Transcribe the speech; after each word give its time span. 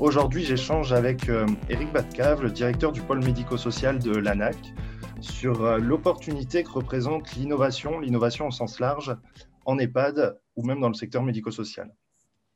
Aujourd'hui, 0.00 0.44
j'échange 0.44 0.92
avec 0.92 1.28
Eric 1.68 1.88
euh, 1.88 1.92
Batcave, 1.92 2.44
le 2.44 2.52
directeur 2.52 2.92
du 2.92 3.02
pôle 3.02 3.18
médico-social 3.24 3.98
de 3.98 4.12
l'ANAC, 4.12 4.56
sur 5.20 5.64
euh, 5.64 5.78
l'opportunité 5.78 6.62
que 6.62 6.70
représente 6.70 7.32
l'innovation, 7.32 7.98
l'innovation 7.98 8.46
au 8.46 8.52
sens 8.52 8.78
large, 8.78 9.16
en 9.64 9.76
EHPAD 9.76 10.38
ou 10.54 10.64
même 10.64 10.78
dans 10.78 10.86
le 10.86 10.94
secteur 10.94 11.24
médico-social. 11.24 11.92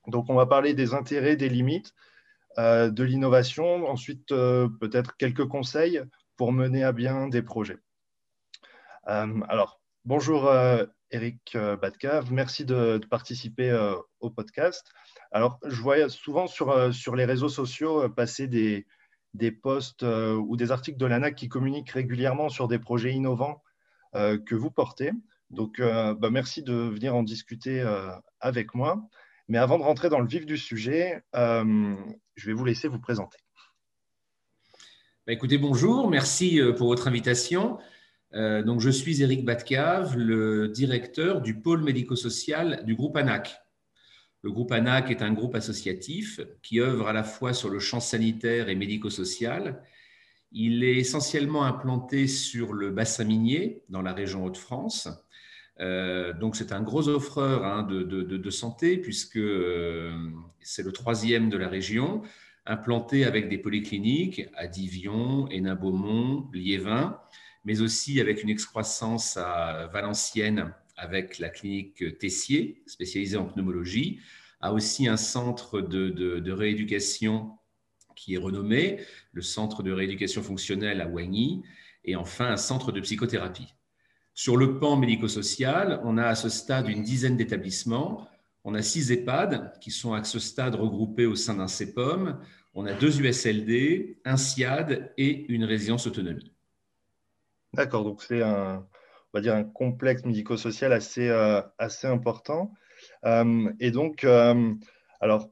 Donc, 0.06 0.30
on 0.30 0.36
va 0.36 0.46
parler 0.46 0.72
des 0.72 0.94
intérêts, 0.94 1.34
des 1.34 1.48
limites, 1.48 1.94
euh, 2.58 2.90
de 2.90 3.02
l'innovation, 3.02 3.88
ensuite 3.88 4.28
peut-être 4.28 5.16
quelques 5.16 5.46
conseils 5.46 6.00
pour 6.36 6.52
mener 6.52 6.84
à 6.84 6.92
bien 6.92 7.26
des 7.26 7.42
projets. 7.42 7.78
alors, 9.04 9.80
bonjour 10.04 10.48
Eric 11.10 11.56
Batcave, 11.80 12.32
merci 12.32 12.64
de 12.64 13.00
participer 13.10 13.72
au 14.20 14.30
podcast. 14.30 14.92
Alors, 15.34 15.58
je 15.66 15.80
vois 15.80 16.10
souvent 16.10 16.46
sur, 16.46 16.70
euh, 16.70 16.92
sur 16.92 17.16
les 17.16 17.24
réseaux 17.24 17.48
sociaux 17.48 18.02
euh, 18.02 18.08
passer 18.10 18.48
des, 18.48 18.86
des 19.32 19.50
posts 19.50 20.02
euh, 20.02 20.34
ou 20.34 20.58
des 20.58 20.70
articles 20.72 20.98
de 20.98 21.06
l'ANAC 21.06 21.34
qui 21.34 21.48
communiquent 21.48 21.90
régulièrement 21.90 22.50
sur 22.50 22.68
des 22.68 22.78
projets 22.78 23.12
innovants 23.12 23.62
que 24.14 24.54
vous 24.54 24.70
portez. 24.70 25.10
Donc, 25.48 25.80
bah, 25.80 26.28
merci 26.30 26.62
de 26.62 26.74
venir 26.74 27.16
en 27.16 27.22
discuter 27.22 27.82
avec 28.40 28.74
moi. 28.74 29.08
Mais 29.48 29.56
avant 29.56 29.78
de 29.78 29.82
rentrer 29.84 30.10
dans 30.10 30.20
le 30.20 30.26
vif 30.26 30.44
du 30.44 30.58
sujet, 30.58 31.22
je 31.32 32.46
vais 32.46 32.52
vous 32.52 32.64
laisser 32.66 32.88
vous 32.88 32.98
présenter. 32.98 33.38
Bah, 35.26 35.32
écoutez, 35.32 35.56
bonjour, 35.56 36.10
merci 36.10 36.60
pour 36.76 36.88
votre 36.88 37.08
invitation. 37.08 37.78
donc, 38.34 38.80
je 38.80 38.90
suis 38.90 39.22
Eric 39.22 39.46
Batcave, 39.46 40.14
le 40.14 40.68
directeur 40.68 41.40
du 41.40 41.58
pôle 41.58 41.82
médico-social 41.82 42.84
du 42.84 42.94
groupe 42.94 43.16
ANAC. 43.16 43.62
Le 44.42 44.50
groupe 44.50 44.72
ANAC 44.72 45.10
est 45.12 45.22
un 45.22 45.32
groupe 45.32 45.54
associatif 45.54 46.40
qui 46.62 46.80
œuvre 46.80 47.06
à 47.06 47.12
la 47.12 47.22
fois 47.22 47.54
sur 47.54 47.70
le 47.70 47.78
champ 47.78 48.00
sanitaire 48.00 48.68
et 48.68 48.74
médico-social. 48.74 49.80
Il 50.50 50.82
est 50.82 50.96
essentiellement 50.96 51.64
implanté 51.64 52.26
sur 52.26 52.72
le 52.72 52.90
bassin 52.90 53.24
minier 53.24 53.84
dans 53.88 54.02
la 54.02 54.12
région 54.12 54.44
Hauts-de-France. 54.44 55.08
Euh, 55.80 56.32
donc 56.32 56.56
c'est 56.56 56.72
un 56.72 56.82
gros 56.82 57.08
offreur 57.08 57.64
hein, 57.64 57.84
de, 57.84 58.50
santé 58.50 58.98
puisque 58.98 59.36
euh, 59.36 60.12
c'est 60.60 60.82
le 60.82 60.92
troisième 60.92 61.48
de 61.48 61.56
la 61.56 61.68
région, 61.68 62.22
implanté 62.66 63.24
avec 63.24 63.48
des 63.48 63.58
polycliniques 63.58 64.48
à 64.56 64.66
Divion, 64.66 65.48
Hénin-Beaumont, 65.50 66.50
Liévin, 66.52 67.16
mais 67.64 67.80
aussi 67.80 68.20
avec 68.20 68.42
une 68.42 68.50
excroissance 68.50 69.36
à 69.36 69.88
Valenciennes 69.92 70.74
avec 71.02 71.40
la 71.40 71.48
clinique 71.48 72.18
Tessier, 72.18 72.82
spécialisée 72.86 73.36
en 73.36 73.46
pneumologie, 73.46 74.20
a 74.60 74.72
aussi 74.72 75.08
un 75.08 75.16
centre 75.16 75.80
de, 75.80 76.52
rééducation 76.52 77.58
qui 78.14 78.34
est 78.34 78.38
renommé, 78.38 79.00
le 79.32 79.42
centre 79.42 79.82
de 79.82 79.90
rééducation 79.90 80.42
fonctionnelle 80.42 81.00
à 81.00 81.08
Wagny, 81.08 81.64
et 82.04 82.14
enfin 82.14 82.46
un 82.46 82.56
centre 82.56 82.92
de 82.92 83.00
psychothérapie. 83.00 83.74
Sur 84.34 84.56
le 84.56 84.78
pan 84.78 84.96
médico-social, 84.96 86.00
on 86.04 86.16
a 86.18 86.26
à 86.26 86.34
ce 86.36 86.48
stade 86.48 86.88
une 86.88 87.02
dizaine 87.02 87.36
d'établissements. 87.36 88.28
On 88.64 88.74
a 88.74 88.82
six 88.82 89.10
EHPAD 89.10 89.78
qui 89.80 89.90
sont 89.90 90.14
à 90.14 90.22
ce 90.22 90.38
stade 90.38 90.76
regroupés 90.76 91.26
au 91.26 91.34
sein 91.34 91.54
d'un 91.54 91.68
CEPOM. 91.68 92.40
On 92.74 92.86
a 92.86 92.94
deux 92.94 93.20
USLD, 93.20 94.20
un 94.24 94.36
SIAD 94.36 95.12
et 95.18 95.46
une 95.52 95.64
résidence 95.64 96.06
autonomie. 96.06 96.52
D'accord, 97.74 98.04
donc 98.04 98.22
c'est 98.22 98.42
un, 98.42 98.86
on 99.32 99.38
va 99.38 99.42
dire, 99.42 99.54
un 99.54 99.64
complexe 99.64 100.24
médico-social 100.24 100.92
assez, 100.92 101.28
euh, 101.28 101.62
assez 101.78 102.06
important. 102.06 102.72
Euh, 103.24 103.72
et 103.80 103.90
donc, 103.90 104.24
euh, 104.24 104.74
alors, 105.20 105.48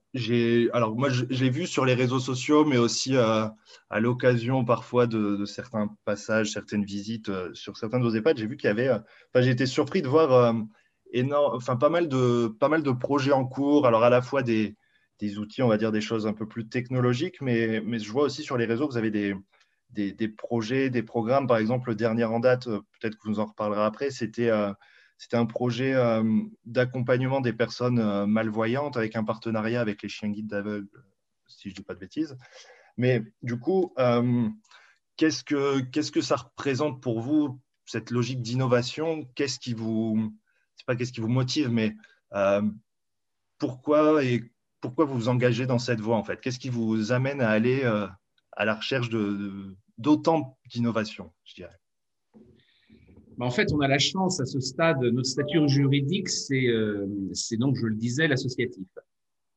alors 0.73 0.97
moi, 0.97 1.09
je, 1.09 1.25
l'ai 1.25 1.51
vu 1.51 1.67
sur 1.67 1.85
les 1.85 1.95
réseaux 1.95 2.19
sociaux, 2.19 2.65
mais 2.65 2.77
aussi 2.77 3.17
à 3.17 3.55
l'occasion 4.01 4.65
parfois 4.65 5.07
de, 5.07 5.45
certains 5.45 5.89
passages, 6.05 6.51
certaines 6.51 6.85
visites 6.85 7.31
sur 7.55 7.77
certains 7.77 7.99
de 7.99 8.05
vos 8.05 8.15
EHPAD, 8.15 8.39
j'ai 8.39 8.47
vu 8.47 8.57
qu'il 8.57 8.69
y 8.69 8.71
avait, 8.71 8.91
enfin, 8.91 9.43
j'ai 9.43 9.51
été 9.51 9.67
surpris 9.67 10.03
de 10.03 10.09
voir 10.09 10.55
énorme, 11.13 11.57
enfin, 11.57 11.77
pas, 11.77 11.89
mal 11.89 12.09
de, 12.09 12.49
pas 12.49 12.69
mal 12.69 12.83
de 12.83 12.91
projets 12.91 13.33
en 13.33 13.47
cours, 13.47 13.87
alors 13.87 14.03
à 14.03 14.11
la 14.11 14.23
fois 14.23 14.43
des, 14.43 14.77
des 15.21 15.39
outils, 15.39 15.63
on 15.63 15.69
va 15.69 15.79
dire 15.79 15.93
des 15.93 16.01
choses 16.01 16.27
un 16.27 16.33
peu 16.33 16.49
plus 16.49 16.69
technologiques, 16.69 17.41
mais, 17.41 17.81
mais 17.81 18.01
je 18.01 18.11
vois 18.11 18.25
aussi 18.25 18.43
sur 18.43 18.57
les 18.57 18.67
réseaux, 18.67 18.89
vous 18.89 18.97
avez 18.97 19.13
des, 19.13 19.37
des, 19.93 20.29
projets, 20.29 20.91
des 20.91 21.03
programmes. 21.03 21.47
Par 21.47 21.59
exemple, 21.59 21.91
le 21.91 21.95
dernier 21.95 22.25
en 22.25 22.41
date, 22.41 22.67
euh, 22.67 22.81
peut-être 22.99 23.17
que 23.17 23.29
vous 23.29 23.41
en 23.41 23.47
reparlerez 23.47 23.83
après, 23.83 24.11
c'était 24.11 24.51
euh, 24.51 24.73
un 25.33 25.47
projet 25.47 25.95
euh, 25.95 26.23
d'accompagnement 26.65 27.41
des 27.41 27.53
personnes 27.53 28.27
malvoyantes 28.27 28.97
avec 28.97 29.17
un 29.17 29.25
partenariat 29.25 29.81
avec 29.81 30.03
les 30.03 30.09
chiens 30.09 30.31
guides 30.31 30.49
d'aveugles, 30.49 30.89
si 31.47 31.69
je 31.69 31.75
ne 31.75 31.77
dis 31.77 31.83
pas 31.83 31.95
de 31.95 32.01
bêtises. 32.01 32.37
Mais 32.97 33.23
du 33.43 33.59
coup, 33.59 33.95
qu'est-ce 35.17 35.45
que 35.45 35.81
que 35.83 36.21
ça 36.21 36.37
représente 36.37 37.03
pour 37.03 37.21
vous 37.21 37.61
cette 37.85 38.11
logique 38.11 38.43
d'innovation? 38.43 39.29
Qu'est-ce 39.35 39.59
qui 39.59 39.75
vous 39.75 40.33
c'est 40.77 40.87
pas 40.87 40.97
qu'est-ce 40.97 41.13
qui 41.13 41.21
vous 41.21 41.29
motive, 41.29 41.71
mais 41.71 41.95
pourquoi 43.59 44.25
et 44.25 44.51
pourquoi 44.81 45.05
vous 45.05 45.15
vous 45.15 45.29
engagez 45.29 45.67
dans 45.67 45.79
cette 45.79 46.01
voie 46.01 46.17
en 46.17 46.25
fait? 46.25 46.41
Qu'est-ce 46.41 46.59
qui 46.59 46.71
vous 46.71 47.13
amène 47.13 47.41
à 47.41 47.51
aller 47.51 47.85
à 48.61 48.67
la 48.67 48.75
recherche 48.75 49.09
d'autant 49.97 50.59
d'innovation, 50.71 51.33
je 51.45 51.55
dirais 51.55 51.79
bah, 53.39 53.47
en 53.47 53.51
fait, 53.51 53.73
on 53.73 53.81
a 53.81 53.89
la 53.89 53.99
chance 53.99 54.39
à 54.39 54.45
ce 54.45 54.61
stade, 54.61 55.01
notre 55.01 55.27
statut 55.27 55.67
juridique, 55.67 56.29
euh, 56.53 57.07
c'est 57.33 57.57
donc, 57.57 57.75
je 57.77 57.87
le 57.87 57.95
disais, 57.95 58.29
l'associatif. 58.29 58.87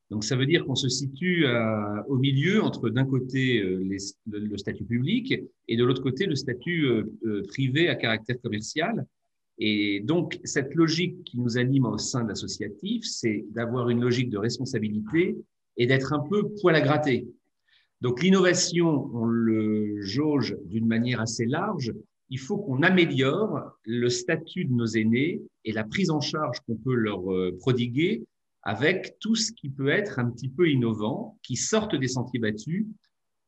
Donc, 0.09 0.23
ça 0.23 0.37
veut 0.37 0.45
dire 0.45 0.63
qu'on 0.63 0.75
se 0.75 0.87
situe 0.87 1.45
euh, 1.45 2.01
au 2.07 2.15
milieu 2.15 2.63
entre, 2.63 2.89
d'un 2.89 3.03
côté, 3.03 3.59
euh, 3.61 3.83
le, 4.25 4.57
statut 4.57 4.85
public 4.85 5.33
et 5.67 5.75
de 5.75 5.83
l'autre 5.83 6.01
côté, 6.01 6.25
le 6.25 6.35
statut 6.35 6.87
privé 7.49 7.89
à 7.89 7.95
caractère 7.95 8.39
commercial. 8.41 9.05
Et 9.57 9.99
donc, 9.99 10.39
cette 10.45 10.73
logique 10.75 11.21
qui 11.25 11.37
nous 11.37 11.57
anime 11.57 11.85
au 11.85 11.97
sein 11.97 12.23
de 12.23 12.29
l'associatif, 12.29 13.03
c'est 13.03 13.43
d'avoir 13.49 13.89
une 13.89 13.99
logique 13.99 14.29
de 14.29 14.37
responsabilité 14.37 15.35
et 15.75 15.87
d'être 15.87 16.13
un 16.13 16.19
peu 16.19 16.47
poil 16.61 16.75
à 16.75 16.81
gratter. 16.81 17.27
Donc 18.03 18.21
l'innovation, 18.21 19.09
on 19.13 19.23
le 19.23 20.01
jauge 20.01 20.57
d'une 20.65 20.87
manière 20.87 21.21
assez 21.21 21.45
large. 21.45 21.93
Il 22.29 22.37
faut 22.37 22.57
qu'on 22.57 22.83
améliore 22.83 23.77
le 23.85 24.09
statut 24.09 24.65
de 24.65 24.73
nos 24.73 24.85
aînés 24.85 25.41
et 25.63 25.71
la 25.71 25.85
prise 25.85 26.09
en 26.09 26.19
charge 26.19 26.59
qu'on 26.67 26.75
peut 26.75 26.95
leur 26.95 27.31
euh, 27.31 27.55
prodiguer 27.61 28.25
avec 28.63 29.15
tout 29.21 29.35
ce 29.35 29.53
qui 29.53 29.69
peut 29.69 29.87
être 29.87 30.19
un 30.19 30.29
petit 30.29 30.49
peu 30.49 30.69
innovant, 30.69 31.39
qui 31.43 31.55
sortent 31.55 31.95
des 31.95 32.09
sentiers 32.09 32.41
battus. 32.41 32.85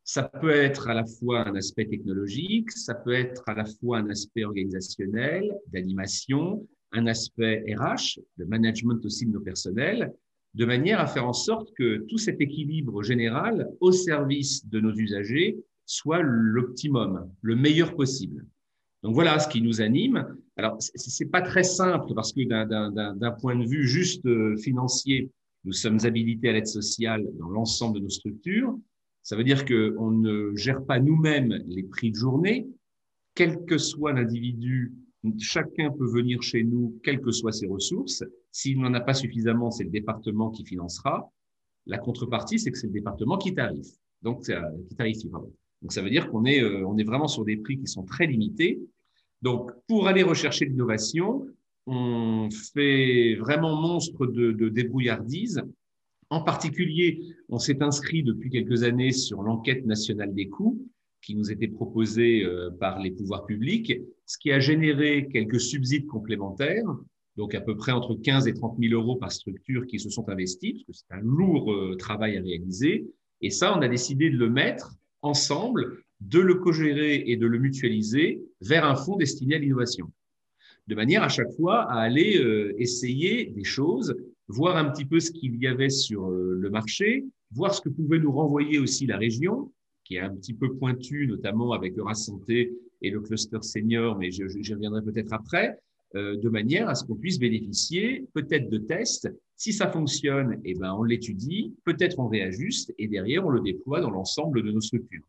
Ça 0.05 0.23
peut 0.23 0.51
être 0.51 0.87
à 0.87 0.93
la 0.93 1.05
fois 1.05 1.45
un 1.45 1.55
aspect 1.55 1.87
technologique, 1.87 2.72
ça 2.72 2.95
peut 2.95 3.13
être 3.13 3.43
à 3.47 3.55
la 3.55 3.66
fois 3.66 3.97
un 3.97 4.09
aspect 4.09 4.45
organisationnel, 4.45 5.53
d'animation, 5.67 6.66
un 6.93 7.07
aspect 7.07 7.66
RH, 7.75 8.22
de 8.37 8.45
management 8.45 9.03
aussi 9.05 9.25
de 9.25 9.31
nos 9.31 9.41
personnels, 9.41 10.13
de 10.55 10.66
manière 10.66 11.01
à 11.01 11.07
faire 11.07 11.27
en 11.27 11.33
sorte 11.33 11.73
que 11.73 12.05
tout 12.07 12.17
cet 12.17 12.39
équilibre 12.39 13.03
général 13.03 13.69
au 13.81 13.91
service 13.91 14.66
de 14.67 14.79
nos 14.79 14.93
usagers 14.95 15.57
soit 15.85 16.22
l'optimum, 16.22 17.29
le 17.41 17.55
meilleur 17.55 17.93
possible. 17.93 18.46
Donc 19.03 19.13
voilà 19.13 19.37
ce 19.37 19.49
qui 19.49 19.61
nous 19.61 19.81
anime. 19.81 20.25
Alors, 20.55 20.78
ce 20.79 21.23
n'est 21.23 21.29
pas 21.29 21.41
très 21.41 21.63
simple 21.63 22.13
parce 22.16 22.31
que 22.31 22.41
d'un 22.47 23.31
point 23.31 23.55
de 23.55 23.66
vue 23.66 23.85
juste 23.85 24.25
euh, 24.25 24.55
financier, 24.57 25.29
nous 25.66 25.73
sommes 25.73 25.99
habilités 26.03 26.49
à 26.49 26.53
l'aide 26.53 26.67
sociale 26.67 27.25
dans 27.37 27.49
l'ensemble 27.49 27.97
de 27.97 28.03
nos 28.03 28.09
structures. 28.09 28.79
Ça 29.23 29.35
veut 29.35 29.43
dire 29.43 29.66
qu'on 29.66 30.11
ne 30.11 30.55
gère 30.55 30.85
pas 30.85 30.99
nous-mêmes 30.99 31.61
les 31.67 31.84
prix 31.84 32.11
de 32.11 32.16
journée, 32.16 32.67
quel 33.35 33.66
que 33.66 33.78
soit 33.78 34.13
l'individu 34.13 34.93
Chacun 35.39 35.91
peut 35.91 36.07
venir 36.07 36.41
chez 36.41 36.63
nous, 36.63 36.99
quelles 37.03 37.22
que 37.22 37.31
soient 37.31 37.51
ses 37.51 37.67
ressources. 37.67 38.23
S'il 38.51 38.79
n'en 38.79 38.93
a 38.93 39.01
pas 39.01 39.13
suffisamment, 39.13 39.72
c'est 39.72 39.83
le 39.83 39.89
département 39.89 40.49
qui 40.51 40.66
financera. 40.66 41.31
La 41.85 41.97
contrepartie, 41.97 42.59
c'est 42.59 42.72
que 42.72 42.77
c'est 42.77 42.87
le 42.87 42.93
département 42.93 43.37
qui 43.37 43.53
tarife. 43.53 43.93
Donc, 44.22 44.43
qui 44.43 44.95
tarifie. 44.95 45.29
Donc, 45.29 45.91
ça 45.91 46.01
veut 46.01 46.09
dire 46.09 46.29
qu'on 46.29 46.45
est, 46.45 46.61
euh, 46.61 46.87
on 46.87 46.97
est 46.97 47.03
vraiment 47.03 47.27
sur 47.27 47.45
des 47.45 47.57
prix 47.57 47.77
qui 47.77 47.87
sont 47.87 48.03
très 48.03 48.25
limités. 48.27 48.79
Donc, 49.41 49.72
pour 49.87 50.07
aller 50.07 50.23
rechercher 50.23 50.66
l'innovation, 50.66 51.45
on 51.85 52.49
fait 52.73 53.35
vraiment 53.35 53.79
monstre 53.79 54.25
de 54.25 54.69
débrouillardise 54.69 55.61
En 56.31 56.41
particulier, 56.41 57.21
on 57.49 57.59
s'est 57.59 57.83
inscrit 57.83 58.23
depuis 58.23 58.49
quelques 58.49 58.81
années 58.81 59.11
sur 59.11 59.43
l'enquête 59.43 59.85
nationale 59.85 60.33
des 60.33 60.49
coûts 60.49 60.87
qui 61.25 61.35
nous 61.35 61.51
était 61.51 61.67
proposée 61.67 62.43
euh, 62.43 62.69
par 62.79 62.99
les 62.99 63.11
pouvoirs 63.11 63.45
publics, 63.45 63.99
ce 64.25 64.37
qui 64.37 64.51
a 64.51 64.59
généré 64.59 65.27
quelques 65.31 65.59
subsides 65.59 66.05
complémentaires, 66.05 66.85
donc 67.35 67.55
à 67.55 67.61
peu 67.61 67.75
près 67.75 67.91
entre 67.91 68.16
15 68.16 68.47
et 68.47 68.53
30 68.53 68.77
000 68.79 68.93
euros 68.93 69.16
par 69.16 69.31
structure 69.31 69.87
qui 69.87 69.99
se 69.99 70.09
sont 70.09 70.29
investis, 70.29 70.83
parce 70.83 71.01
que 71.01 71.05
c'est 71.09 71.16
un 71.16 71.22
lourd 71.22 71.73
euh, 71.73 71.95
travail 71.97 72.37
à 72.37 72.41
réaliser. 72.41 73.07
Et 73.41 73.49
ça, 73.49 73.75
on 73.75 73.81
a 73.81 73.87
décidé 73.87 74.29
de 74.29 74.37
le 74.37 74.49
mettre 74.49 74.93
ensemble, 75.22 76.03
de 76.22 76.39
le 76.39 76.55
co-gérer 76.55 77.23
et 77.25 77.35
de 77.35 77.47
le 77.47 77.57
mutualiser 77.57 78.41
vers 78.61 78.85
un 78.85 78.95
fonds 78.95 79.17
destiné 79.17 79.55
à 79.55 79.57
l'innovation. 79.57 80.11
De 80.87 80.95
manière 80.95 81.23
à 81.23 81.29
chaque 81.29 81.51
fois 81.57 81.91
à 81.91 81.99
aller 81.99 82.37
euh, 82.37 82.73
essayer 82.78 83.45
des 83.45 83.63
choses, 83.63 84.16
voir 84.47 84.78
un 84.78 84.91
petit 84.91 85.05
peu 85.05 85.19
ce 85.19 85.31
qu'il 85.31 85.55
y 85.55 85.66
avait 85.66 85.89
sur 85.89 86.29
le 86.29 86.69
marché, 86.69 87.25
voir 87.51 87.73
ce 87.73 87.81
que 87.81 87.89
pouvait 87.89 88.19
nous 88.19 88.31
renvoyer 88.31 88.78
aussi 88.78 89.07
la 89.07 89.17
région, 89.17 89.71
qui 90.05 90.16
est 90.16 90.22
un 90.22 90.34
petit 90.34 90.53
peu 90.53 90.73
pointue, 90.75 91.28
notamment 91.28 91.73
avec 91.73 91.96
le 91.97 92.03
Santé 92.13 92.72
et 93.02 93.09
le 93.09 93.19
cluster 93.19 93.61
senior, 93.61 94.17
mais 94.17 94.31
j'y 94.31 94.73
reviendrai 94.73 95.02
peut-être 95.02 95.34
après, 95.34 95.78
euh, 96.16 96.37
de 96.37 96.47
manière 96.47 96.87
à 96.87 96.96
ce 96.96 97.03
qu'on 97.03 97.16
puisse 97.16 97.40
bénéficier 97.40 98.25
peut-être 98.34 98.69
de 98.69 98.78
tests. 98.78 99.29
Si 99.57 99.73
ça 99.73 99.91
fonctionne, 99.91 100.61
eh 100.63 100.75
ben, 100.75 100.93
on 100.93 101.03
l'étudie, 101.03 101.73
peut-être 101.84 102.19
on 102.19 102.28
réajuste 102.28 102.93
et 102.97 103.07
derrière, 103.07 103.46
on 103.46 103.49
le 103.49 103.59
déploie 103.59 103.99
dans 103.99 104.11
l'ensemble 104.11 104.63
de 104.63 104.72
nos 104.72 104.81
structures. 104.81 105.28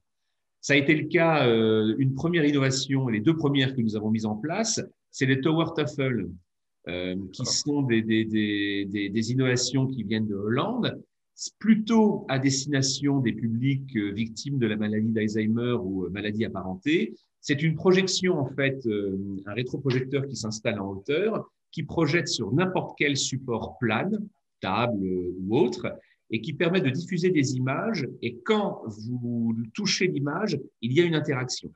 Ça 0.60 0.74
a 0.74 0.76
été 0.76 0.94
le 0.94 1.06
cas, 1.06 1.46
euh, 1.48 1.94
une 1.98 2.14
première 2.14 2.44
innovation, 2.44 3.08
les 3.08 3.20
deux 3.20 3.36
premières 3.36 3.74
que 3.74 3.80
nous 3.80 3.96
avons 3.96 4.10
mises 4.10 4.26
en 4.26 4.36
place, 4.36 4.80
c'est 5.10 5.26
les 5.26 5.40
Tower 5.40 5.66
TOEFL, 5.74 6.28
euh, 6.88 7.16
qui 7.32 7.44
sont 7.46 7.82
des, 7.82 8.02
des, 8.02 8.24
des, 8.24 9.08
des, 9.08 9.32
innovations 9.32 9.88
qui 9.88 10.04
viennent 10.04 10.28
de 10.28 10.36
Hollande, 10.36 11.02
plutôt 11.58 12.24
à 12.28 12.38
destination 12.38 13.20
des 13.20 13.32
publics 13.32 13.96
victimes 13.96 14.58
de 14.58 14.66
la 14.66 14.76
maladie 14.76 15.12
d'Alzheimer 15.12 15.76
ou 15.82 16.08
maladie 16.10 16.44
apparentée, 16.44 17.14
c'est 17.46 17.62
une 17.62 17.76
projection, 17.76 18.40
en 18.40 18.46
fait, 18.46 18.84
euh, 18.86 19.16
un 19.46 19.52
rétroprojecteur 19.52 20.26
qui 20.26 20.34
s'installe 20.34 20.80
en 20.80 20.90
hauteur, 20.90 21.48
qui 21.70 21.84
projette 21.84 22.26
sur 22.26 22.52
n'importe 22.52 22.96
quel 22.98 23.16
support 23.16 23.78
plane, 23.78 24.18
table 24.60 24.98
ou 25.38 25.56
autre, 25.56 25.86
et 26.30 26.40
qui 26.40 26.54
permet 26.54 26.80
de 26.80 26.90
diffuser 26.90 27.30
des 27.30 27.54
images. 27.54 28.08
Et 28.20 28.38
quand 28.38 28.82
vous 28.86 29.54
touchez 29.74 30.08
l'image, 30.08 30.58
il 30.80 30.92
y 30.92 31.00
a 31.00 31.04
une 31.04 31.14
interaction. 31.14 31.70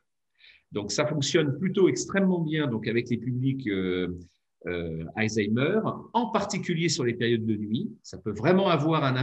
Donc, 0.73 0.91
ça 0.91 1.07
fonctionne 1.07 1.57
plutôt 1.57 1.89
extrêmement 1.89 2.41
bien 2.41 2.67
donc 2.67 2.89
avec 2.89 3.09
les 3.09 3.19
publics 3.19 3.69
euh, 3.69 4.19
euh, 4.67 5.05
Alzheimer, 5.17 5.81
en 6.13 6.27
particulier 6.31 6.89
sur 6.89 7.05
les 7.05 7.15
périodes 7.15 7.47
de 7.47 7.57
nuit. 7.57 7.91
Ça 8.03 8.19
peut 8.19 8.33
vraiment 8.33 8.69
avoir 8.69 9.05
un 9.05 9.23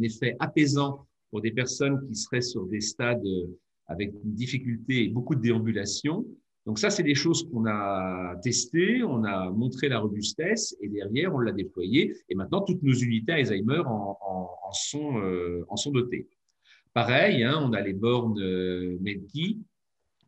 effet, 0.00 0.36
apaisant 0.40 1.06
pour 1.30 1.40
des 1.40 1.50
personnes 1.50 2.06
qui 2.06 2.14
seraient 2.14 2.40
sur 2.40 2.66
des 2.66 2.80
stades 2.80 3.22
avec 3.86 4.12
une 4.24 4.34
difficulté 4.34 5.04
et 5.04 5.08
beaucoup 5.08 5.34
de 5.34 5.40
déambulation. 5.40 6.24
Donc 6.66 6.78
ça, 6.78 6.88
c'est 6.88 7.02
des 7.02 7.14
choses 7.14 7.46
qu'on 7.50 7.66
a 7.66 8.36
testées, 8.42 9.02
on 9.02 9.24
a 9.24 9.50
montré 9.50 9.88
la 9.88 9.98
robustesse 9.98 10.74
et 10.80 10.88
derrière, 10.88 11.34
on 11.34 11.40
l'a 11.40 11.52
déployé. 11.52 12.16
Et 12.30 12.34
maintenant, 12.34 12.62
toutes 12.62 12.82
nos 12.82 12.94
unités 12.94 13.32
Alzheimer 13.32 13.82
en, 13.86 14.18
euh, 14.94 15.64
sont 15.76 15.90
dotées. 15.90 16.26
Pareil, 16.94 17.42
hein, 17.42 17.60
on 17.60 17.72
a 17.72 17.80
les 17.80 17.92
bornes 17.92 18.40
euh, 18.40 18.96
Medkey 19.00 19.58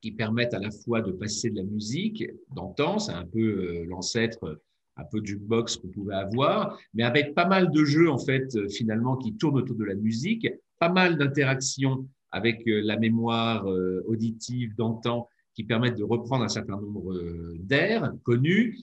qui 0.07 0.13
permettent 0.13 0.55
à 0.55 0.61
la 0.61 0.71
fois 0.71 1.01
de 1.01 1.11
passer 1.11 1.51
de 1.51 1.57
la 1.57 1.65
musique 1.65 2.25
d'antan, 2.55 3.01
c'est 3.01 3.13
un 3.13 3.27
peu 3.27 3.41
euh, 3.41 3.85
l'ancêtre 3.87 4.61
un 4.97 5.05
peu 5.05 5.21
de 5.21 5.27
jukebox 5.27 5.77
qu'on 5.77 5.89
pouvait 5.89 6.15
avoir, 6.15 6.79
mais 6.95 7.03
avec 7.03 7.35
pas 7.35 7.47
mal 7.47 7.73
de 7.73 7.85
jeux 7.85 8.09
en 8.09 8.19
fait 8.19 8.55
euh, 8.55 8.69
finalement 8.69 9.17
qui 9.17 9.35
tournent 9.37 9.59
autour 9.59 9.77
de 9.77 9.85
la 9.85 9.97
musique, 9.97 10.47
pas 10.79 10.89
mal 10.89 11.19
d'interactions 11.19 12.07
avec 12.31 12.67
euh, 12.69 12.83
la 12.85 12.97
mémoire 12.97 13.67
euh, 13.67 14.05
auditive 14.07 14.77
d'antan 14.77 15.29
qui 15.55 15.65
permettent 15.65 15.97
de 15.97 16.05
reprendre 16.05 16.45
un 16.45 16.49
certain 16.49 16.79
nombre 16.79 17.15
euh, 17.15 17.57
d'air 17.59 18.13
connus, 18.23 18.79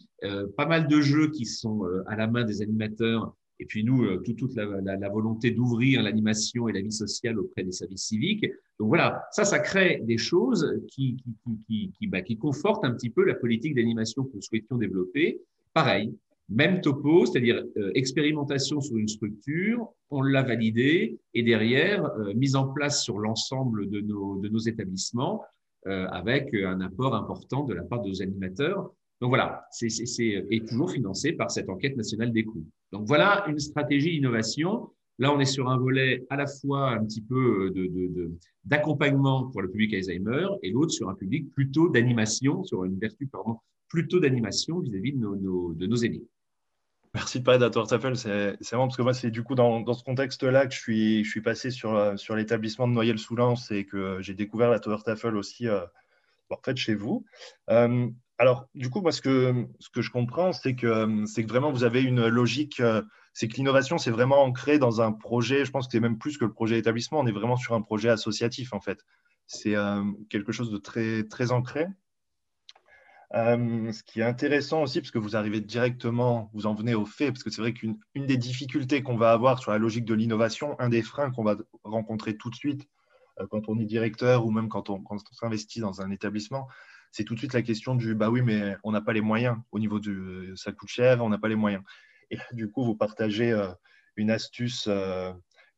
pas 0.55 0.65
mal 0.65 0.87
de 0.87 1.01
jeux 1.01 1.29
qui 1.31 1.45
sont 1.45 1.83
à 2.07 2.15
la 2.15 2.27
main 2.27 2.45
des 2.45 2.61
animateurs, 2.61 3.35
et 3.63 3.65
puis 3.65 3.85
nous, 3.85 4.17
toute 4.17 4.55
la, 4.55 5.09
volonté 5.09 5.51
d'ouvrir 5.51 6.03
l'animation 6.03 6.67
et 6.67 6.73
la 6.73 6.81
vie 6.81 6.91
sociale 6.91 7.39
auprès 7.39 7.63
des 7.63 7.71
services 7.71 8.07
civiques. 8.07 8.45
Donc 8.77 8.89
voilà, 8.89 9.23
ça, 9.31 9.45
ça 9.45 9.59
crée 9.59 10.01
des 10.03 10.17
choses 10.17 10.81
qui, 10.89 11.15
bah, 12.07 12.19
confortent 12.41 12.83
un 12.83 12.91
petit 12.91 13.09
peu 13.09 13.23
la 13.23 13.35
politique 13.35 13.73
d'animation 13.73 14.25
que 14.25 14.35
nous 14.35 14.41
souhaitions 14.41 14.75
développer. 14.75 15.39
Pareil, 15.73 16.13
même 16.49 16.81
topo, 16.81 17.25
c'est-à-dire 17.25 17.63
euh, 17.77 17.91
expérimentation 17.95 18.81
sur 18.81 18.97
une 18.97 19.07
structure, 19.07 19.87
on 20.09 20.21
l'a 20.21 20.43
validé 20.43 21.17
et 21.33 21.41
derrière, 21.41 22.03
euh, 22.03 22.33
mise 22.33 22.57
en 22.57 22.67
place 22.67 23.01
sur 23.01 23.17
l'ensemble 23.17 23.89
de 23.89 24.01
nos, 24.01 24.59
établissements 24.59 25.41
euh, 25.87 26.05
avec 26.07 26.53
un 26.53 26.81
apport 26.81 27.15
important 27.15 27.63
de 27.63 27.73
la 27.73 27.83
part 27.83 28.01
de 28.01 28.09
nos 28.09 28.21
animateurs. 28.21 28.91
Donc 29.21 29.29
voilà, 29.29 29.65
c'est 29.71 29.87
est 29.87 30.67
toujours 30.67 30.91
financé 30.91 31.31
par 31.31 31.49
cette 31.49 31.69
enquête 31.69 31.95
nationale 31.95 32.33
des 32.33 32.43
coûts. 32.43 32.65
Donc 32.93 33.07
voilà 33.07 33.43
une 33.47 33.59
stratégie 33.59 34.15
innovation. 34.15 34.91
Là, 35.19 35.33
on 35.33 35.39
est 35.39 35.45
sur 35.45 35.69
un 35.69 35.77
volet 35.77 36.25
à 36.29 36.37
la 36.37 36.45
fois 36.47 36.91
un 36.91 37.03
petit 37.03 37.21
peu 37.21 37.73
d'accompagnement 38.65 39.41
de, 39.41 39.47
de, 39.47 39.51
pour 39.51 39.61
le 39.61 39.69
public 39.69 39.93
Alzheimer 39.93 40.47
et 40.61 40.71
l'autre 40.71 40.91
sur 40.91 41.09
un 41.09 41.15
public 41.15 41.51
plutôt 41.51 41.89
d'animation, 41.89 42.63
sur 42.63 42.85
une 42.85 42.97
vertu 42.99 43.27
pardon, 43.27 43.57
plutôt 43.89 44.19
d'animation 44.19 44.79
vis-à-vis 44.79 45.13
de 45.13 45.17
nos, 45.17 45.73
de 45.73 45.87
nos 45.87 45.95
aînés. 45.97 46.23
Merci 47.15 47.39
de 47.39 47.43
parler 47.43 47.59
d'Atortafel. 47.59 48.15
C'est 48.15 48.57
vraiment 48.71 48.87
parce 48.87 48.97
que 48.97 49.03
moi, 49.03 49.13
c'est 49.13 49.29
du 49.29 49.43
coup 49.43 49.53
dans, 49.53 49.93
ce 49.93 50.03
contexte-là 50.03 50.65
que 50.65 50.73
je 50.73 50.79
suis, 50.79 51.23
je 51.23 51.29
suis 51.29 51.41
passé 51.41 51.69
sur, 51.69 51.95
euh, 51.95 52.15
sur 52.15 52.35
l'établissement 52.35 52.87
de 52.87 52.93
Noyelles-sous-Lens 52.93 53.69
et 53.71 53.85
que 53.85 54.17
j'ai 54.21 54.33
découvert 54.33 54.71
la 54.71 54.79
Tafel 54.79 55.35
aussi 55.35 55.67
euh, 55.67 55.81
en 56.49 56.57
fait, 56.63 56.77
chez 56.77 56.95
vous. 56.95 57.25
Euh, 57.69 58.07
alors, 58.39 58.67
du 58.73 58.89
coup, 58.89 59.01
moi, 59.01 59.11
ce 59.11 59.21
que, 59.21 59.67
ce 59.79 59.89
que 59.89 60.01
je 60.01 60.09
comprends, 60.09 60.53
c'est 60.53 60.75
que, 60.75 61.23
que 61.25 61.47
vraiment 61.47 61.71
vous 61.71 61.83
avez 61.83 62.01
une 62.01 62.27
logique, 62.27 62.81
c'est 63.33 63.47
que 63.47 63.55
l'innovation, 63.55 63.97
c'est 63.97 64.11
vraiment 64.11 64.43
ancré 64.43 64.79
dans 64.79 65.01
un 65.01 65.11
projet. 65.11 65.65
Je 65.65 65.71
pense 65.71 65.87
que 65.87 65.91
c'est 65.91 65.99
même 65.99 66.17
plus 66.17 66.37
que 66.37 66.45
le 66.45 66.51
projet 66.51 66.77
établissement, 66.79 67.19
on 67.19 67.27
est 67.27 67.31
vraiment 67.31 67.57
sur 67.57 67.75
un 67.75 67.81
projet 67.81 68.09
associatif, 68.09 68.73
en 68.73 68.79
fait. 68.79 69.05
C'est 69.45 69.75
quelque 70.29 70.51
chose 70.51 70.71
de 70.71 70.77
très, 70.77 71.23
très 71.23 71.51
ancré. 71.51 71.87
Euh, 73.35 73.91
ce 73.91 74.03
qui 74.03 74.19
est 74.19 74.23
intéressant 74.23 74.83
aussi, 74.83 75.01
parce 75.01 75.09
que 75.09 75.17
vous 75.17 75.35
arrivez 75.35 75.59
directement, 75.59 76.51
vous 76.53 76.67
en 76.67 76.75
venez 76.75 76.93
au 76.93 77.05
fait, 77.05 77.31
parce 77.31 77.41
que 77.41 77.49
c'est 77.49 77.61
vrai 77.61 77.73
qu'une 77.73 77.97
des 78.15 78.37
difficultés 78.37 79.01
qu'on 79.01 79.17
va 79.17 79.31
avoir 79.31 79.57
sur 79.57 79.71
la 79.71 79.79
logique 79.79 80.05
de 80.05 80.13
l'innovation, 80.13 80.79
un 80.79 80.89
des 80.89 81.01
freins 81.01 81.31
qu'on 81.31 81.43
va 81.43 81.55
rencontrer 81.83 82.37
tout 82.37 82.51
de 82.51 82.55
suite 82.55 82.87
euh, 83.39 83.47
quand 83.49 83.69
on 83.69 83.79
est 83.79 83.85
directeur 83.85 84.45
ou 84.45 84.51
même 84.51 84.69
quand 84.69 84.91
on, 84.91 85.03
s'investit 85.31 85.79
dans 85.79 86.01
un 86.01 86.11
établissement, 86.11 86.67
c'est 87.13 87.23
tout 87.23 87.33
de 87.35 87.39
suite 87.39 87.53
la 87.53 87.61
question 87.61 87.95
du 87.95 88.13
bah 88.13 88.29
oui, 88.29 88.41
mais 88.41 88.75
on 88.83 88.91
n'a 88.91 88.99
pas 88.99 89.13
les 89.13 89.21
moyens 89.21 89.57
au 89.71 89.79
niveau 89.79 89.99
du 89.99 90.51
ça 90.57 90.73
coûte 90.73 90.89
cher, 90.89 91.23
on 91.23 91.29
n'a 91.29 91.37
pas 91.37 91.47
les 91.47 91.55
moyens. 91.55 91.83
Et 92.29 92.37
du 92.51 92.69
coup, 92.69 92.83
vous 92.83 92.95
partagez 92.95 93.53
euh, 93.53 93.69
une 94.17 94.31
astuce, 94.31 94.89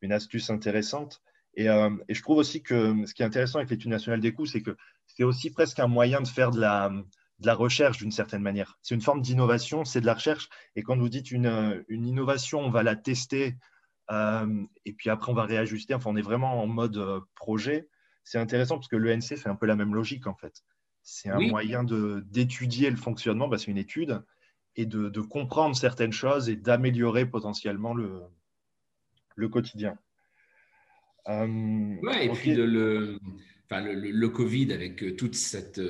une 0.02 0.12
astuce 0.12 0.50
intéressante. 0.50 1.22
Et, 1.54 1.66
et, 1.66 2.14
je 2.14 2.22
trouve 2.22 2.38
aussi 2.38 2.62
que 2.62 3.06
ce 3.06 3.14
qui 3.14 3.22
est 3.22 3.26
intéressant 3.26 3.60
avec 3.60 3.70
l'étude 3.70 3.90
nationale 3.90 4.20
des 4.20 4.32
coûts, 4.32 4.44
c'est 4.44 4.60
que 4.60 4.76
c'est 5.06 5.24
aussi 5.24 5.50
presque 5.50 5.78
un 5.78 5.86
moyen 5.86 6.20
de 6.20 6.28
faire 6.28 6.50
de 6.50 6.60
la, 6.60 6.90
de 7.38 7.46
la 7.46 7.54
recherche 7.54 7.98
d'une 7.98 8.10
certaine 8.10 8.42
manière. 8.42 8.78
C'est 8.82 8.94
une 8.94 9.00
forme 9.00 9.20
d'innovation, 9.20 9.84
c'est 9.84 10.00
de 10.00 10.06
la 10.06 10.14
recherche. 10.14 10.48
Et 10.74 10.82
quand 10.82 10.96
vous 10.96 11.08
dites 11.08 11.30
une, 11.30 11.46
euh, 11.46 11.82
une 11.88 12.06
innovation, 12.06 12.60
on 12.60 12.70
va 12.70 12.82
la 12.82 12.96
tester 12.96 13.56
euh, 14.10 14.64
et 14.84 14.92
puis 14.92 15.10
après 15.10 15.32
on 15.32 15.34
va 15.34 15.44
réajuster. 15.44 15.94
Enfin, 15.94 16.10
on 16.10 16.16
est 16.16 16.22
vraiment 16.22 16.62
en 16.62 16.66
mode 16.66 16.96
euh, 16.96 17.20
projet. 17.34 17.88
C'est 18.24 18.38
intéressant 18.38 18.76
parce 18.76 18.88
que 18.88 18.96
l'ENC 18.96 19.36
fait 19.36 19.48
un 19.48 19.56
peu 19.56 19.66
la 19.66 19.76
même 19.76 19.94
logique 19.94 20.26
en 20.26 20.34
fait. 20.34 20.62
C'est 21.08 21.30
un 21.30 21.38
moyen 21.38 21.84
d'étudier 21.84 22.90
le 22.90 22.96
fonctionnement, 22.96 23.46
bah, 23.46 23.58
c'est 23.58 23.70
une 23.70 23.78
étude, 23.78 24.22
et 24.74 24.86
de, 24.86 25.08
de, 25.08 25.20
comprendre 25.20 25.76
certaines 25.76 26.12
choses 26.12 26.48
et 26.48 26.56
d'améliorer 26.56 27.26
potentiellement 27.26 27.94
le, 27.94 28.22
le 29.36 29.48
quotidien. 29.48 29.96
Euh, 31.28 31.94
et 32.20 32.28
puis 32.30 32.54
de 32.54 32.62
le, 32.64 33.20
enfin, 33.64 33.82
le, 33.82 33.94
le, 33.94 34.28
Covid 34.28 34.72
avec 34.72 35.16
toute 35.16 35.36
cette 35.36 35.80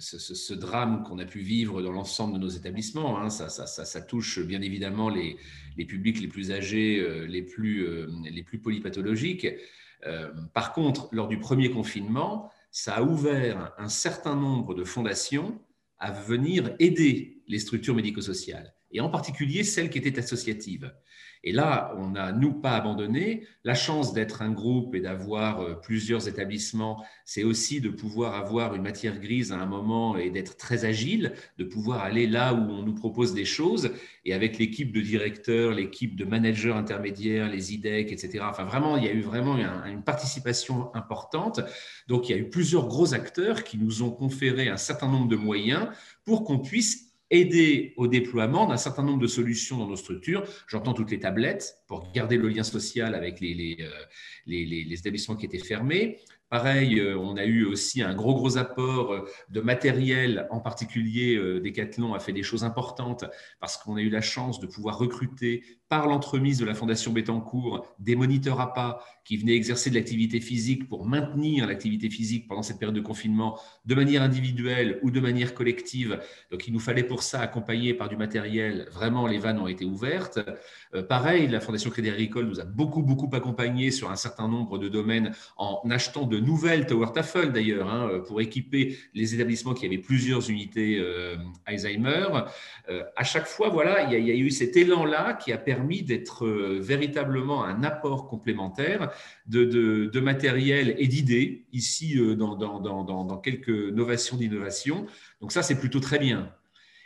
ce, 0.00 0.54
drame 0.54 1.02
qu'on 1.02 1.18
a 1.18 1.24
pu 1.24 1.40
vivre 1.40 1.82
dans 1.82 1.92
l'ensemble 1.92 2.34
de 2.34 2.38
nos 2.38 2.48
établissements. 2.48 3.18
Hein, 3.20 3.30
ça, 3.30 3.48
ça, 3.48 3.66
ça, 3.66 4.00
touche 4.00 4.40
bien 4.40 4.62
évidemment 4.62 5.08
les, 5.08 5.36
les, 5.76 5.84
publics 5.84 6.20
les 6.20 6.28
plus 6.28 6.52
âgés, 6.52 7.00
euh, 7.00 7.26
les 7.26 7.42
plus, 7.42 7.86
euh, 7.86 8.08
les 8.30 8.42
plus 8.42 8.58
polypathologiques. 8.58 9.48
Euh, 10.06 10.30
par 10.54 10.72
contre, 10.72 11.08
lors 11.12 11.28
du 11.28 11.38
premier 11.38 11.70
confinement, 11.70 12.50
ça 12.70 12.96
a 12.96 13.02
ouvert 13.02 13.72
un 13.78 13.88
certain 13.88 14.34
nombre 14.34 14.74
de 14.74 14.84
fondations 14.84 15.60
à 15.98 16.12
venir 16.12 16.74
aider 16.78 17.42
les 17.48 17.58
structures 17.58 17.94
médico-sociales. 17.94 18.74
et 18.90 19.00
en 19.00 19.10
particulier 19.10 19.64
celles 19.64 19.90
qui 19.90 19.98
étaient 19.98 20.18
associatives. 20.18 20.94
Et 21.44 21.52
là, 21.52 21.94
on 21.96 22.10
n'a, 22.10 22.32
nous, 22.32 22.52
pas 22.52 22.72
abandonné. 22.72 23.46
La 23.64 23.74
chance 23.74 24.12
d'être 24.12 24.42
un 24.42 24.50
groupe 24.50 24.94
et 24.94 25.00
d'avoir 25.00 25.60
euh, 25.60 25.74
plusieurs 25.74 26.28
établissements, 26.28 27.04
c'est 27.24 27.44
aussi 27.44 27.80
de 27.80 27.90
pouvoir 27.90 28.34
avoir 28.34 28.74
une 28.74 28.82
matière 28.82 29.18
grise 29.20 29.52
à 29.52 29.58
un 29.58 29.66
moment 29.66 30.16
et 30.16 30.30
d'être 30.30 30.56
très 30.56 30.84
agile, 30.84 31.32
de 31.58 31.64
pouvoir 31.64 32.02
aller 32.02 32.26
là 32.26 32.54
où 32.54 32.70
on 32.70 32.82
nous 32.82 32.94
propose 32.94 33.34
des 33.34 33.44
choses. 33.44 33.90
Et 34.24 34.34
avec 34.34 34.58
l'équipe 34.58 34.92
de 34.92 35.00
directeurs, 35.00 35.72
l'équipe 35.72 36.16
de 36.16 36.24
managers 36.24 36.72
intermédiaires, 36.72 37.48
les 37.48 37.74
IDEC, 37.74 38.12
etc. 38.12 38.44
Enfin, 38.48 38.64
vraiment, 38.64 38.96
il 38.96 39.04
y 39.04 39.08
a 39.08 39.12
eu 39.12 39.22
vraiment 39.22 39.56
une 39.86 40.02
participation 40.02 40.94
importante. 40.94 41.60
Donc, 42.08 42.28
il 42.28 42.32
y 42.32 42.34
a 42.34 42.38
eu 42.38 42.48
plusieurs 42.48 42.88
gros 42.88 43.14
acteurs 43.14 43.64
qui 43.64 43.78
nous 43.78 44.02
ont 44.02 44.10
conféré 44.10 44.68
un 44.68 44.76
certain 44.76 45.08
nombre 45.08 45.28
de 45.28 45.36
moyens 45.36 45.88
pour 46.24 46.44
qu'on 46.44 46.58
puisse 46.58 47.07
aider 47.30 47.92
au 47.96 48.06
déploiement 48.06 48.66
d'un 48.66 48.76
certain 48.76 49.02
nombre 49.02 49.20
de 49.20 49.26
solutions 49.26 49.78
dans 49.78 49.86
nos 49.86 49.96
structures. 49.96 50.44
J'entends 50.66 50.94
toutes 50.94 51.10
les 51.10 51.18
tablettes 51.18 51.76
pour 51.86 52.10
garder 52.12 52.36
le 52.36 52.48
lien 52.48 52.62
social 52.62 53.14
avec 53.14 53.40
les, 53.40 53.54
les, 53.54 53.76
euh, 53.80 54.04
les, 54.46 54.98
établissements 54.98 55.36
qui 55.36 55.46
étaient 55.46 55.58
fermés. 55.58 56.18
Pareil, 56.48 56.98
euh, 56.98 57.18
on 57.18 57.36
a 57.36 57.44
eu 57.44 57.66
aussi 57.66 58.00
un 58.00 58.14
gros, 58.14 58.34
gros 58.34 58.56
apport 58.56 59.12
euh, 59.12 59.28
de 59.50 59.60
matériel, 59.60 60.46
en 60.50 60.60
particulier 60.60 61.36
Decathlon 61.36 62.14
a 62.14 62.20
fait 62.20 62.32
des 62.32 62.42
choses 62.42 62.64
importantes 62.64 63.24
parce 63.60 63.76
qu'on 63.76 63.96
a 63.96 64.00
eu 64.00 64.08
la 64.10 64.22
chance 64.22 64.58
de 64.58 64.66
pouvoir 64.66 64.98
recruter 64.98 65.62
par 65.88 66.06
l'entremise 66.06 66.58
de 66.58 66.66
la 66.66 66.74
Fondation 66.74 67.12
Bettencourt 67.12 67.86
des 67.98 68.14
moniteurs 68.14 68.60
à 68.60 68.74
pas 68.74 69.02
qui 69.24 69.36
venaient 69.36 69.54
exercer 69.54 69.90
de 69.90 69.94
l'activité 69.94 70.40
physique 70.40 70.88
pour 70.88 71.06
maintenir 71.06 71.66
l'activité 71.66 72.10
physique 72.10 72.46
pendant 72.48 72.62
cette 72.62 72.78
période 72.78 72.94
de 72.94 73.00
confinement 73.00 73.58
de 73.84 73.94
manière 73.94 74.22
individuelle 74.22 74.98
ou 75.02 75.10
de 75.10 75.20
manière 75.20 75.54
collective. 75.54 76.20
Donc 76.50 76.66
il 76.66 76.72
nous 76.72 76.80
fallait 76.80 77.02
pour 77.02 77.22
ça 77.22 77.40
accompagner 77.40 77.94
par 77.94 78.08
du 78.08 78.16
matériel. 78.16 78.88
Vraiment, 78.92 79.26
les 79.26 79.38
vannes 79.38 79.58
ont 79.58 79.66
été 79.66 79.84
ouvertes. 79.84 80.40
Euh, 80.94 81.02
pareil, 81.02 81.46
la 81.48 81.60
Fondation 81.60 81.90
Crédit 81.90 82.10
Agricole 82.10 82.46
nous 82.46 82.60
a 82.60 82.64
beaucoup, 82.64 83.02
beaucoup 83.02 83.28
accompagné 83.34 83.90
sur 83.90 84.10
un 84.10 84.16
certain 84.16 84.48
nombre 84.48 84.78
de 84.78 84.88
domaines 84.88 85.32
en 85.56 85.82
achetant 85.90 86.26
de 86.26 86.38
nouvelles 86.38 86.86
Tower 86.86 87.08
Tafel 87.14 87.52
d'ailleurs 87.52 87.88
hein, 87.88 88.22
pour 88.26 88.40
équiper 88.40 88.98
les 89.14 89.34
établissements 89.34 89.74
qui 89.74 89.86
avaient 89.86 89.98
plusieurs 89.98 90.48
unités 90.50 90.98
euh, 90.98 91.36
Alzheimer. 91.66 92.28
Euh, 92.88 93.04
à 93.16 93.24
chaque 93.24 93.46
fois, 93.46 93.68
voilà, 93.68 94.10
il 94.10 94.18
y, 94.18 94.28
y 94.28 94.30
a 94.30 94.34
eu 94.34 94.50
cet 94.50 94.76
élan-là 94.76 95.34
qui 95.34 95.52
a 95.52 95.58
permis 95.58 95.77
d'être 95.78 96.46
véritablement 96.46 97.64
un 97.64 97.82
apport 97.82 98.28
complémentaire 98.28 99.10
de, 99.46 100.20
matériel 100.20 100.94
et 100.98 101.06
d'idées, 101.06 101.66
ici 101.72 102.18
euh, 102.18 102.34
dans, 102.34 102.56
dans, 102.56 103.38
quelques 103.38 103.68
novations 103.68 104.36
d'innovation. 104.36 105.06
Donc 105.40 105.52
ça, 105.52 105.62
c'est 105.62 105.78
plutôt 105.78 106.00
très 106.00 106.18
bien. 106.18 106.52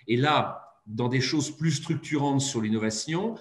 Et 0.08 0.16
là, 0.16 0.80
dans 0.86 1.08
des 1.08 1.20
choses 1.20 1.50
plus 1.50 1.72
structurantes 1.72 2.40
sur 2.40 2.60
l'innovation, 2.60 3.36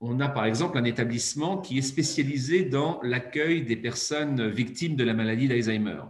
on 0.00 0.20
a 0.20 0.28
par 0.28 0.44
exemple 0.44 0.78
un 0.78 0.84
établissement 0.84 1.58
qui 1.58 1.78
est 1.78 1.82
spécialisé 1.82 2.64
dans 2.64 3.00
l'accueil 3.02 3.62
des 3.62 3.76
personnes 3.76 4.48
victimes 4.48 4.96
de 4.96 5.04
la 5.04 5.14
maladie 5.14 5.48
d'Alzheimer. 5.48 6.02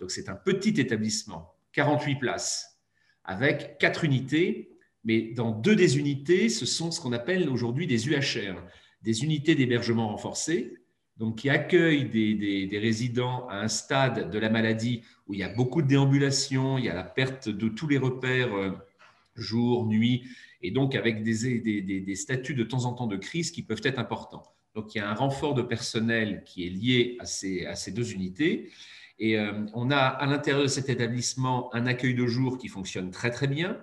Donc 0.00 0.10
c'est 0.10 0.28
un 0.28 0.34
petit 0.34 0.80
établissement, 0.80 1.54
48 1.72 2.16
places, 2.16 2.78
avec 3.24 3.78
quatre 3.78 4.04
unités, 4.04 4.71
mais 5.04 5.32
dans 5.32 5.50
deux 5.50 5.76
des 5.76 5.98
unités, 5.98 6.48
ce 6.48 6.66
sont 6.66 6.90
ce 6.90 7.00
qu'on 7.00 7.12
appelle 7.12 7.48
aujourd'hui 7.48 7.86
des 7.86 8.08
UHR, 8.08 8.62
des 9.02 9.24
unités 9.24 9.54
d'hébergement 9.54 10.08
renforcé, 10.08 10.74
donc 11.16 11.38
qui 11.38 11.50
accueille 11.50 12.08
des, 12.08 12.78
résidents 12.78 13.46
à 13.48 13.60
un 13.60 13.68
stade 13.68 14.30
de 14.30 14.38
la 14.38 14.48
maladie 14.48 15.02
où 15.26 15.34
il 15.34 15.40
y 15.40 15.42
a 15.42 15.48
beaucoup 15.48 15.82
de 15.82 15.88
déambulation, 15.88 16.78
il 16.78 16.84
y 16.84 16.88
a 16.88 16.94
la 16.94 17.04
perte 17.04 17.48
de 17.48 17.68
tous 17.68 17.86
les 17.86 17.98
repères 17.98 18.54
euh, 18.54 18.70
jour, 19.36 19.86
nuit, 19.86 20.24
et 20.62 20.70
donc 20.70 20.94
avec 20.94 21.22
des, 21.22 21.60
des, 21.60 22.14
statuts 22.14 22.54
de 22.54 22.64
temps 22.64 22.84
en 22.84 22.92
temps 22.92 23.06
de 23.06 23.16
crise 23.16 23.50
qui 23.50 23.62
peuvent 23.62 23.80
être 23.84 23.98
importants. 23.98 24.44
Donc 24.74 24.94
il 24.94 24.98
y 24.98 25.00
a 25.00 25.10
un 25.10 25.14
renfort 25.14 25.54
de 25.54 25.62
personnel 25.62 26.42
qui 26.44 26.66
est 26.66 26.70
lié 26.70 27.16
à 27.18 27.26
ces, 27.26 27.66
à 27.66 27.74
ces 27.74 27.92
deux 27.92 28.12
unités. 28.12 28.70
Et 29.18 29.38
euh, 29.38 29.66
on 29.74 29.90
a 29.90 29.98
à 29.98 30.26
l'intérieur 30.26 30.62
de 30.62 30.68
cet 30.68 30.88
établissement 30.88 31.72
un 31.74 31.86
accueil 31.86 32.14
de 32.14 32.26
jour 32.26 32.58
qui 32.58 32.68
fonctionne 32.68 33.10
très 33.10 33.30
très 33.30 33.48
bien. 33.48 33.78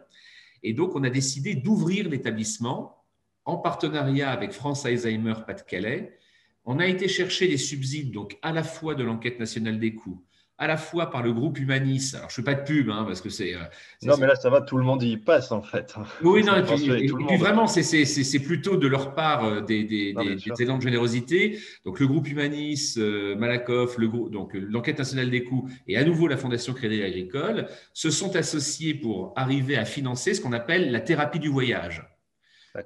Et 0.64 0.74
donc 0.74 0.96
on 0.96 1.04
a 1.04 1.10
décidé 1.10 1.56
d'ouvrir 1.56 2.10
l'établissement 2.10 3.04
en 3.46 3.58
partenariat 3.58 4.32
avec 4.32 4.52
France 4.52 4.86
Alzheimer 4.86 5.36
Pas-de-Calais. 5.46 6.18
On 6.66 6.80
a 6.80 6.88
été 6.88 7.08
chercher 7.08 7.48
des 7.48 7.58
subsides, 7.58 8.12
donc 8.12 8.38
à 8.42 8.52
la 8.52 8.64
fois 8.64 8.96
de 8.96 9.04
l'enquête 9.04 9.40
nationale 9.40 9.80
des 9.80 9.96
coûts, 9.96 10.24
à 10.60 10.68
la 10.68 10.76
fois 10.76 11.10
par 11.10 11.24
le 11.24 11.32
groupe 11.32 11.58
Humanis. 11.58 12.12
Alors, 12.16 12.30
je 12.30 12.40
ne 12.40 12.46
fais 12.46 12.54
pas 12.54 12.62
de 12.62 12.66
pub, 12.66 12.90
hein, 12.90 13.06
parce 13.08 13.22
que 13.22 13.30
c'est. 13.30 13.56
Euh, 13.56 13.60
non, 14.04 14.16
mais 14.20 14.28
là, 14.28 14.36
ça 14.36 14.50
va, 14.50 14.62
tout 14.62 14.78
le 14.78 14.84
monde 14.84 15.02
y 15.02 15.16
passe, 15.16 15.54
en 15.54 15.62
fait. 15.62 15.96
Oui, 16.22 16.44
non, 16.44 16.58
et 16.58 16.64
puis, 16.64 17.38
vraiment, 17.38 17.66
c'est 17.66 18.40
plutôt 18.40 18.76
de 18.76 18.88
leur 18.88 19.16
part 19.16 19.46
euh, 19.46 19.62
des, 19.62 19.86
des, 19.86 20.14
élans 20.60 20.78
de 20.78 20.82
générosité. 20.82 21.60
Donc, 21.86 22.02
le 22.02 22.08
groupe 22.08 22.30
Humanis, 22.30 22.96
euh, 22.98 23.38
Malakoff, 23.38 23.98
le 23.98 24.10
donc 24.30 24.54
l'enquête 24.54 24.98
nationale 24.98 25.30
des 25.30 25.46
coûts 25.46 25.70
et 25.88 25.96
à 25.96 26.04
nouveau 26.04 26.28
la 26.28 26.36
Fondation 26.36 26.74
Crédit 26.74 27.04
Agricole 27.04 27.68
se 27.94 28.10
sont 28.10 28.36
associés 28.36 28.96
pour 28.96 29.34
arriver 29.36 29.78
à 29.78 29.86
financer 29.86 30.34
ce 30.34 30.42
qu'on 30.42 30.52
appelle 30.52 30.92
la 30.92 31.00
thérapie 31.00 31.40
du 31.40 31.48
voyage. 31.48 32.04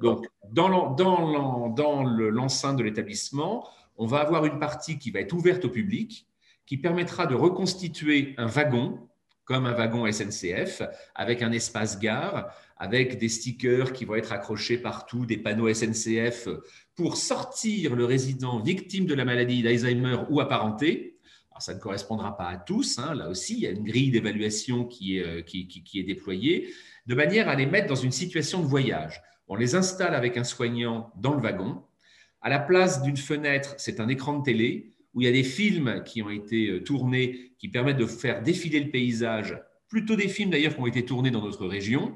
Donc, 0.02 0.28
dans 0.52 0.68
l'enceinte 2.30 2.78
de 2.78 2.84
l'établissement, 2.84 3.68
on 3.98 4.06
va 4.06 4.20
avoir 4.20 4.46
une 4.46 4.60
partie 4.60 5.00
qui 5.00 5.12
va 5.12 5.22
être 5.22 5.34
ouverte 5.34 5.66
au 5.66 5.70
public, 5.70 6.28
qui 6.66 6.78
permettra 6.78 7.28
de 7.28 7.36
reconstituer 7.36 8.34
un 8.38 8.48
wagon, 8.48 9.08
comme 9.46 9.66
un 9.66 9.74
wagon 9.74 10.10
SNCF, 10.10 10.82
avec 11.16 11.42
un 11.42 11.52
espace 11.52 12.00
gare, 12.00 12.50
avec 12.78 13.18
des 13.18 13.30
stickers 13.30 13.94
qui 13.94 14.06
vont 14.06 14.16
être 14.16 14.32
accrochés 14.32 14.78
partout, 14.78 15.26
des 15.26 15.38
panneaux 15.38 15.72
SNCF, 15.74 16.48
pour 16.96 17.18
sortir 17.18 17.96
le 17.96 18.06
résident 18.06 18.60
victime 18.60 19.06
de 19.06 19.14
la 19.14 19.26
maladie 19.26 19.64
d'Alzheimer 19.64 20.18
ou 20.30 20.40
apparenté. 20.40 21.18
Alors, 21.52 21.62
ça 21.62 21.74
ne 21.74 21.80
correspondra 21.80 22.36
pas 22.36 22.48
à 22.48 22.58
tous, 22.58 22.98
hein. 23.00 23.14
là 23.14 23.30
aussi, 23.30 23.54
il 23.56 23.60
y 23.60 23.68
a 23.68 23.72
une 23.72 23.84
grille 23.84 24.12
d'évaluation 24.12 24.86
qui 24.86 25.20
euh, 25.20 25.42
qui 25.42 25.68
est 25.96 26.04
déployée, 26.04 26.74
de 27.06 27.16
manière 27.16 27.50
à 27.50 27.56
les 27.56 27.66
mettre 27.66 27.88
dans 27.88 27.96
une 27.96 28.12
situation 28.12 28.60
de 28.62 28.66
voyage. 28.66 29.22
On 29.48 29.56
les 29.56 29.76
installe 29.76 30.16
avec 30.16 30.38
un 30.38 30.44
soignant 30.44 31.12
dans 31.16 31.34
le 31.34 31.42
wagon. 31.42 31.84
À 32.42 32.50
la 32.50 32.60
place 32.60 33.04
d'une 33.04 33.18
fenêtre, 33.18 33.76
c'est 33.78 34.00
un 34.00 34.08
écran 34.08 34.40
de 34.40 34.44
télé 34.44 34.93
où 35.14 35.22
il 35.22 35.26
y 35.26 35.28
a 35.28 35.32
des 35.32 35.44
films 35.44 36.04
qui 36.06 36.22
ont 36.22 36.30
été 36.30 36.70
euh, 36.70 36.84
tournés 36.84 37.54
qui 37.60 37.70
permettent 37.70 37.98
de 37.98 38.06
faire 38.06 38.42
défiler 38.42 38.80
le 38.80 38.90
paysage, 38.92 39.58
plutôt 39.88 40.16
des 40.16 40.28
films 40.28 40.50
d'ailleurs 40.50 40.76
qui 40.76 40.82
ont 40.82 40.88
été 40.88 41.06
tournés 41.06 41.32
dans 41.32 41.44
notre 41.44 41.66
région, 41.66 42.16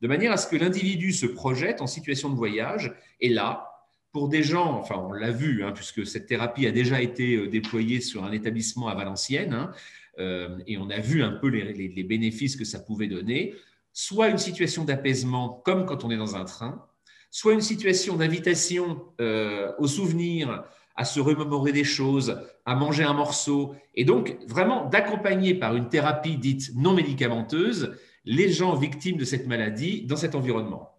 de 0.00 0.08
manière 0.08 0.32
à 0.32 0.36
ce 0.36 0.46
que 0.46 0.56
l'individu 0.56 1.12
se 1.12 1.26
projette 1.26 1.80
en 1.80 1.86
situation 1.86 2.30
de 2.30 2.36
voyage. 2.36 2.94
Et 3.20 3.28
là, 3.28 3.68
pour 4.12 4.28
des 4.28 4.42
gens, 4.42 4.78
enfin 4.78 4.96
on 4.96 5.12
l'a 5.12 5.30
vu, 5.30 5.64
hein, 5.64 5.72
puisque 5.72 6.06
cette 6.06 6.26
thérapie 6.26 6.66
a 6.66 6.72
déjà 6.72 7.00
été 7.02 7.36
euh, 7.36 7.48
déployée 7.48 8.00
sur 8.00 8.24
un 8.24 8.32
établissement 8.32 8.88
à 8.88 8.94
Valenciennes, 8.94 9.52
hein, 9.52 9.72
euh, 10.18 10.58
et 10.66 10.78
on 10.78 10.88
a 10.88 10.98
vu 10.98 11.22
un 11.22 11.32
peu 11.32 11.48
les 11.48 12.04
bénéfices 12.04 12.56
que 12.56 12.64
ça 12.64 12.78
pouvait 12.78 13.08
donner 13.08 13.54
soit 13.96 14.28
une 14.28 14.36
situation 14.36 14.84
d'apaisement, 14.84 15.62
comme 15.64 15.86
quand 15.86 16.04
on 16.04 16.10
est 16.10 16.18
dans 16.18 16.36
un 16.36 16.44
train, 16.44 16.86
soit 17.30 17.54
une 17.54 17.62
situation 17.62 18.16
d'invitation 18.16 19.02
euh, 19.22 19.72
au 19.78 19.86
souvenir, 19.86 20.64
à 20.96 21.04
se 21.04 21.20
remémorer 21.20 21.72
des 21.72 21.84
choses, 21.84 22.40
à 22.64 22.74
manger 22.74 23.04
un 23.04 23.12
morceau, 23.12 23.74
et 23.94 24.04
donc 24.04 24.36
vraiment 24.46 24.86
d'accompagner 24.86 25.54
par 25.54 25.76
une 25.76 25.88
thérapie 25.88 26.36
dite 26.36 26.72
non 26.74 26.94
médicamenteuse 26.94 27.96
les 28.24 28.50
gens 28.50 28.74
victimes 28.74 29.16
de 29.16 29.24
cette 29.24 29.46
maladie 29.46 30.02
dans 30.02 30.16
cet 30.16 30.34
environnement. 30.34 30.90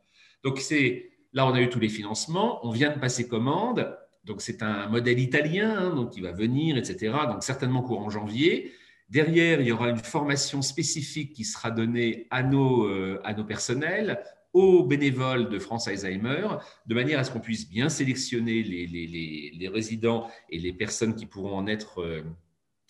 Donc 0.44 0.60
c'est 0.60 1.10
là 1.34 1.46
on 1.48 1.54
a 1.54 1.62
eu 1.62 1.70
tous 1.70 1.80
les 1.80 1.90
financements, 1.90 2.66
on 2.66 2.72
vient 2.72 2.92
de 2.92 3.00
passer 3.00 3.28
commande, 3.28 3.98
donc 4.24 4.42
c'est 4.42 4.62
un 4.62 4.88
modèle 4.88 5.20
italien 5.20 5.76
hein, 5.78 5.96
donc 5.96 6.12
qui 6.12 6.22
va 6.22 6.32
venir, 6.32 6.78
etc. 6.78 7.14
Donc 7.30 7.44
certainement 7.44 7.82
courant 7.82 8.10
janvier. 8.10 8.72
Derrière, 9.10 9.62
il 9.62 9.68
y 9.68 9.72
aura 9.72 9.90
une 9.90 9.98
formation 9.98 10.62
spécifique 10.62 11.32
qui 11.32 11.46
sera 11.46 11.72
donnée 11.72 12.28
à 12.30 12.44
nos, 12.44 12.86
euh, 12.88 13.22
à 13.24 13.34
nos 13.34 13.46
personnels, 13.46 14.20
aux 14.58 14.84
bénévoles 14.84 15.50
de 15.50 15.60
France 15.60 15.88
Alzheimer, 15.88 16.48
de 16.88 16.96
manière 16.96 17.20
à 17.20 17.24
ce 17.24 17.32
qu'on 17.32 17.40
puisse 17.40 17.70
bien 17.70 17.90
sélectionner 17.90 18.64
les, 18.64 19.70
résidents 19.72 20.30
et 20.50 20.58
les 20.58 20.74
personnes 20.74 21.16
qui 21.16 21.26
pourront 21.26 21.56
en 21.56 21.68
être 21.68 22.02
euh, 22.02 22.24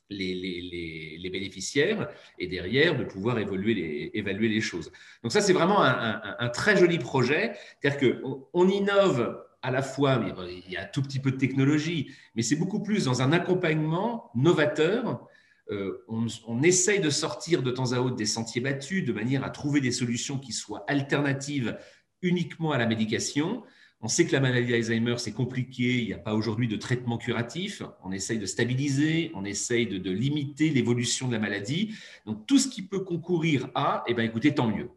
les, 0.10 1.30
bénéficiaires, 1.32 2.08
et 2.40 2.48
derrière, 2.48 2.98
de 2.98 3.04
pouvoir 3.04 3.38
évoluer 3.40 4.18
évaluer 4.18 4.48
les 4.48 4.62
choses. 4.62 4.92
Donc 5.22 5.34
ça, 5.34 5.42
c'est 5.42 5.54
vraiment 5.54 5.84
un, 5.84 6.22
un, 6.40 6.50
très 6.50 6.78
joli 6.78 7.00
projet, 7.00 7.54
c'est-à-dire 7.82 8.22
qu'on 8.22 8.48
on 8.54 8.70
innove 8.70 9.44
à 9.62 9.72
la 9.72 9.82
fois, 9.82 10.22
il 10.66 10.72
y 10.72 10.78
a 10.78 10.84
un 10.84 10.86
tout 10.86 11.02
petit 11.02 11.20
peu 11.20 11.32
de 11.32 11.38
technologie, 11.38 12.12
mais 12.36 12.42
c'est 12.42 12.56
beaucoup 12.56 12.82
plus 12.82 13.06
dans 13.06 13.22
un 13.22 13.34
accompagnement 13.34 14.32
novateur 14.36 15.28
euh, 15.72 16.06
on, 16.08 16.64
essaye 16.64 17.00
de 17.00 17.10
sortir 17.10 17.62
de 17.62 17.72
temps 17.72 17.92
à 17.92 18.00
autre 18.00 18.16
des 18.16 18.26
sentiers 18.26 18.62
battus 18.62 19.04
de 19.04 19.12
manière 19.12 19.44
à 19.44 19.50
trouver 19.50 19.82
des 19.82 19.92
solutions 19.92 20.40
qui 20.40 20.54
soient 20.54 20.86
alternatives 20.88 21.78
uniquement 22.22 22.72
à 22.72 22.78
la 22.78 22.86
médication. 22.86 23.64
On 24.00 24.08
sait 24.08 24.26
que 24.26 24.32
la 24.32 24.40
maladie 24.40 24.72
d'Alzheimer, 24.72 25.16
c'est 25.18 25.34
compliqué, 25.34 26.00
il 26.00 26.06
n'y 26.06 26.14
a 26.14 26.20
pas 26.20 26.36
aujourd'hui 26.36 26.68
de 26.68 26.76
traitement 26.76 27.18
curatif. 27.18 27.82
On 28.04 28.12
essaye 28.12 28.38
de 28.38 28.46
stabiliser, 28.46 29.32
on 29.34 29.44
essaye 29.44 29.88
de, 29.88 30.12
limiter 30.12 30.70
l'évolution 30.70 31.28
de 31.28 31.34
la 31.34 31.40
maladie. 31.40 31.96
Donc, 32.26 32.46
tout 32.46 32.60
ce 32.60 32.68
qui 32.68 32.84
peut 32.84 33.00
concourir 33.00 33.70
à, 33.74 34.04
eh 34.08 34.14
bien, 34.14 34.24
écoutez, 34.24 34.54
tant 34.54 34.68
mieux. 34.68 34.90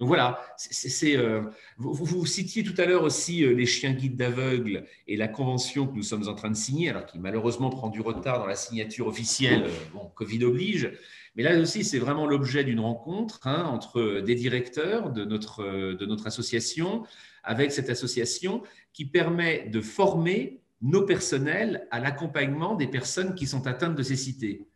Donc 0.00 0.08
voilà, 0.08 0.40
c'est, 0.56 1.14
euh, 1.14 1.42
vous, 1.76 2.24
citiez 2.24 2.64
tout 2.64 2.74
à 2.78 2.86
l'heure 2.86 3.02
aussi 3.02 3.44
euh, 3.44 3.52
les 3.52 3.66
chiens 3.66 3.92
guides 3.92 4.16
d'aveugles 4.16 4.86
et 5.06 5.14
la 5.14 5.28
convention 5.28 5.86
que 5.86 5.94
nous 5.94 6.02
sommes 6.02 6.26
en 6.26 6.34
train 6.34 6.48
de 6.48 6.56
signer, 6.56 6.88
alors 6.88 7.04
qui 7.04 7.18
malheureusement 7.18 7.68
prend 7.68 7.90
du 7.90 8.00
retard 8.00 8.38
dans 8.38 8.46
la 8.46 8.54
signature 8.54 9.06
officielle, 9.06 9.64
euh, 9.64 9.92
bon, 9.92 10.10
Covid 10.14 10.42
oblige. 10.44 10.90
Mais 11.36 11.42
là 11.42 11.60
aussi, 11.60 11.84
c'est 11.84 11.98
vraiment 11.98 12.26
l'objet 12.26 12.64
d'une 12.64 12.80
rencontre 12.80 13.46
hein, 13.46 13.64
entre 13.64 14.22
des 14.22 14.34
directeurs 14.34 15.10
de 15.12 15.26
notre, 15.26 15.64
de 15.92 16.06
notre 16.06 16.26
association, 16.26 17.04
avec 17.44 17.70
cette 17.70 17.90
association 17.90 18.62
qui 18.94 19.04
permet 19.04 19.68
de 19.68 19.82
former 19.82 20.62
nos 20.80 21.02
personnels 21.02 21.86
à 21.90 22.00
l'accompagnement 22.00 22.74
des 22.74 22.86
personnes 22.86 23.34
qui 23.34 23.46
sont 23.46 23.66
atteintes 23.66 23.96
de 23.96 24.02
cécité 24.02 24.66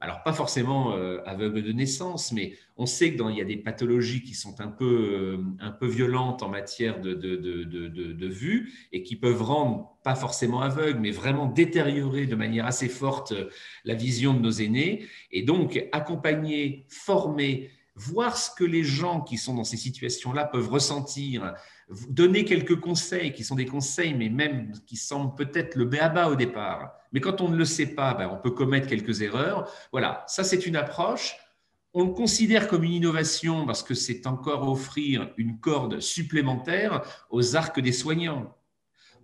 alors 0.00 0.22
pas 0.22 0.32
forcément 0.32 0.92
euh, 0.92 1.20
aveugle 1.26 1.62
de 1.62 1.72
naissance, 1.72 2.30
mais 2.30 2.56
on 2.76 2.86
sait 2.86 3.14
qu'il 3.14 3.36
y 3.36 3.40
a 3.40 3.44
des 3.44 3.56
pathologies 3.56 4.22
qui 4.22 4.34
sont 4.34 4.60
un 4.60 4.68
peu, 4.68 4.84
euh, 4.84 5.38
un 5.58 5.72
peu 5.72 5.86
violentes 5.86 6.42
en 6.44 6.48
matière 6.48 7.00
de, 7.00 7.14
de, 7.14 7.36
de, 7.36 7.64
de, 7.64 8.26
vue 8.28 8.72
et 8.92 9.02
qui 9.02 9.16
peuvent 9.16 9.42
rendre, 9.42 9.98
pas 10.04 10.14
forcément 10.14 10.60
aveugle, 10.60 11.00
mais 11.00 11.10
vraiment 11.10 11.46
détériorer 11.46 12.26
de 12.26 12.36
manière 12.36 12.66
assez 12.66 12.88
forte 12.88 13.32
euh, 13.32 13.50
la 13.84 13.94
vision 13.94 14.34
de 14.34 14.38
nos 14.40 14.52
aînés. 14.52 15.04
Et 15.32 15.42
donc 15.42 15.84
accompagner, 15.90 16.86
former, 16.88 17.70
voir 17.96 18.36
ce 18.36 18.50
que 18.54 18.64
les 18.64 18.84
gens 18.84 19.20
qui 19.20 19.36
sont 19.36 19.54
dans 19.54 19.64
ces 19.64 19.76
situations-là 19.76 20.44
peuvent 20.44 20.70
ressentir, 20.70 21.54
donner 22.08 22.44
quelques 22.44 22.78
conseils 22.80 23.32
qui 23.32 23.44
sont 23.44 23.54
des 23.54 23.66
conseils, 23.66 24.14
mais 24.14 24.28
même 24.28 24.72
qui 24.86 24.96
semblent 24.96 25.34
peut-être 25.34 25.74
le 25.74 25.86
béaba 25.86 26.28
au 26.28 26.34
départ. 26.34 26.92
Mais 27.12 27.20
quand 27.20 27.40
on 27.40 27.48
ne 27.48 27.56
le 27.56 27.64
sait 27.64 27.94
pas, 27.94 28.14
ben, 28.14 28.28
on 28.30 28.36
peut 28.36 28.50
commettre 28.50 28.86
quelques 28.86 29.22
erreurs. 29.22 29.72
Voilà, 29.92 30.24
ça 30.26 30.44
c'est 30.44 30.66
une 30.66 30.76
approche. 30.76 31.36
On 31.94 32.04
le 32.04 32.12
considère 32.12 32.68
comme 32.68 32.84
une 32.84 32.92
innovation 32.92 33.64
parce 33.64 33.82
que 33.82 33.94
c'est 33.94 34.26
encore 34.26 34.68
offrir 34.68 35.32
une 35.38 35.58
corde 35.58 36.00
supplémentaire 36.00 37.02
aux 37.30 37.56
arcs 37.56 37.80
des 37.80 37.92
soignants. 37.92 38.54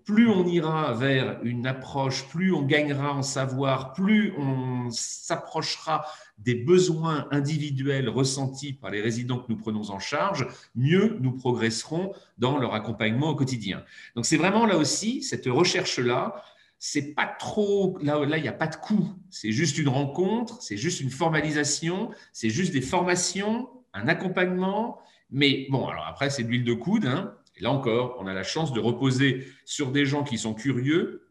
Plus 0.05 0.29
on 0.29 0.47
ira 0.47 0.93
vers 0.93 1.43
une 1.43 1.67
approche, 1.67 2.29
plus 2.29 2.53
on 2.53 2.63
gagnera 2.63 3.15
en 3.15 3.23
savoir, 3.23 3.95
plus 3.95 4.35
on 4.37 4.91
s'approchera 4.91 6.05
des 6.37 6.55
besoins 6.55 7.27
individuels 7.31 8.09
ressentis 8.09 8.75
par 8.75 8.91
les 8.91 9.01
résidents 9.01 9.39
que 9.39 9.47
nous 9.49 9.57
prenons 9.57 9.91
en 9.91 9.99
charge, 9.99 10.47
mieux 10.75 11.17
nous 11.21 11.33
progresserons 11.33 12.13
dans 12.37 12.59
leur 12.59 12.75
accompagnement 12.75 13.31
au 13.31 13.35
quotidien. 13.35 13.83
Donc 14.15 14.27
c'est 14.27 14.37
vraiment 14.37 14.67
là 14.67 14.77
aussi 14.77 15.23
cette 15.23 15.47
recherche-là. 15.47 16.43
C'est 16.79 17.15
pas 17.15 17.27
trop 17.27 17.97
là, 18.03 18.23
là 18.27 18.37
il 18.37 18.43
n'y 18.43 18.49
a 18.49 18.53
pas 18.53 18.67
de 18.67 18.77
coût. 18.77 19.09
C'est 19.31 19.53
juste 19.53 19.79
une 19.79 19.89
rencontre, 19.89 20.61
c'est 20.61 20.77
juste 20.77 21.01
une 21.01 21.11
formalisation, 21.11 22.11
c'est 22.35 22.51
juste 22.51 22.75
des 22.75 22.83
formations, 22.83 23.71
un 23.95 24.07
accompagnement. 24.09 24.99
Mais 25.31 25.67
bon, 25.71 25.87
alors 25.89 26.07
après 26.07 26.29
c'est 26.29 26.43
de 26.43 26.49
l'huile 26.49 26.65
de 26.65 26.75
coude. 26.75 27.07
Hein. 27.07 27.35
Et 27.57 27.63
là 27.63 27.71
encore, 27.71 28.17
on 28.21 28.27
a 28.27 28.35
la 28.35 28.43
chance 28.43 28.73
de 28.73 28.81
reposer 28.81 29.47
sur 29.65 29.93
des 29.93 30.07
gens 30.07 30.25
qui 30.25 30.39
sont 30.39 30.55
curieux, 30.55 31.29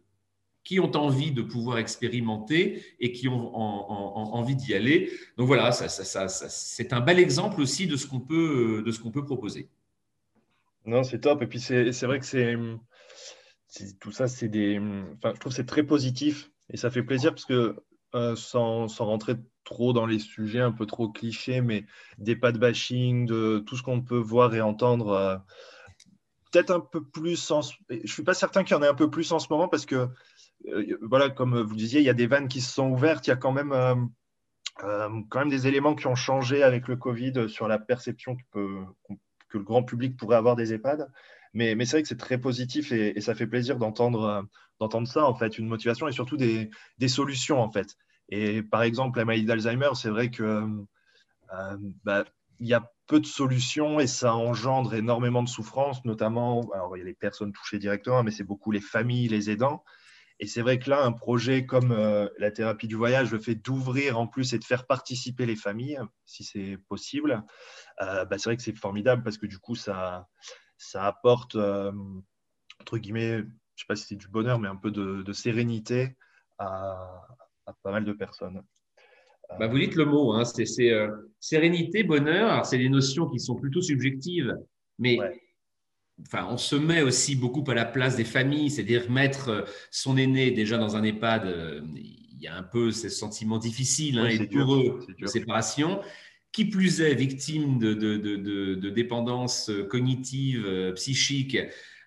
qui 0.63 0.79
ont 0.79 0.91
envie 0.95 1.31
de 1.31 1.41
pouvoir 1.41 1.77
expérimenter 1.77 2.83
et 2.99 3.11
qui 3.11 3.27
ont 3.27 3.53
envie 3.55 4.55
d'y 4.55 4.73
aller. 4.73 5.11
Donc 5.37 5.47
voilà, 5.47 5.71
c'est 5.71 6.93
un 6.93 7.01
bel 7.01 7.19
exemple 7.19 7.59
aussi 7.59 7.87
de 7.87 7.97
ce 7.97 8.07
qu'on 8.07 8.21
peut, 8.21 9.25
proposer. 9.25 9.69
Non, 10.85 11.03
c'est 11.03 11.19
top. 11.19 11.41
Et 11.41 11.47
puis 11.47 11.59
c'est 11.59 11.91
vrai 12.03 12.19
que 12.19 12.25
c'est 12.25 12.55
tout 13.99 14.11
ça, 14.11 14.27
c'est 14.27 14.49
des. 14.49 14.79
Enfin, 15.17 15.31
je 15.33 15.39
trouve 15.39 15.51
c'est 15.51 15.65
très 15.65 15.83
positif 15.83 16.51
et 16.69 16.77
ça 16.77 16.91
fait 16.91 17.03
plaisir 17.03 17.31
parce 17.31 17.45
que 17.45 17.75
euh, 18.15 18.35
sans, 18.35 18.87
sans, 18.87 19.05
rentrer 19.05 19.35
trop 19.63 19.91
dans 19.91 20.05
les 20.05 20.19
sujets 20.19 20.59
un 20.59 20.71
peu 20.71 20.85
trop 20.85 21.09
clichés, 21.09 21.61
mais 21.61 21.85
des 22.19 22.35
pas 22.35 22.51
de 22.51 22.59
bashing, 22.59 23.25
de 23.25 23.63
tout 23.65 23.75
ce 23.75 23.81
qu'on 23.81 24.01
peut 24.01 24.17
voir 24.19 24.53
et 24.53 24.61
entendre. 24.61 25.09
Euh, 25.09 25.37
peut-être 26.53 26.71
un 26.71 26.79
peu 26.79 27.03
plus. 27.03 27.51
En... 27.51 27.61
Je 27.89 28.11
suis 28.11 28.23
pas 28.23 28.33
certain 28.33 28.63
qu'il 28.63 28.75
y 28.75 28.79
en 28.79 28.83
ait 28.83 28.87
un 28.87 28.93
peu 28.93 29.09
plus 29.09 29.31
en 29.31 29.39
ce 29.39 29.47
moment 29.49 29.67
parce 29.67 29.85
que 29.85 30.07
euh, 30.67 30.97
voilà, 31.01 31.29
comme 31.29 31.59
vous 31.61 31.75
disiez, 31.75 31.99
il 31.99 32.05
y 32.05 32.09
a 32.09 32.13
des 32.13 32.27
vannes 32.27 32.47
qui 32.47 32.61
se 32.61 32.71
sont 32.71 32.89
ouvertes. 32.89 33.27
Il 33.27 33.31
y 33.31 33.33
a 33.33 33.37
quand 33.37 33.51
même, 33.51 33.73
euh, 33.73 33.95
euh, 34.83 35.09
quand 35.29 35.39
même 35.39 35.49
des 35.49 35.67
éléments 35.67 35.95
qui 35.95 36.07
ont 36.07 36.15
changé 36.15 36.63
avec 36.63 36.87
le 36.87 36.95
Covid 36.95 37.49
sur 37.49 37.67
la 37.67 37.79
perception 37.79 38.37
que, 38.53 38.85
le 39.55 39.59
grand 39.59 39.83
public 39.83 40.17
pourrait 40.17 40.37
avoir 40.37 40.55
des 40.55 40.73
EHPAD. 40.73 41.11
Mais, 41.53 41.75
mais 41.75 41.85
c'est 41.85 41.97
vrai 41.97 42.01
que 42.01 42.07
c'est 42.07 42.17
très 42.17 42.39
positif 42.39 42.91
et, 42.91 43.21
ça 43.21 43.35
fait 43.35 43.45
plaisir 43.45 43.77
d'entendre 43.77 44.47
d'entendre 44.79 45.07
ça, 45.07 45.25
en 45.25 45.35
fait, 45.35 45.59
une 45.59 45.67
motivation 45.67 46.07
et 46.07 46.11
surtout 46.11 46.35
des, 46.35 46.71
des, 46.97 47.07
solutions, 47.07 47.61
en 47.61 47.71
fait. 47.71 47.95
Et 48.29 48.63
par 48.63 48.81
exemple, 48.81 49.19
la 49.19 49.25
maladie 49.25 49.45
d'Alzheimer, 49.45 49.91
c'est 49.93 50.09
vrai 50.09 50.31
que 50.31 50.67
bah, 52.03 52.25
il 52.59 52.67
y 52.67 52.73
a 52.73 52.91
peu 53.07 53.19
de 53.19 53.25
solutions 53.25 53.99
et 53.99 54.07
ça 54.07 54.35
engendre 54.35 54.93
énormément 54.93 55.43
de 55.43 55.49
souffrance, 55.49 56.03
notamment, 56.05 56.61
alors 56.73 56.95
il 56.95 56.99
y 56.99 57.03
a 57.03 57.05
les 57.05 57.13
personnes 57.13 57.51
touchées 57.51 57.79
directement, 57.79 58.23
mais 58.23 58.31
c'est 58.31 58.43
beaucoup 58.43 58.71
les 58.71 58.81
familles, 58.81 59.27
les 59.27 59.49
aidants. 59.49 59.83
Et 60.39 60.47
c'est 60.47 60.61
vrai 60.61 60.79
que 60.79 60.89
là, 60.89 61.03
un 61.03 61.11
projet 61.11 61.65
comme 61.65 61.91
euh, 61.91 62.27
la 62.37 62.51
thérapie 62.51 62.87
du 62.87 62.95
voyage, 62.95 63.31
le 63.31 63.39
fait 63.39 63.55
d'ouvrir 63.55 64.19
en 64.19 64.27
plus 64.27 64.53
et 64.53 64.59
de 64.59 64.63
faire 64.63 64.87
participer 64.87 65.45
les 65.45 65.55
familles, 65.55 65.99
si 66.25 66.43
c'est 66.43 66.77
possible, 66.89 67.45
euh, 68.01 68.25
bah, 68.25 68.37
c'est 68.37 68.49
vrai 68.49 68.57
que 68.57 68.63
c'est 68.63 68.75
formidable 68.75 69.23
parce 69.23 69.37
que 69.37 69.45
du 69.45 69.59
coup, 69.59 69.75
ça, 69.75 70.27
ça 70.77 71.05
apporte, 71.05 71.55
euh, 71.55 71.91
entre 72.81 72.97
guillemets, 72.97 73.37
je 73.37 73.43
ne 73.43 73.47
sais 73.77 73.85
pas 73.87 73.95
si 73.95 74.05
c'est 74.05 74.15
du 74.15 74.27
bonheur, 74.27 74.59
mais 74.59 74.67
un 74.67 74.75
peu 74.75 74.91
de, 74.91 75.31
sérénité 75.33 76.17
à, 76.57 77.27
pas 77.83 77.91
mal 77.91 78.03
de 78.03 78.13
personnes. 78.13 78.63
Bah, 79.59 79.67
vous 79.67 79.79
dites 79.79 79.95
le 79.95 80.05
mot, 80.05 80.33
hein, 80.33 80.45
c'est 80.45 80.65
sérénité, 81.39 82.03
bonheur. 82.03 82.65
C'est 82.65 82.77
des 82.77 82.89
notions 82.89 83.27
qui 83.29 83.39
sont 83.39 83.55
plutôt 83.55 83.81
subjectives, 83.81 84.55
mais 84.99 85.19
enfin, 86.21 86.47
on 86.49 86.57
se 86.57 86.75
met 86.75 87.01
aussi 87.01 87.35
beaucoup 87.35 87.63
à 87.69 87.73
la 87.73 87.85
place 87.85 88.15
des 88.15 88.23
familles, 88.23 88.69
c'est-à-dire 88.69 89.09
mettre 89.09 89.49
euh, 89.49 89.61
son 89.91 90.17
aîné 90.17 90.51
déjà 90.51 90.77
dans 90.77 90.95
un 90.95 91.03
EHPAD, 91.03 91.45
euh, 91.45 91.81
il 91.95 92.41
y 92.41 92.47
a 92.47 92.55
un 92.55 92.63
peu 92.63 92.91
ce 92.91 93.09
sentiment 93.09 93.57
difficile 93.57 94.19
hein, 94.19 94.27
et 94.27 94.39
douloureux 94.39 94.99
de 95.19 95.27
séparation. 95.27 96.01
Qui 96.51 96.65
plus 96.65 97.01
est, 97.01 97.15
victime 97.15 97.79
de, 97.79 97.95
de, 97.95 98.89
dépendance 98.91 99.71
euh, 99.71 99.85
cognitive, 99.85 100.93
psychique, 100.93 101.57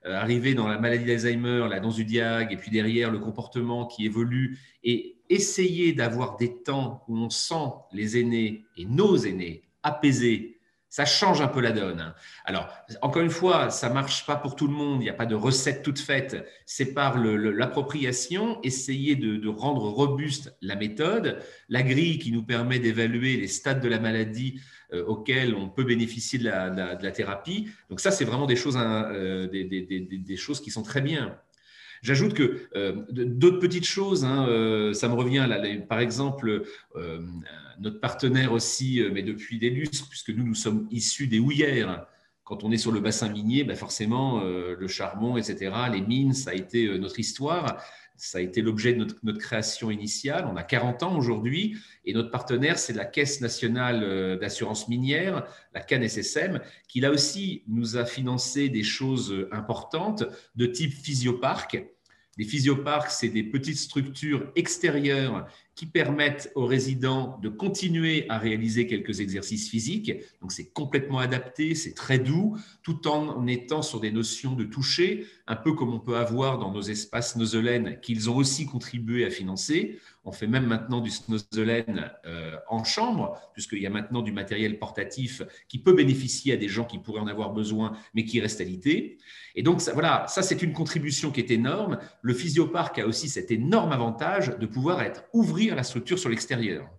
arrivé 0.04 0.54
dans 0.54 0.68
la 0.68 0.78
maladie 0.78 1.04
d'Alzheimer, 1.04 1.66
la 1.68 1.80
danse 1.80 1.96
du 1.96 2.04
diag, 2.04 2.52
et 2.52 2.56
puis 2.56 2.70
derrière 2.70 3.11
le 3.11 3.18
comportement 3.18 3.87
qui 3.87 4.06
évolue, 4.06 4.61
et 4.85 5.15
essayer 5.28 5.92
d'avoir 5.92 6.36
des 6.36 6.62
temps 6.62 7.04
où 7.08 7.16
on 7.16 7.30
sent 7.30 7.72
les 7.92 8.18
aînés 8.18 8.64
et 8.76 8.84
nos 8.84 9.16
aînés 9.16 9.68
apaisés, 9.82 10.56
ça 10.88 11.04
change 11.04 11.42
un 11.42 11.48
peu 11.48 11.60
la 11.60 11.72
donne. 11.72 12.14
Alors, 12.46 12.68
encore 13.02 13.20
une 13.20 13.30
fois, 13.30 13.68
ça 13.68 13.90
marche 13.90 14.24
pas 14.24 14.36
pour 14.36 14.56
tout 14.56 14.66
le 14.66 14.72
monde. 14.72 15.02
Il 15.02 15.04
n'y 15.04 15.10
a 15.10 15.14
pas 15.14 15.26
de 15.26 15.34
recette 15.34 15.82
toute 15.82 15.98
faite. 15.98 16.46
C'est 16.64 16.94
par 16.94 17.18
l'appropriation, 17.18 18.58
essayer 18.62 19.14
de, 19.14 19.46
rendre 19.48 19.82
robuste 19.82 20.56
la 20.62 20.74
méthode, 20.74 21.38
la 21.68 21.82
grille 21.82 22.18
qui 22.18 22.32
nous 22.32 22.42
permet 22.42 22.78
d'évaluer 22.78 23.36
les 23.36 23.48
stades 23.48 23.82
de 23.82 23.88
la 23.88 23.98
maladie 23.98 24.60
euh, 24.94 25.04
auxquels 25.04 25.54
on 25.54 25.68
peut 25.68 25.84
bénéficier 25.84 26.38
de 26.38 26.44
la, 26.44 27.12
thérapie. 27.12 27.68
Donc 27.90 28.00
ça, 28.00 28.10
c'est 28.10 28.24
vraiment 28.24 28.46
des 28.46 28.56
choses, 28.56 28.78
hein, 28.78 29.10
euh, 29.12 29.48
des, 29.48 30.36
choses 30.36 30.62
qui 30.62 30.70
sont 30.70 30.82
très 30.82 31.02
bien. 31.02 31.36
J'ajoute 32.02 32.35
que 32.35 32.68
euh, 32.76 33.04
d'autres 33.11 33.59
petites 33.59 33.87
choses, 33.87 34.24
hein, 34.24 34.46
euh, 34.48 34.92
ça 34.92 35.09
me 35.09 35.14
revient 35.14 35.46
là, 35.48 35.61
par 35.88 36.00
exemple, 36.00 36.64
euh, 36.96 37.20
notre 37.80 38.00
partenaire 38.00 38.52
aussi, 38.52 39.02
mais 39.12 39.22
depuis 39.22 39.59
des 39.59 39.70
lustres, 39.70 40.09
puisque 40.09 40.30
nous, 40.30 40.44
nous 40.44 40.54
sommes 40.54 40.88
issus 40.90 41.26
des 41.26 41.38
houillères. 41.38 42.06
Quand 42.44 42.62
on 42.62 42.70
est 42.70 42.78
sur 42.78 42.92
le 42.92 43.00
bassin 43.00 43.28
minier, 43.28 43.64
ben 43.64 43.74
forcément, 43.74 44.40
le 44.40 44.87
charbon, 44.87 45.37
etc., 45.37 45.74
les 45.92 46.00
mines, 46.00 46.32
ça 46.32 46.50
a 46.50 46.54
été 46.54 46.96
notre 46.96 47.18
histoire. 47.18 47.82
Ça 48.16 48.38
a 48.38 48.40
été 48.40 48.62
l'objet 48.62 48.94
de 48.94 49.05
notre, 49.22 49.38
création 49.38 49.90
initiale. 49.90 50.46
On 50.50 50.57
a 50.57 50.62
40 50.62 51.02
ans 51.02 51.16
aujourd'hui 51.16 51.76
et 52.05 52.12
notre 52.12 52.31
partenaire, 52.31 52.79
c'est 52.79 52.94
la 52.94 53.05
Caisse 53.05 53.40
nationale 53.40 54.38
d'assurance 54.38 54.88
minière, 54.88 55.46
la 55.74 55.81
CANSSM, 55.81 56.61
qui 56.88 57.00
là 57.00 57.11
aussi 57.11 57.62
nous 57.68 57.96
a 57.96 58.05
financé 58.05 58.68
des 58.68 58.83
choses 58.83 59.46
importantes 59.52 60.24
de 60.55 60.66
type 60.66 60.92
physioparc 60.92 61.79
les 62.37 62.44
physioparcs, 62.44 63.11
c'est 63.11 63.29
des 63.29 63.42
petites 63.42 63.79
structures 63.79 64.52
extérieures 64.57 65.46
qui 65.76 65.84
permettent 65.84 66.50
aux 66.54 66.64
résidents 66.64 67.38
de 67.42 67.50
continuer 67.50 68.24
à 68.30 68.38
réaliser 68.38 68.86
quelques 68.86 69.20
exercices 69.20 69.68
physiques. 69.68 70.10
Donc 70.40 70.50
c'est 70.50 70.72
complètement 70.72 71.18
adapté, 71.18 71.74
c'est 71.74 71.92
très 71.92 72.18
doux, 72.18 72.56
tout 72.82 73.06
en 73.06 73.46
étant 73.46 73.82
sur 73.82 74.00
des 74.00 74.10
notions 74.10 74.54
de 74.54 74.64
toucher, 74.64 75.26
un 75.46 75.54
peu 75.54 75.74
comme 75.74 75.92
on 75.92 76.00
peut 76.00 76.16
avoir 76.16 76.58
dans 76.58 76.72
nos 76.72 76.80
espaces 76.80 77.36
nosolaines 77.36 78.00
qu'ils 78.00 78.30
ont 78.30 78.36
aussi 78.36 78.64
contribué 78.64 79.26
à 79.26 79.30
financer. 79.30 79.98
On 80.26 80.32
fait 80.32 80.46
même 80.46 80.66
maintenant 80.66 81.00
du 81.00 81.10
snozolène 81.10 82.10
euh, 82.26 82.56
en 82.68 82.84
chambre, 82.84 83.40
puisqu'il 83.54 83.80
y 83.80 83.86
a 83.86 83.90
maintenant 83.90 84.20
du 84.22 84.32
matériel 84.32 84.78
portatif 84.78 85.42
qui 85.68 85.78
peut 85.78 85.94
bénéficier 85.94 86.52
à 86.52 86.56
des 86.56 86.68
gens 86.68 86.84
qui 86.84 86.98
pourraient 86.98 87.20
en 87.20 87.26
avoir 87.26 87.52
besoin, 87.52 87.96
mais 88.14 88.24
qui 88.24 88.40
restent 88.40 88.60
alité. 88.60 89.18
Et 89.54 89.62
donc, 89.62 89.80
ça, 89.80 89.92
voilà, 89.94 90.26
ça, 90.28 90.42
c'est 90.42 90.62
une 90.62 90.72
contribution 90.72 91.30
qui 91.30 91.40
est 91.40 91.50
énorme. 91.50 91.98
Le 92.20 92.34
physioparc 92.34 92.98
a 92.98 93.06
aussi 93.06 93.28
cet 93.28 93.50
énorme 93.50 93.92
avantage 93.92 94.58
de 94.58 94.66
pouvoir 94.66 95.00
être 95.00 95.24
ouvrir 95.32 95.74
la 95.74 95.82
structure 95.84 96.18
sur 96.18 96.28
l'extérieur. 96.28 96.90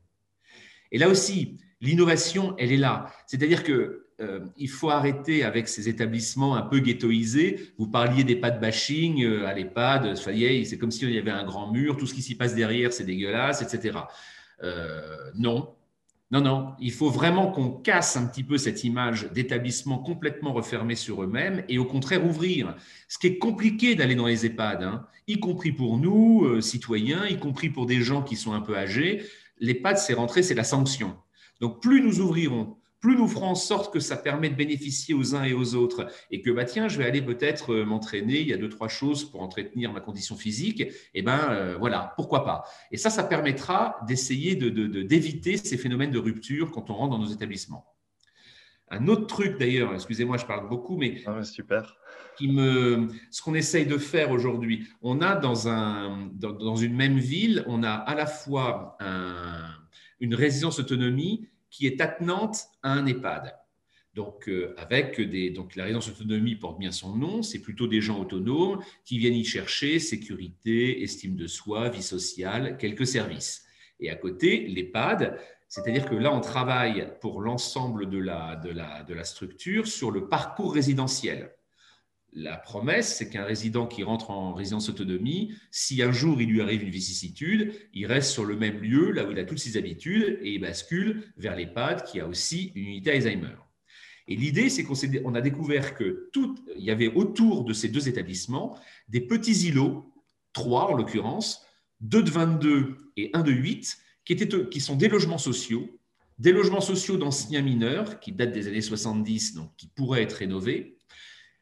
Et 0.91 0.97
là 0.97 1.09
aussi, 1.09 1.59
L'innovation, 1.79 2.55
elle 2.57 2.71
est 2.71 2.77
là. 2.77 3.13
C'est-à-dire 3.27 3.63
que 3.63 4.06
euh, 4.19 4.39
il 4.58 4.69
faut 4.69 4.89
arrêter 4.89 5.43
avec 5.43 5.67
ces 5.67 5.89
établissements 5.89 6.56
un 6.56 6.63
peu 6.63 6.80
ghettoisés. 6.80 7.71
Vous 7.77 7.88
parliez 7.88 8.23
d'EHPAD 8.23 8.60
bashing 8.60 9.23
euh, 9.23 9.45
à 9.45 9.53
l'EHPAD, 9.53 10.15
c'est 10.15 10.77
comme 10.80 10.89
s'il 10.89 11.12
y 11.12 11.19
avait 11.19 11.30
un 11.30 11.43
grand 11.43 11.71
mur, 11.71 11.97
tout 11.97 12.08
ce 12.08 12.15
qui 12.15 12.23
s'y 12.23 12.36
passe 12.36 12.56
derrière, 12.56 12.91
c'est 12.91 13.03
dégueulasse, 13.03 13.62
etc. 13.62 13.99
Euh, 14.63 15.15
non, 15.36 15.75
non, 16.32 16.41
non, 16.41 16.73
il 16.80 16.91
faut 16.91 17.12
vraiment 17.12 17.51
qu'on 17.51 17.69
casse 17.69 18.17
un 18.17 18.25
petit 18.25 18.43
peu 18.43 18.58
cette 18.58 18.84
image 18.84 19.32
d'établissement 19.34 19.99
complètement 19.99 20.51
refermé 20.51 20.95
sur 20.95 21.23
eux-mêmes 21.23 21.63
et 21.69 21.77
au 21.77 21.86
contraire 21.86 22.25
ouvrir. 22.25 22.75
Ce 23.08 23.19
qui 23.19 23.27
est 23.27 23.38
compliqué 23.38 23.93
d'aller 23.93 24.15
dans 24.15 24.25
les 24.25 24.47
EHPAD, 24.47 24.82
hein, 24.82 25.06
y 25.27 25.39
compris 25.39 25.71
pour 25.71 25.99
nous, 25.99 26.60
citoyens, 26.60 27.27
y 27.27 27.38
compris 27.38 27.69
pour 27.69 27.86
des 27.86 28.01
gens 28.01 28.23
qui 28.23 28.36
sont 28.36 28.53
un 28.53 28.62
peu 28.62 28.75
âgés. 28.75 29.23
L'EHPAD, 29.60 29.99
c'est 29.99 30.15
rentrer, 30.15 30.41
c'est 30.41 30.56
la 30.56 30.63
sanction. 30.63 31.15
Donc 31.62 31.82
plus 31.82 32.01
nous 32.01 32.19
ouvrirons, 32.19 32.77
plus 32.99 33.15
nous 33.15 33.27
ferons 33.27 33.47
en 33.47 33.55
sorte 33.55 33.93
que 33.93 33.99
ça 33.99 34.17
permet 34.17 34.49
de 34.49 34.55
bénéficier 34.55 35.13
aux 35.13 35.36
uns 35.36 35.43
et 35.43 35.53
aux 35.53 35.75
autres. 35.75 36.07
Et 36.31 36.41
que 36.41 36.49
bah 36.49 36.65
tiens 36.65 36.88
je 36.88 36.97
vais 36.97 37.05
aller 37.05 37.21
peut-être 37.21 37.73
euh, 37.73 37.86
m'entraîner 37.86 38.39
il 38.39 38.47
y 38.47 38.53
a 38.53 38.57
deux 38.57 38.69
trois 38.69 38.88
choses 38.88 39.25
pour 39.25 39.41
entretenir 39.41 39.93
ma 39.93 39.99
condition 39.99 40.36
physique 40.36 40.81
et 40.81 40.93
eh 41.15 41.21
ben 41.21 41.39
euh, 41.51 41.77
voilà 41.77 42.13
pourquoi 42.15 42.43
pas. 42.43 42.63
Et 42.91 42.97
ça 42.97 43.10
ça 43.10 43.23
permettra 43.23 43.97
d'essayer 44.07 44.55
de, 44.55 44.69
d'éviter 45.03 45.57
ces 45.57 45.77
phénomènes 45.77 46.12
de 46.12 46.19
rupture 46.19 46.71
quand 46.71 46.89
on 46.89 46.93
rentre 46.93 47.12
dans 47.12 47.23
nos 47.23 47.31
établissements. 47.31 47.86
Un 48.89 49.07
autre 49.07 49.27
truc 49.27 49.57
d'ailleurs 49.60 49.93
excusez-moi 49.93 50.38
je 50.38 50.45
parle 50.45 50.67
beaucoup 50.69 50.97
mais 50.97 51.21
ah 51.25 51.43
super. 51.43 51.97
qui 52.38 52.47
me 52.47 53.10
ce 53.31 53.41
qu'on 53.41 53.53
essaye 53.53 53.86
de 53.86 53.97
faire 53.97 54.31
aujourd'hui 54.31 54.88
on 55.01 55.21
a 55.21 55.36
dans 55.36 55.67
un 55.67 56.29
dans, 56.33 56.75
une 56.77 56.95
même 56.95 57.17
ville 57.17 57.63
on 57.67 57.83
a 57.83 57.91
à 57.91 58.15
la 58.15 58.25
fois 58.25 58.97
une 60.19 60.33
résidence 60.33 60.79
autonomie 60.79 61.49
qui 61.69 61.88
est 61.88 62.01
attenante 62.01 62.65
à 62.84 62.91
un 62.91 63.06
EHPAD. 63.06 63.56
Donc, 64.13 64.49
euh, 64.49 64.73
avec 64.77 65.21
des, 65.21 65.51
donc 65.51 65.75
la 65.75 65.84
résidence 65.84 66.10
autonomie 66.10 66.56
porte 66.56 66.80
bien 66.80 66.91
son 66.91 67.15
nom, 67.15 67.43
c'est 67.43 67.62
plutôt 67.62 67.88
des 67.88 68.01
gens 68.01 68.19
autonomes 68.19 68.82
qui 69.06 69.19
viennent 69.19 69.36
y 69.36 69.45
chercher 69.45 69.99
sécurité, 69.99 71.03
estime 71.03 71.36
de 71.36 71.45
soi, 71.45 71.89
vie 71.89 72.01
sociale, 72.01 72.77
quelques 72.77 73.06
services. 73.06 73.65
Et 73.99 74.10
à 74.10 74.15
côté, 74.15 74.67
l'EHPAD, 74.67 75.39
c'est-à-dire 75.67 76.10
que 76.10 76.15
là, 76.15 76.34
on 76.34 76.41
travaille 76.41 77.08
pour 77.21 77.41
l'ensemble 77.41 78.10
de 78.10 78.17
la, 78.17 78.56
de, 78.56 78.69
la, 78.69 79.03
de 79.03 79.13
la 79.13 79.23
structure 79.23 79.86
sur 79.86 80.12
le 80.12 80.27
parcours 80.27 80.73
résidentiel. 80.73 81.51
La 82.33 82.57
promesse, 82.57 83.15
c'est 83.15 83.29
qu'un 83.29 83.45
résident 83.45 83.87
qui 83.87 84.03
rentre 84.03 84.29
en 84.31 84.53
résidence 84.53 84.89
autonomie, 84.89 85.53
si 85.71 86.01
un 86.01 86.11
jour 86.11 86.39
il 86.41 86.49
lui 86.49 86.61
arrive 86.61 86.83
une 86.83 86.89
vicissitude, 86.89 87.73
il 87.93 88.05
reste 88.05 88.31
sur 88.31 88.45
le 88.45 88.55
même 88.55 88.79
lieu, 88.79 89.11
là 89.11 89.25
où 89.25 89.31
il 89.31 89.39
a 89.39 89.45
toutes 89.45 89.59
ses 89.59 89.77
habitudes, 89.77 90.39
et 90.41 90.53
il 90.53 90.59
bascule 90.59 91.31
vers 91.37 91.55
l'EHPAD 91.55 92.03
qui 92.03 92.19
a 92.19 92.27
aussi 92.27 92.71
une 92.75 92.85
unité 92.85 93.11
Alzheimer. 93.11 93.55
Et 94.27 94.35
l'idée, 94.35 94.69
c'est 94.69 94.83
qu'on 94.83 95.35
a 95.35 95.41
découvert 95.41 95.95
que 95.95 96.29
tout, 96.33 96.55
y 96.75 96.91
avait 96.91 97.13
autour 97.13 97.63
de 97.63 97.73
ces 97.73 97.87
deux 97.87 98.09
établissements 98.09 98.77
des 99.07 99.21
petits 99.21 99.67
îlots, 99.67 100.13
trois 100.51 100.91
en 100.91 100.95
l'occurrence, 100.95 101.65
deux 102.01 102.23
de 102.23 102.29
22 102.29 102.97
et 103.15 103.29
un 103.33 103.41
de 103.41 103.51
8, 103.51 103.97
qui, 104.25 104.35
qui 104.69 104.81
sont 104.81 104.95
des 104.95 105.07
logements 105.07 105.37
sociaux, 105.37 105.89
des 106.39 106.51
logements 106.51 106.81
sociaux 106.81 107.17
d'anciens 107.17 107.61
mineurs 107.61 108.19
qui 108.19 108.33
datent 108.33 108.51
des 108.51 108.67
années 108.67 108.81
70, 108.81 109.55
donc 109.55 109.75
qui 109.77 109.87
pourraient 109.87 110.23
être 110.23 110.33
rénovés, 110.33 110.96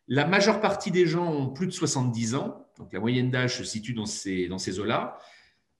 la 0.08 0.28
majeure 0.28 0.62
partie 0.62 0.92
des 0.92 1.08
gens 1.08 1.32
ont 1.32 1.50
plus 1.50 1.68
de 1.68 1.72
70 1.72 2.36
ans, 2.36 2.66
donc 2.78 2.94
la 2.94 3.00
moyenne 3.00 3.32
d'âge 3.32 3.58
se 3.58 3.64
situe 3.64 3.94
dans 3.94 4.06
ces, 4.06 4.80
eaux-là. 4.80 5.18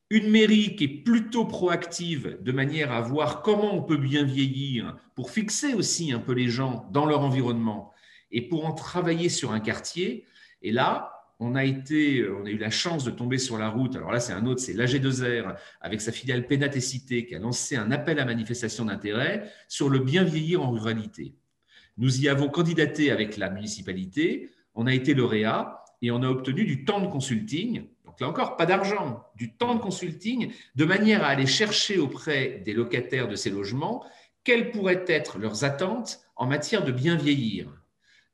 Une 0.10 0.30
mairie 0.30 0.76
qui 0.76 0.84
est 0.86 1.04
plutôt 1.04 1.46
proactive 1.46 2.38
de 2.42 2.52
manière 2.52 2.92
à 2.92 3.02
voir 3.02 3.42
comment 3.42 3.76
on 3.76 3.82
peut 3.82 3.98
bien 3.98 4.24
vieillir 4.24 4.98
pour 5.16 5.32
fixer 5.32 5.74
aussi 5.74 6.12
un 6.12 6.20
peu 6.20 6.34
les 6.34 6.48
gens 6.48 6.88
dans 6.92 7.06
leur 7.06 7.22
environnement 7.22 7.92
et 8.32 8.48
pour 8.48 8.66
en 8.66 8.74
travailler 8.74 9.30
sur 9.30 9.52
un 9.52 9.60
quartier. 9.60 10.26
Et 10.62 10.72
là, 10.72 11.12
on 11.40 11.56
a, 11.56 11.66
été, 11.66 12.28
on 12.30 12.46
a 12.46 12.50
eu 12.50 12.58
la 12.58 12.70
chance 12.70 13.04
de 13.04 13.12
tomber 13.12 13.38
sur 13.38 13.58
la 13.58 13.70
route. 13.70 13.96
Alors 13.96 14.12
là, 14.12 14.20
c'est 14.20 14.34
un 14.34 14.46
autre, 14.46 14.62
c'est 14.62 14.74
l'AG2R 14.74 15.56
avec 15.82 16.02
sa 16.02 16.12
filiale 16.12 16.48
Pénatecité 16.48 17.26
qui 17.26 17.36
a 17.36 17.40
lancé 17.40 17.76
un 17.76 17.92
appel 17.92 18.20
à 18.20 18.26
manifestation 18.26 18.86
d'intérêt 18.86 19.52
sur 19.68 19.90
le 19.90 20.00
bien 20.00 20.24
vieillir 20.24 20.64
en 20.64 20.72
ruralité. 20.72 21.36
Nous 21.98 22.22
y 22.22 22.28
avons 22.28 22.50
candidaté 22.50 23.12
avec 23.12 23.38
la 23.38 23.50
municipalité, 23.50 24.50
on 24.74 24.88
a 24.88 24.94
été 24.94 25.14
lauréat 25.14 25.84
et 26.02 26.12
on 26.12 26.24
a 26.24 26.30
obtenu 26.30 26.66
du 26.66 26.86
temps 26.86 27.00
de 27.00 27.08
consulting. 27.08 27.88
Donc 28.06 28.20
là 28.20 28.28
encore, 28.28 28.58
pas 28.58 28.66
d'argent, 28.66 29.24
du 29.36 29.54
temps 29.54 29.76
de 29.76 29.80
consulting, 29.80 30.52
de 30.76 30.86
manière 30.86 31.24
à 31.24 31.28
aller 31.28 31.48
chercher 31.48 31.98
auprès 31.98 32.62
des 32.66 32.74
locataires 32.74 33.28
de 33.28 33.36
ces 33.36 33.50
logements 33.50 34.04
quelles 34.44 34.72
pourraient 34.72 35.06
être 35.08 35.40
leurs 35.40 35.64
attentes 35.64 36.20
en 36.36 36.46
matière 36.46 36.86
de 36.86 36.92
bien 36.92 37.16
vieillir. 37.16 37.68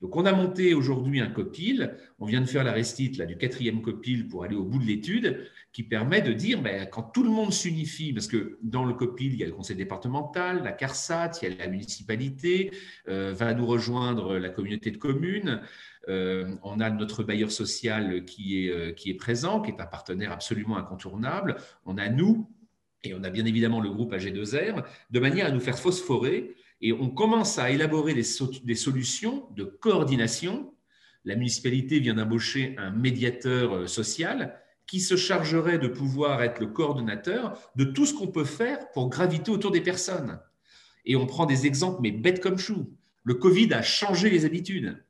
Donc, 0.02 0.16
on 0.16 0.26
a 0.26 0.34
monté 0.34 0.74
aujourd'hui 0.74 1.20
un 1.20 1.30
copil. 1.30 1.96
On 2.20 2.26
vient 2.26 2.42
de 2.42 2.48
faire 2.48 2.64
la 2.64 2.72
restite 2.72 3.22
du 3.22 3.38
quatrième 3.38 3.82
copil 3.82 4.28
pour 4.28 4.44
aller 4.44 4.56
au 4.56 4.64
bout 4.64 4.80
de 4.80 4.86
l'étude, 4.86 5.48
qui 5.72 5.84
permet 5.84 6.22
de 6.22 6.34
dire, 6.34 6.62
ben, 6.62 6.88
quand 6.88 7.04
tout 7.04 7.24
le 7.24 7.30
monde 7.30 7.54
s'unifie, 7.54 8.12
parce 8.12 8.28
que 8.28 8.58
dans 8.64 8.84
le 8.84 8.94
copil, 8.94 9.34
il 9.34 9.40
y 9.40 9.44
a 9.44 9.46
le 9.46 9.54
conseil 9.54 9.78
départemental, 9.78 10.64
la 10.64 10.72
CARSAT, 10.72 11.32
il 11.42 11.50
y 11.50 11.54
a 11.54 11.56
la 11.58 11.68
municipalité, 11.68 12.72
euh, 13.08 13.32
va 13.34 13.54
nous 13.54 13.66
rejoindre 13.66 14.38
la 14.38 14.50
communauté 14.50 14.90
de 14.90 14.98
communes. 14.98 15.62
Euh, 16.10 16.56
on 16.64 16.80
a 16.80 16.90
notre 16.90 17.24
bailleur 17.24 17.52
social 17.52 18.26
qui 18.26 18.66
est, 18.66 18.72
euh, 18.72 18.92
qui 18.92 19.12
est 19.12 19.16
présent, 19.16 19.62
qui 19.62 19.70
est 19.70 19.80
un 19.80 19.86
partenaire 19.86 20.32
absolument 20.32 20.78
incontournable. 20.78 21.58
On 21.86 21.98
a 21.98 22.10
nous, 22.10 22.50
et 23.04 23.14
on 23.14 23.24
a 23.24 23.30
bien 23.30 23.46
évidemment 23.46 23.80
le 23.80 23.92
groupe 23.92 24.14
AG2R, 24.14 24.84
de 25.12 25.20
manière 25.20 25.46
à 25.46 25.52
nous 25.52 25.60
faire 25.60 25.78
phosphorer 25.78 26.56
et 26.82 26.94
on 26.94 27.10
commence 27.10 27.60
à 27.60 27.70
élaborer 27.70 28.14
des, 28.14 28.24
solutions 28.76 29.48
de 29.56 29.64
coordination. 29.64 30.74
La 31.26 31.36
municipalité 31.36 32.00
vient 32.00 32.16
d'embaucher 32.16 32.76
un 32.80 32.90
médiateur 32.90 33.74
euh, 33.74 33.88
social 33.88 34.60
qui 34.88 35.00
se 35.00 35.16
chargerait 35.16 35.78
de 35.78 35.88
pouvoir 35.88 36.42
être 36.42 36.60
le 36.60 36.68
coordonnateur 36.68 37.58
de 37.76 37.84
tout 37.84 38.06
ce 38.06 38.14
qu'on 38.14 38.28
peut 38.28 38.46
faire 38.46 38.92
pour 38.92 39.10
graviter 39.10 39.52
autour 39.52 39.72
des 39.72 39.82
personnes. 39.82 40.40
Et 41.06 41.16
on 41.16 41.28
prend 41.28 41.46
des 41.46 41.66
exemples, 41.68 42.00
mais 42.02 42.12
bêtes 42.12 42.42
comme 42.42 42.58
chou. 42.58 42.92
Le 43.24 43.36
Covid 43.36 43.74
a 43.74 43.84
changé 43.84 44.30
les 44.30 44.46
habitudes. 44.46 45.04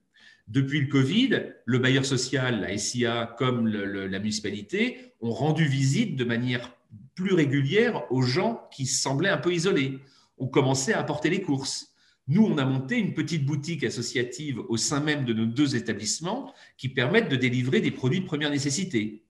Depuis 0.48 0.82
le 0.82 0.88
Covid, 0.88 1.54
le 1.66 1.80
bailleur 1.80 2.06
social, 2.06 2.60
la 2.60 2.78
SIA 2.78 3.36
comme 3.38 3.68
la 3.68 4.20
municipalité 4.20 5.14
ont 5.22 5.32
rendu 5.32 5.66
visite 5.66 6.18
de 6.18 6.26
manière 6.26 6.76
plus 7.16 7.34
régulière 7.34 8.04
aux 8.12 8.22
gens 8.22 8.68
qui 8.72 8.86
semblaient 8.86 9.30
un 9.30 9.38
peu 9.38 9.54
isolés 9.54 10.00
ont 10.42 10.48
commencé 10.48 10.92
à 10.92 11.00
apporter 11.00 11.30
les 11.30 11.42
courses. 11.42 11.94
Nous, 12.28 12.44
on 12.44 12.58
a 12.58 12.66
monté 12.66 12.98
une 12.98 13.14
petite 13.14 13.46
boutique 13.46 13.84
associative 13.84 14.60
au 14.70 14.76
sein 14.76 15.00
même 15.00 15.24
de 15.24 15.34
nos 15.34 15.46
deux 15.46 15.76
établissements 15.76 16.54
qui 16.78 16.90
permettent 16.90 17.30
de 17.30 17.36
délivrer 17.36 17.80
des 17.80 17.92
produits 17.92 18.22
de 18.22 18.26
première 18.26 18.50
nécessité. 18.50 19.24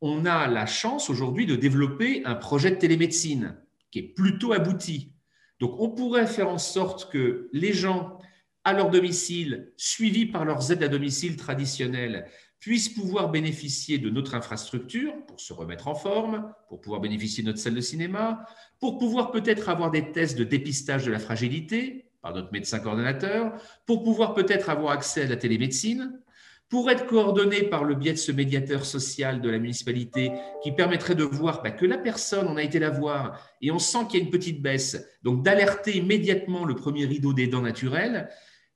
On 0.00 0.26
a 0.26 0.46
la 0.48 0.66
chance 0.66 1.08
aujourd'hui 1.08 1.46
de 1.46 1.56
développer 1.56 2.22
un 2.24 2.34
projet 2.34 2.70
de 2.70 2.76
télémédecine 2.76 3.56
qui 3.90 4.00
est 4.00 4.14
plutôt 4.14 4.52
abouti. 4.52 5.12
Donc, 5.58 5.76
on 5.78 5.90
pourrait 5.90 6.26
faire 6.26 6.48
en 6.48 6.58
sorte 6.58 7.10
que 7.10 7.48
les 7.52 7.72
gens 7.72 8.18
à 8.64 8.72
leur 8.72 8.90
domicile, 8.90 9.72
suivis 9.76 10.26
par 10.26 10.44
leurs 10.44 10.70
aides 10.70 10.82
à 10.82 10.88
domicile 10.88 11.36
traditionnelles, 11.36 12.28
puissent 12.62 12.88
pouvoir 12.88 13.28
bénéficier 13.28 13.98
de 13.98 14.08
notre 14.08 14.36
infrastructure 14.36 15.12
pour 15.26 15.40
se 15.40 15.52
remettre 15.52 15.88
en 15.88 15.96
forme, 15.96 16.54
pour 16.68 16.80
pouvoir 16.80 17.00
bénéficier 17.00 17.42
de 17.42 17.48
notre 17.48 17.58
salle 17.58 17.74
de 17.74 17.80
cinéma, 17.80 18.46
pour 18.78 18.98
pouvoir 18.98 19.32
peut-être 19.32 19.68
avoir 19.68 19.90
des 19.90 20.12
tests 20.12 20.38
de 20.38 20.44
dépistage 20.44 21.04
de 21.04 21.10
la 21.10 21.18
fragilité 21.18 22.06
par 22.22 22.32
notre 22.32 22.52
médecin 22.52 22.78
coordonnateur, 22.78 23.52
pour 23.84 24.04
pouvoir 24.04 24.32
peut-être 24.32 24.70
avoir 24.70 24.92
accès 24.92 25.22
à 25.22 25.26
la 25.26 25.34
télémédecine, 25.34 26.20
pour 26.68 26.88
être 26.88 27.06
coordonné 27.06 27.64
par 27.64 27.82
le 27.82 27.96
biais 27.96 28.12
de 28.12 28.18
ce 28.18 28.30
médiateur 28.30 28.86
social 28.86 29.40
de 29.40 29.50
la 29.50 29.58
municipalité 29.58 30.30
qui 30.62 30.70
permettrait 30.70 31.16
de 31.16 31.24
voir 31.24 31.62
bah, 31.64 31.72
que 31.72 31.84
la 31.84 31.98
personne, 31.98 32.46
on 32.46 32.56
a 32.56 32.62
été 32.62 32.78
la 32.78 32.90
voir 32.90 33.40
et 33.60 33.72
on 33.72 33.80
sent 33.80 34.06
qu'il 34.08 34.20
y 34.20 34.22
a 34.22 34.24
une 34.24 34.30
petite 34.30 34.62
baisse, 34.62 35.04
donc 35.24 35.42
d'alerter 35.42 35.96
immédiatement 35.96 36.64
le 36.64 36.76
premier 36.76 37.06
rideau 37.06 37.32
des 37.32 37.48
dents 37.48 37.60
naturelles, 37.60 38.28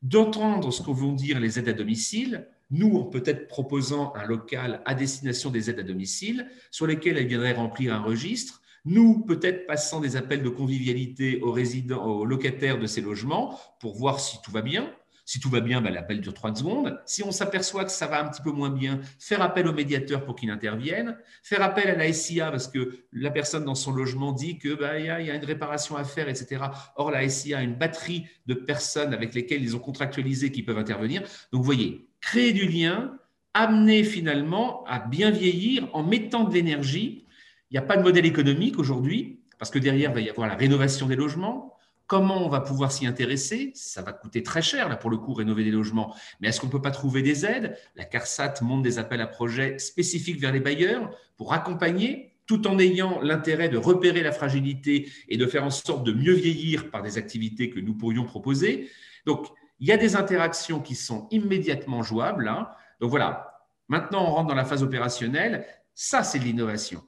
d'entendre 0.03 0.73
ce 0.73 0.83
qu'on 0.83 0.93
vont 0.93 1.13
dire 1.13 1.39
les 1.39 1.61
aides 1.61 1.69
à 1.69 1.73
domicile, 1.73 2.49
nous, 2.71 3.05
peut-être 3.05 3.49
proposant 3.49 4.13
un 4.15 4.25
local 4.25 4.83
à 4.85 4.95
destination 4.95 5.51
des 5.51 5.71
aides 5.71 5.79
à 5.79 5.83
domicile, 5.83 6.49
sur 6.71 6.87
lesquelles 6.87 7.17
elles 7.17 7.27
viendraient 7.27 7.53
remplir 7.53 7.95
un 7.95 8.01
registre. 8.01 8.61
Nous, 8.85 9.25
peut-être 9.25 9.67
passant 9.67 10.01
des 10.01 10.17
appels 10.17 10.43
de 10.43 10.49
convivialité 10.49 11.41
aux 11.43 11.53
résidents, 11.53 12.05
aux 12.05 12.25
locataires 12.25 12.79
de 12.79 12.87
ces 12.87 13.01
logements 13.01 13.59
pour 13.81 13.97
voir 13.97 14.21
si 14.21 14.41
tout 14.43 14.53
va 14.53 14.63
bien. 14.63 14.93
Si 15.29 15.41
tout 15.41 15.51
va 15.51 15.59
bien, 15.59 15.81
ben, 15.81 15.93
l'appel 15.93 16.21
dure 16.21 16.35
30 16.35 16.59
secondes. 16.59 17.01
Si 17.05 17.25
on 17.25 17.33
s'aperçoit 17.33 17.85
que 17.85 17.91
ça 17.91 18.07
va 18.07 18.25
un 18.25 18.29
petit 18.29 18.43
peu 18.43 18.53
moins 18.53 18.71
bien, 18.71 19.01
faire 19.19 19.43
appel 19.43 19.67
au 19.67 19.73
médiateur 19.73 20.25
pour 20.25 20.37
qu'il 20.37 20.51
intervienne, 20.51 21.19
faire 21.43 21.63
appel 21.63 21.89
à 21.89 21.97
la 21.97 22.13
SIA 22.13 22.53
parce 22.53 22.69
que 22.69 23.01
la 23.11 23.33
personne 23.33 23.65
dans 23.65 23.75
son 23.75 23.91
logement 23.91 24.31
dit 24.31 24.57
que 24.57 24.75
ben, 24.75 24.97
y, 24.99 25.07
y, 25.07 25.31
a 25.31 25.35
une 25.35 25.45
réparation 25.45 25.97
à 25.97 26.05
faire, 26.05 26.29
etc. 26.29 26.67
Or, 26.95 27.11
la 27.11 27.29
SIA 27.29 27.59
a 27.59 27.63
une 27.63 27.75
batterie 27.75 28.27
de 28.47 28.55
personnes 28.55 29.13
avec 29.13 29.35
lesquelles 29.35 29.65
ils 29.65 29.75
ont 29.75 29.81
contractualisé 29.81 30.53
qui 30.53 30.63
peuvent 30.63 30.79
intervenir. 30.79 31.23
Donc, 31.51 31.61
vous 31.61 31.65
voyez, 31.65 32.09
créer 32.21 32.53
du 32.53 32.67
lien, 32.67 33.19
amener 33.55 34.05
finalement 34.05 34.85
à 34.85 34.99
bien 34.99 35.31
vieillir 35.31 35.89
en 35.95 36.03
mettant 36.03 36.45
de 36.45 36.55
l'énergie. 36.55 37.25
Il 37.71 37.75
n'y 37.75 37.79
a 37.79 37.83
pas 37.83 37.97
de 37.97 38.03
modèle 38.03 38.27
économique 38.27 38.79
aujourd'hui, 38.79 39.41
parce 39.59 39.71
que 39.71 39.79
derrière, 39.79 40.11
il 40.11 40.15
va 40.15 40.21
y 40.21 40.31
avoir 40.31 40.49
la 40.49 40.55
rénovation 40.55 41.07
des 41.07 41.17
logements. 41.17 41.73
Comment 42.07 42.45
on 42.45 42.49
va 42.49 42.61
pouvoir 42.61 42.93
s'y 42.93 43.07
intéresser? 43.07 43.73
Ça 43.75 44.03
va 44.03 44.13
coûter 44.13 44.43
très 44.43 44.63
cher, 44.63 44.89
là, 44.89 44.97
pour 44.97 45.11
le 45.11 45.17
coup, 45.17 45.35
rénover 45.35 45.65
des 45.65 45.73
logements. 45.73 46.15
Mais 46.41 46.49
est-ce 46.49 46.61
qu'on 46.61 46.69
ne 46.69 46.73
peut 46.73 46.83
pas 46.83 46.93
trouver 46.93 47.23
des 47.23 47.45
aides? 47.45 47.77
La 47.97 48.05
CARSAT 48.05 48.55
monte 48.63 48.83
des 48.83 48.99
appels 48.99 49.21
à 49.21 49.27
projets 49.27 49.79
spécifiques 49.79 50.41
vers 50.41 50.53
les 50.53 50.61
bailleurs 50.61 51.11
pour 51.37 51.53
accompagner 51.53 52.33
tout 52.47 52.69
en 52.69 52.79
ayant 52.79 53.21
l'intérêt 53.23 53.69
de 53.69 53.77
repérer 53.77 54.23
la 54.23 54.31
fragilité 54.31 55.11
et 55.29 55.37
de 55.37 55.47
faire 55.47 55.65
en 55.65 55.71
sorte 55.71 56.07
de 56.07 56.13
mieux 56.13 56.35
vieillir 56.35 56.91
par 56.91 57.03
des 57.03 57.19
activités 57.19 57.71
que 57.71 57.81
nous 57.81 57.95
pourrions 57.95 58.25
proposer. 58.25 58.89
Donc, 59.25 59.49
il 59.79 59.89
y 59.89 59.93
a 59.93 59.97
des 59.97 60.17
interactions 60.17 60.81
qui 60.81 60.95
sont 60.95 61.29
immédiatement 61.31 62.03
jouables. 62.03 62.49
Hein. 62.49 62.69
Donc 63.01 63.11
voilà, 63.11 63.67
maintenant 63.89 64.25
on 64.25 64.31
rentre 64.31 64.49
dans 64.49 64.55
la 64.55 64.65
phase 64.65 64.83
opérationnelle. 64.83 65.67
Ça, 65.95 66.23
c'est 66.23 66.39
de 66.39 66.45
l'innovation. 66.45 67.03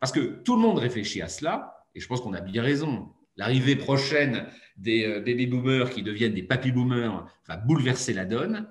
Parce 0.00 0.12
que 0.12 0.42
tout 0.42 0.56
le 0.56 0.62
monde 0.62 0.78
réfléchit 0.78 1.22
à 1.22 1.28
cela, 1.28 1.86
et 1.94 2.00
je 2.00 2.08
pense 2.08 2.20
qu'on 2.20 2.32
a 2.32 2.40
bien 2.40 2.62
raison 2.62 3.12
l'arrivée 3.36 3.76
prochaine 3.76 4.46
des 4.76 5.04
euh, 5.04 5.20
baby 5.20 5.46
boomers 5.46 5.90
qui 5.90 6.02
deviennent 6.02 6.34
des 6.34 6.42
papy 6.42 6.72
boomers 6.72 7.26
va 7.46 7.56
bouleverser 7.56 8.12
la 8.12 8.24
donne. 8.24 8.66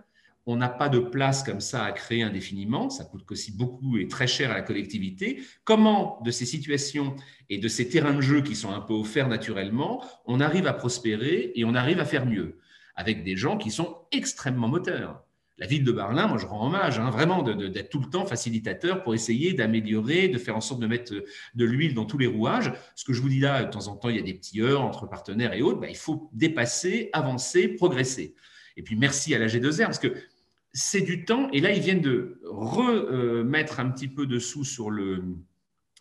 On 0.48 0.56
n'a 0.56 0.70
pas 0.70 0.90
de 0.90 1.00
place 1.00 1.44
comme 1.44 1.62
ça 1.62 1.84
à 1.84 1.92
créer 1.92 2.24
indéfiniment, 2.24 2.90
ça 2.90 3.06
coûte 3.06 3.24
aussi 3.32 3.56
beaucoup 3.56 3.98
et 3.98 4.08
très 4.08 4.26
cher 4.26 4.50
à 4.52 4.56
la 4.56 4.62
collectivité. 4.62 5.42
Comment, 5.64 6.20
de 6.26 6.32
ces 6.32 6.46
situations 6.46 7.16
et 7.50 7.60
de 7.60 7.68
ces 7.68 7.90
terrains 7.90 8.16
de 8.16 8.22
jeu 8.22 8.42
qui 8.42 8.56
sont 8.56 8.72
un 8.72 8.82
peu 8.82 8.94
offerts 8.94 9.28
naturellement, 9.28 10.04
on 10.26 10.40
arrive 10.40 10.66
à 10.66 10.74
prospérer 10.74 11.52
et 11.54 11.64
on 11.64 11.76
arrive 11.76 12.00
à 12.00 12.06
faire 12.06 12.26
mieux? 12.26 12.58
Avec 12.96 13.24
des 13.24 13.36
gens 13.36 13.58
qui 13.58 13.72
sont 13.72 13.98
extrêmement 14.12 14.68
moteurs 14.68 15.24
la 15.62 15.68
ville 15.68 15.84
de 15.84 15.92
Berlin, 15.92 16.28
moi 16.28 16.40
je 16.40 16.48
rends 16.48 16.66
hommage, 16.66 16.98
hein, 16.98 17.12
vraiment 17.12 17.44
d'être 17.44 17.90
tout 17.90 18.00
le 18.00 18.10
temps 18.10 18.26
facilitateur 18.26 19.04
pour 19.04 19.14
essayer 19.14 19.54
d'améliorer, 19.54 20.28
de 20.28 20.40
faire 20.40 20.58
en 20.58 20.62
sorte 20.62 20.80
de 20.80 20.88
mettre 20.88 21.14
de 21.14 21.66
l'huile 21.66 21.94
dans 21.94 22.06
tous 22.06 22.18
les 22.18 22.26
rouages. 22.26 22.74
Ce 22.96 23.06
que 23.06 23.14
je 23.14 23.22
vous 23.22 23.30
dis 23.30 23.40
là, 23.40 23.64
de 23.64 23.70
temps 23.70 23.88
en 23.88 23.96
temps, 23.96 24.10
il 24.10 24.16
y 24.16 24.20
a 24.20 24.24
des 24.24 24.34
petits 24.34 24.60
heurts 24.60 24.82
entre 24.82 25.08
partenaires 25.08 25.54
et 25.54 25.62
autres, 25.62 25.80
bah, 25.80 25.88
il 25.88 25.96
faut 25.96 26.32
dépasser, 26.34 27.12
avancer, 27.14 27.68
progresser. 27.68 28.34
Et 28.76 28.82
puis 28.82 28.96
merci 28.96 29.36
à 29.36 29.40
la 29.40 29.46
G2R, 29.46 29.84
parce 29.84 30.00
que 30.00 30.16
c'est 30.74 31.02
du 31.02 31.26
temps, 31.26 31.48
et 31.52 31.62
là 31.62 31.72
ils 31.72 31.82
viennent 31.82 32.02
de 32.02 32.42
remettre 32.44 33.80
un 33.80 33.92
petit 33.92 34.08
peu 34.08 34.26
de 34.26 34.40
sous 34.40 34.64
sur 34.64 34.90
le, 34.90 35.24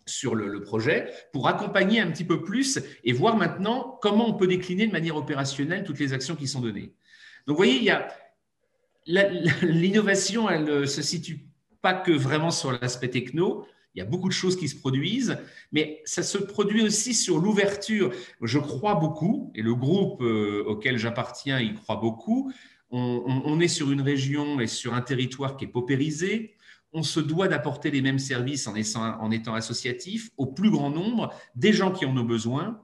sur 0.06 0.34
le, 0.34 0.60
projet 0.62 1.10
pour 1.32 1.48
accompagner 1.48 2.00
un 2.00 2.10
petit 2.10 2.24
peu 2.24 2.42
plus 2.42 2.80
et 3.04 3.12
voir 3.12 3.36
maintenant 3.36 3.98
comment 4.02 4.28
on 4.28 4.34
peut 4.34 4.46
décliner 4.46 4.86
de 4.86 4.92
manière 4.92 5.16
opérationnelle 5.16 5.84
toutes 5.84 5.98
les 5.98 6.12
actions 6.12 6.36
qui 6.36 6.48
sont 6.48 6.60
données. 6.60 6.92
Donc, 7.46 7.56
vous 7.56 7.62
voyez, 7.64 7.76
il 7.76 7.84
y 7.84 7.90
a, 7.90 8.08
l'innovation, 9.62 10.48
elle 10.48 10.64
ne 10.64 10.86
se 10.86 11.02
situe 11.02 11.46
pas 11.82 11.94
que 11.94 12.12
vraiment 12.12 12.50
sur 12.50 12.72
l'aspect 12.72 13.08
techno. 13.08 13.66
Il 13.94 13.98
y 13.98 14.02
a 14.02 14.04
beaucoup 14.04 14.28
de 14.28 14.34
choses 14.34 14.56
qui 14.56 14.68
se 14.68 14.76
produisent, 14.76 15.36
mais 15.72 16.00
ça 16.04 16.22
se 16.22 16.38
produit 16.38 16.82
aussi 16.82 17.12
sur 17.12 17.38
l'ouverture. 17.38 18.12
Je 18.40 18.58
crois 18.58 18.94
beaucoup, 18.94 19.50
et 19.54 19.62
le 19.62 19.74
groupe 19.74 20.22
euh, 20.22 20.62
auquel 20.64 20.96
j'appartiens 20.96 21.58
y 21.58 21.74
croit 21.74 21.96
beaucoup. 21.96 22.52
On, 22.92 23.60
est 23.60 23.68
sur 23.68 23.92
une 23.92 24.00
région 24.00 24.58
et 24.58 24.66
sur 24.66 24.94
un 24.94 25.00
territoire 25.00 25.56
qui 25.56 25.64
est 25.64 25.68
paupérisé. 25.68 26.56
On 26.92 27.02
se 27.02 27.20
doit 27.20 27.48
d'apporter 27.48 27.90
les 27.90 28.02
mêmes 28.02 28.18
services 28.18 28.66
en 28.66 29.30
étant, 29.30 29.54
associatif 29.54 30.30
au 30.36 30.46
plus 30.46 30.70
grand 30.70 30.90
nombre 30.90 31.32
des 31.54 31.72
gens 31.72 31.92
qui 31.92 32.04
en 32.04 32.16
ont 32.16 32.24
besoin. 32.24 32.80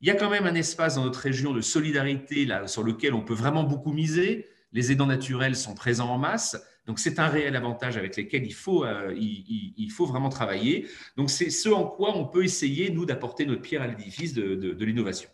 Il 0.00 0.08
y 0.08 0.10
a 0.10 0.14
quand 0.14 0.30
même 0.30 0.46
un 0.46 0.54
espace 0.54 0.96
dans 0.96 1.04
notre 1.04 1.20
région 1.20 1.52
de 1.52 1.60
solidarité 1.60 2.46
sur 2.66 2.82
lequel 2.82 3.14
on 3.14 3.22
peut 3.22 3.34
vraiment 3.34 3.64
beaucoup 3.64 3.92
miser 3.92 4.46
les 4.76 4.92
aidants 4.92 5.06
naturels 5.06 5.56
sont 5.56 5.74
présents 5.74 6.10
en 6.10 6.18
masse. 6.18 6.62
Donc, 6.86 6.98
c'est 6.98 7.18
un 7.18 7.28
réel 7.28 7.56
avantage 7.56 7.96
avec 7.96 8.16
lequel 8.16 8.44
il 8.44 8.54
faut, 8.54 8.84
euh, 8.84 9.12
il, 9.16 9.90
faut 9.90 10.06
vraiment 10.06 10.28
travailler. 10.28 10.86
Donc, 11.16 11.30
c'est 11.30 11.50
ce 11.50 11.68
en 11.70 11.84
quoi 11.84 12.16
on 12.16 12.26
peut 12.26 12.44
essayer, 12.44 12.90
nous, 12.90 13.06
d'apporter 13.06 13.46
notre 13.46 13.62
pierre 13.62 13.82
à 13.82 13.86
l'édifice 13.86 14.34
de, 14.34 14.84
l'innovation. 14.84 15.30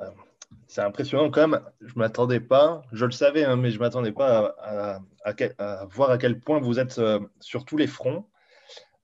Euh, 0.00 0.10
c'est 0.72 0.80
impressionnant 0.80 1.30
quand 1.30 1.48
même. 1.48 1.60
Je 1.80 1.94
ne 1.94 1.98
m'attendais 1.98 2.40
pas, 2.40 2.82
je 2.92 3.04
le 3.04 3.12
savais, 3.12 3.44
hein, 3.44 3.56
mais 3.56 3.70
je 3.70 3.76
ne 3.76 3.80
m'attendais 3.80 4.12
pas 4.12 4.54
à, 4.58 5.86
voir 5.90 6.10
à 6.10 6.18
quel 6.18 6.40
point 6.40 6.60
vous 6.60 6.78
êtes 6.78 6.98
euh, 6.98 7.20
sur 7.40 7.64
tous 7.64 7.76
les 7.76 7.86
fronts. 7.86 8.26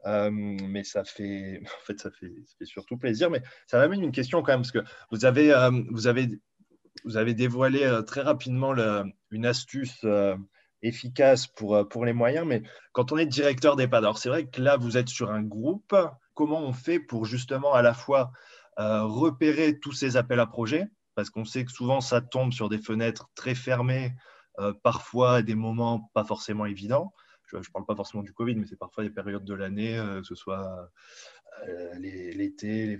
mais 0.04 0.84
ça 0.84 1.04
fait, 1.04 1.60
en 1.64 1.84
fait, 1.84 2.00
ça 2.00 2.10
fait, 2.10 2.32
surtout 2.64 2.96
plaisir. 2.96 3.30
Mais 3.30 3.42
ça 3.66 3.78
m'amène 3.78 4.02
une 4.02 4.12
question 4.12 4.42
quand 4.42 4.52
même, 4.52 4.62
parce 4.62 4.72
que 4.72 4.84
vous 5.10 5.24
avez, 5.24 5.54
vous 5.90 6.06
avez 6.06 6.40
vous 7.04 7.16
avez 7.16 7.34
dévoilé 7.34 7.84
euh, 7.84 8.02
très 8.02 8.22
rapidement 8.22 8.74
une 9.30 9.46
astuce 9.46 10.00
euh, 10.04 10.36
efficace 10.82 11.46
pour, 11.46 11.76
euh, 11.76 11.84
pour 11.84 12.04
les 12.04 12.12
moyens, 12.12 12.46
mais 12.46 12.62
quand 12.92 13.12
on 13.12 13.18
est 13.18 13.26
directeur 13.26 13.76
d'EHPAD, 13.76 14.04
alors 14.04 14.18
c'est 14.18 14.28
vrai 14.28 14.46
que 14.46 14.60
là, 14.60 14.76
vous 14.76 14.96
êtes 14.96 15.08
sur 15.08 15.30
un 15.30 15.42
groupe, 15.42 15.94
comment 16.34 16.60
on 16.60 16.72
fait 16.72 17.00
pour 17.00 17.24
justement 17.24 17.74
à 17.74 17.82
la 17.82 17.94
fois 17.94 18.30
repérer 18.80 19.80
tous 19.80 19.90
ces 19.90 20.16
appels 20.16 20.38
à 20.38 20.46
projets, 20.46 20.86
parce 21.18 21.30
qu'on 21.30 21.44
sait 21.44 21.64
que 21.64 21.72
souvent 21.72 22.00
ça 22.00 22.20
tombe 22.20 22.52
sur 22.52 22.68
des 22.68 22.78
fenêtres 22.78 23.28
très 23.34 23.56
fermées, 23.56 24.14
parfois 24.84 25.34
à 25.38 25.42
des 25.42 25.56
moments 25.56 26.08
pas 26.14 26.22
forcément 26.22 26.64
évidents. 26.64 27.12
Je 27.48 27.56
ne 27.56 27.62
parle 27.72 27.86
pas 27.86 27.96
forcément 27.96 28.22
du 28.22 28.32
Covid, 28.32 28.54
mais 28.54 28.66
c'est 28.66 28.78
parfois 28.78 29.02
des 29.02 29.10
périodes 29.10 29.44
de 29.44 29.54
l'année, 29.54 29.96
que 29.96 30.22
ce 30.22 30.36
soit 30.36 30.88
l'été, 31.98 32.86
les, 32.86 32.98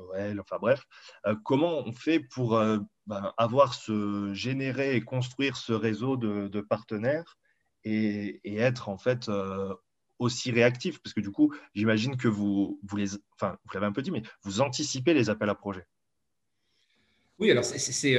Noël, 0.00 0.40
enfin 0.40 0.56
bref. 0.58 0.86
Euh, 1.26 1.36
comment 1.44 1.86
on 1.86 1.92
fait 1.92 2.20
pour 2.20 2.56
euh, 2.56 2.78
ben, 3.06 3.34
avoir 3.36 3.74
ce, 3.74 4.32
générer 4.32 4.96
et 4.96 5.02
construire 5.02 5.56
ce 5.58 5.74
réseau 5.74 6.16
de, 6.16 6.60
partenaires 6.62 7.38
et, 7.84 8.40
être 8.44 8.88
en 8.88 8.98
fait 8.98 9.28
euh, 9.28 9.74
aussi 10.18 10.50
réactif 10.50 11.00
Parce 11.02 11.14
que 11.14 11.20
du 11.20 11.30
coup, 11.30 11.54
j'imagine 11.74 12.16
que 12.16 12.28
vous, 12.28 12.80
vous 12.82 12.96
les, 12.96 13.14
enfin, 13.34 13.58
vous 13.64 13.74
l'avez 13.74 13.86
un 13.86 13.92
peu 13.92 14.02
dit, 14.02 14.10
mais 14.10 14.22
vous 14.42 14.60
anticipez 14.60 15.14
les 15.14 15.30
appels 15.30 15.50
à 15.50 15.54
projets. 15.54 15.86
Oui, 17.40 17.50
alors 17.50 17.64
c'est. 17.64 18.18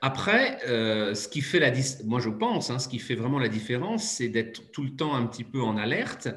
Après, 0.00 0.58
ce 0.64 1.28
qui 1.28 1.40
fait 1.40 1.58
la 1.58 1.72
moi 2.04 2.20
je 2.20 2.30
pense, 2.30 2.70
hein, 2.70 2.78
ce 2.78 2.88
qui 2.88 2.98
fait 2.98 3.14
vraiment 3.14 3.38
la 3.38 3.48
différence, 3.48 4.04
c'est 4.04 4.28
d'être 4.28 4.70
tout 4.70 4.84
le 4.84 4.94
temps 4.94 5.14
un 5.14 5.26
petit 5.26 5.44
peu 5.44 5.62
en 5.62 5.76
alerte 5.76 6.28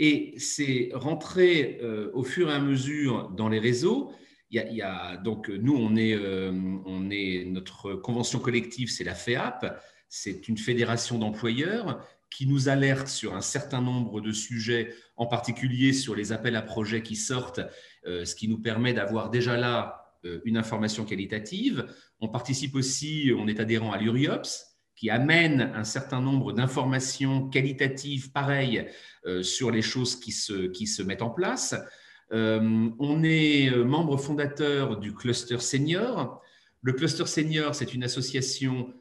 et 0.00 0.32
c'est 0.38 0.88
rentrer 0.94 1.78
euh, 1.82 2.10
au 2.14 2.24
fur 2.24 2.50
et 2.50 2.54
à 2.54 2.58
mesure 2.58 3.28
dans 3.28 3.50
les 3.50 3.58
réseaux. 3.58 4.12
Il 4.50 4.56
y 4.74 4.82
a, 4.82 5.16
donc 5.18 5.48
nous, 5.48 5.76
on 5.76 5.94
est, 5.94 6.14
euh, 6.14 6.50
on 6.86 7.08
est 7.10 7.44
notre 7.46 7.92
convention 7.94 8.40
collective, 8.40 8.90
c'est 8.90 9.04
la 9.04 9.14
FEAP, 9.14 9.66
c'est 10.08 10.48
une 10.48 10.56
fédération 10.56 11.18
d'employeurs 11.18 12.04
qui 12.30 12.46
nous 12.46 12.68
alerte 12.68 13.08
sur 13.08 13.36
un 13.36 13.42
certain 13.42 13.82
nombre 13.82 14.20
de 14.20 14.32
sujets, 14.32 14.94
en 15.16 15.26
particulier 15.26 15.92
sur 15.92 16.16
les 16.16 16.32
appels 16.32 16.56
à 16.56 16.62
projets 16.62 17.02
qui 17.02 17.14
sortent, 17.14 17.60
euh, 18.06 18.24
ce 18.24 18.34
qui 18.34 18.48
nous 18.48 18.58
permet 18.58 18.94
d'avoir 18.94 19.30
déjà 19.30 19.56
là 19.56 19.99
une 20.44 20.56
information 20.56 21.04
qualitative. 21.04 21.86
On 22.20 22.28
participe 22.28 22.74
aussi, 22.74 23.32
on 23.36 23.48
est 23.48 23.60
adhérent 23.60 23.92
à 23.92 23.98
l'URIOPS, 23.98 24.70
qui 25.00 25.08
amène 25.08 25.72
un 25.74 25.84
certain 25.84 26.20
nombre 26.20 26.52
d'informations 26.52 27.48
qualitatives 27.48 28.32
pareilles 28.32 28.86
euh, 29.24 29.42
sur 29.42 29.70
les 29.70 29.80
choses 29.80 30.20
qui 30.20 30.30
se, 30.30 31.02
mettent 31.02 31.22
en 31.22 31.30
place. 31.30 31.74
Euh, 32.32 32.90
on 32.98 33.22
est 33.22 33.72
euh, 33.72 33.82
membre 33.82 34.18
fondateur 34.18 34.98
du 34.98 35.14
Cluster 35.14 35.58
Senior. 35.58 36.42
Le 36.82 36.92
Cluster 36.92 37.24
Senior, 37.24 37.74
c'est 37.74 37.94
une 37.94 38.04
association 38.04 38.92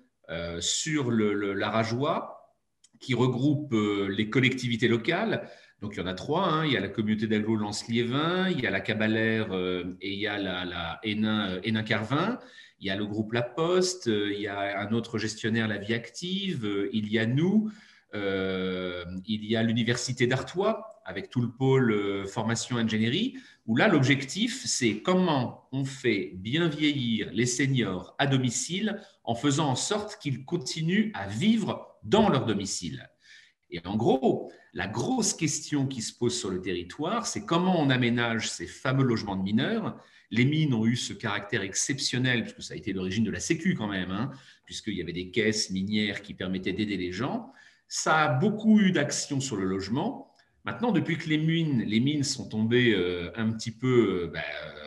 sur 0.59 1.09
le, 1.09 1.53
la 1.53 1.71
Rajoie 1.71 2.53
qui 2.99 3.15
regroupe 3.15 3.73
les 3.73 4.29
collectivités 4.29 4.87
locales. 4.87 5.49
Donc, 5.81 5.93
il 5.95 5.99
y 5.99 6.01
en 6.01 6.07
a 6.07 6.13
trois. 6.13 6.47
Hein. 6.47 6.65
Il 6.65 6.73
y 6.73 6.77
a 6.77 6.81
la 6.81 6.89
communauté 6.89 7.27
d'aglo 7.27 7.55
Lance-Liévin, 7.55 8.49
il 8.49 8.59
y 8.59 8.67
a 8.67 8.69
la 8.69 8.81
Cabalère 8.81 9.53
et 10.01 10.13
il 10.13 10.19
y 10.19 10.27
a 10.27 10.37
la, 10.37 10.65
la 10.65 10.99
Hénin-Carvin. 11.03 12.39
Il 12.81 12.87
y 12.87 12.89
a 12.89 12.95
le 12.95 13.05
groupe 13.05 13.33
La 13.33 13.41
Poste, 13.41 14.07
euh, 14.07 14.31
il 14.33 14.41
y 14.41 14.47
a 14.47 14.79
un 14.79 14.93
autre 14.93 15.17
gestionnaire, 15.17 15.67
La 15.67 15.77
Vie 15.77 15.93
Active, 15.93 16.65
euh, 16.65 16.89
il 16.93 17.11
y 17.11 17.19
a 17.19 17.25
nous, 17.25 17.69
euh, 18.15 19.03
il 19.27 19.43
y 19.43 19.57
a 19.57 19.63
l'Université 19.63 20.27
d'Artois 20.27 21.01
avec 21.03 21.29
tout 21.29 21.41
le 21.41 21.51
pôle 21.51 22.25
formation 22.27 22.77
ingénierie, 22.77 23.35
où 23.65 23.75
là, 23.75 23.87
l'objectif, 23.87 24.63
c'est 24.65 25.01
comment 25.01 25.67
on 25.71 25.83
fait 25.83 26.33
bien 26.35 26.67
vieillir 26.67 27.29
les 27.33 27.47
seniors 27.47 28.15
à 28.17 28.27
domicile 28.27 29.01
en 29.23 29.35
faisant 29.35 29.69
en 29.69 29.75
sorte 29.75 30.17
qu'ils 30.21 30.45
continuent 30.45 31.11
à 31.15 31.27
vivre 31.27 31.97
dans 32.03 32.29
leur 32.29 32.45
domicile. 32.45 33.09
Et 33.71 33.85
en 33.85 33.95
gros, 33.95 34.51
la 34.73 34.87
grosse 34.87 35.33
question 35.33 35.85
qui 35.85 36.01
se 36.01 36.13
pose 36.17 36.37
sur 36.37 36.49
le 36.49 36.61
territoire, 36.61 37.27
c'est 37.27 37.45
comment 37.45 37.79
on 37.79 37.89
aménage 37.89 38.49
ces 38.49 38.65
fameux 38.65 39.03
logements 39.03 39.35
de 39.35 39.43
mineurs 39.43 39.99
les 40.31 40.45
mines 40.45 40.73
ont 40.73 40.85
eu 40.85 40.95
ce 40.95 41.13
caractère 41.13 41.61
exceptionnel, 41.61 42.43
puisque 42.43 42.61
ça 42.61 42.73
a 42.73 42.77
été 42.77 42.93
l'origine 42.93 43.23
de 43.23 43.31
la 43.31 43.39
Sécu 43.39 43.73
quand 43.75 43.87
même, 43.87 44.11
hein, 44.11 44.31
puisqu'il 44.65 44.93
y 44.93 45.01
avait 45.01 45.13
des 45.13 45.31
caisses 45.31 45.71
minières 45.71 46.21
qui 46.21 46.33
permettaient 46.33 46.73
d'aider 46.73 46.97
les 46.97 47.11
gens. 47.11 47.51
Ça 47.87 48.17
a 48.17 48.33
beaucoup 48.33 48.79
eu 48.79 48.91
d'action 48.91 49.39
sur 49.39 49.55
le 49.55 49.65
logement. 49.65 50.31
Maintenant, 50.65 50.91
depuis 50.91 51.17
que 51.17 51.27
les 51.29 51.37
mines, 51.37 52.23
sont 52.23 52.47
tombées 52.47 52.93
euh, 52.93 53.31
un 53.35 53.51
petit 53.51 53.71
peu 53.71 54.25
euh, 54.25 54.27
ben, 54.27 54.39
euh, 54.39 54.79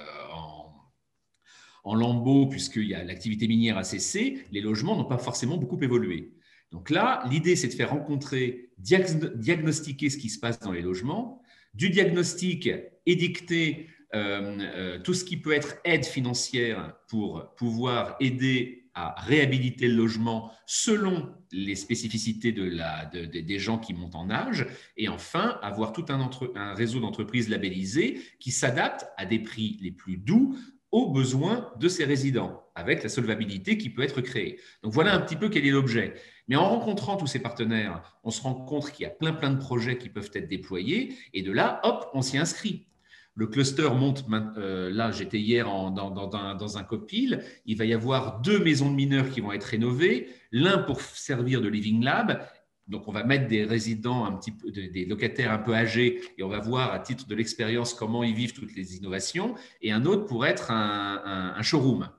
en, 1.85 1.95
lambeaux, 1.95 2.49
a 2.95 3.03
l'activité 3.03 3.49
minière 3.49 3.79
a 3.79 3.85
cessé, 3.85 4.45
les 4.53 4.61
logements 4.61 4.97
n'ont 4.97 5.05
pas 5.05 5.19
forcément 5.19 5.57
beaucoup 5.57 5.83
évolué. 5.83 6.33
Donc 6.73 6.89
là, 6.91 7.23
l'idée, 7.31 7.55
c'est 7.55 7.69
de 7.69 7.75
faire 7.75 7.91
rencontrer, 7.91 8.71
diagnostiquer 8.79 10.11
ce 10.11 10.17
qui 10.17 10.31
se 10.31 10.41
passe 10.41 10.59
dans 10.59 10.73
les 10.73 10.83
logements, 10.83 11.43
du 11.75 11.91
diagnostic 11.91 12.69
édicté 13.07 13.89
euh, 14.15 14.59
euh, 14.61 14.99
tout 14.99 15.15
ce 15.15 15.25
qui 15.25 15.37
peut 15.37 15.53
être 15.53 15.77
aide 15.85 16.05
financière 16.05 16.95
pour 17.09 17.55
pouvoir 17.57 18.17
aider 18.21 18.91
à 18.95 19.15
réhabiliter 19.23 19.89
le 19.89 19.95
logement 19.95 20.53
selon 20.67 21.35
les 21.51 21.77
spécificités 21.77 22.53
des 22.53 23.59
gens 23.59 23.79
qui 23.79 23.95
montent 23.95 24.15
en 24.15 24.29
âge. 24.31 24.67
Et 24.99 25.09
enfin, 25.09 25.59
avoir 25.63 25.93
tout 25.93 26.05
un 26.11 26.75
réseau 26.75 27.01
d'entreprises 27.01 27.49
labellisées 27.49 28.21
qui 28.39 28.51
s'adaptent 28.51 29.07
à 29.17 29.25
des 29.25 29.39
prix 29.39 29.79
les 29.81 29.93
plus 29.93 30.19
doux 30.19 30.57
aux 30.91 31.11
besoins 31.11 31.73
de 31.81 31.89
ces 31.89 32.05
résidents, 32.05 32.63
avec 32.75 33.03
la 33.03 33.09
solvabilité 33.09 33.79
qui 33.79 33.89
peut 33.89 34.03
être 34.03 34.21
créée. 34.21 34.61
Donc 34.83 34.93
voilà 34.93 35.15
un 35.15 35.21
petit 35.21 35.37
peu 35.37 35.49
quel 35.49 35.67
est 35.67 35.71
l'objet. 35.71 36.15
Mais 36.49 36.57
en 36.57 36.69
rencontrant 36.69 37.17
tous 37.17 37.27
ces 37.27 37.39
partenaires, 37.39 38.03
on 38.25 38.31
se 38.31 38.43
rend 38.43 38.55
compte 38.55 38.91
qu'il 38.91 39.05
y 39.05 39.07
a 39.07 39.11
plein 39.11 39.33
plein 39.33 39.51
de 39.51 39.59
projets 39.59 39.99
qui 39.99 40.09
peuvent 40.09 40.31
être 40.35 40.49
déployés, 40.49 41.15
et 41.35 41.43
de 41.43 41.53
là, 41.53 41.81
hop, 41.85 42.11
on 42.15 42.23
s'y 42.23 42.39
inscrit. 42.39 42.87
Le 43.35 43.47
cluster 43.47 43.89
monte, 43.95 44.27
euh, 44.59 44.91
là 44.91 45.11
j'étais 45.11 45.39
hier 45.39 45.65
dans, 45.65 45.91
dans, 46.11 46.79
un, 46.79 46.85
copil, 46.85 47.43
il 47.65 47.79
va 47.79 47.87
y 47.87 47.95
avoir 47.95 48.43
deux 48.43 48.63
maisons 48.63 48.91
de 48.91 48.95
mineurs 48.95 49.31
qui 49.31 49.41
vont 49.41 49.53
être 49.53 49.65
rénovées, 49.65 50.29
l'un 50.51 50.79
pour 50.79 51.01
servir 51.01 51.63
de 51.63 51.69
living 51.69 52.05
lab, 52.05 52.47
donc 52.89 53.09
on 53.09 53.13
va 53.13 53.25
mettre 53.25 53.47
des 53.47 53.65
résidents, 53.65 54.27
un 54.27 54.33
petit 54.33 54.51
peu, 54.51 54.71
des 54.71 55.07
locataires 55.07 55.51
un 55.51 55.59
peu 55.59 55.75
âgés, 55.75 56.21
et 56.37 56.43
on 56.43 56.49
va 56.49 56.61
voir 56.61 56.93
à 56.93 56.99
titre 56.99 57.27
de 57.27 57.35
l'expérience 57.35 57.95
comment 57.95 58.23
ils 58.23 58.35
vivent 58.35 58.53
toutes 58.53 58.75
les 58.77 58.97
innovations, 58.97 59.55
et 59.81 59.93
un 59.93 60.05
autre 60.05 60.27
pour 60.27 60.45
être 60.45 60.71
un 60.71 61.63
showroom. 61.63 62.11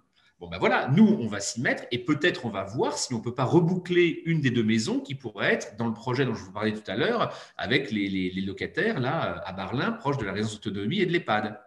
Bon, 0.43 0.49
ben 0.49 0.58
voilà, 0.58 0.89
nous, 0.89 1.08
on 1.21 1.27
va 1.27 1.39
s'y 1.39 1.62
mettre 1.62 1.86
et 1.89 1.99
peut-être 1.99 2.45
on 2.45 2.49
va 2.49 2.65
voir 2.65 2.97
si 2.97 3.13
on 3.13 3.19
ne 3.19 3.23
peut 3.23 3.34
pas 3.34 3.45
reboucler 3.45 4.23
une 4.25 4.41
des 4.41 4.51
deux 4.51 4.62
maisons 4.62 4.99
qui 4.99 5.15
pourrait 5.15 5.53
être 5.53 5.77
dans 5.77 5.88
le 5.88 5.93
projet 5.93 6.25
dont 6.25 6.36
je 6.36 6.43
vous 6.43 6.51
parlais 6.51 6.73
tout 6.73 6.91
à 6.91 6.97
l'heure 6.97 7.34
avec 7.56 7.91
les, 7.91 8.29
locataires 8.41 8.99
là 8.99 9.41
à 9.45 9.53
Barlin, 9.53 9.93
proche 9.93 10.17
de 10.17 10.25
la 10.25 10.34
résidence 10.34 10.60
d'autonomie 10.60 10.99
et 10.99 11.06
de 11.06 11.13
l'EHPAD. 11.13 11.58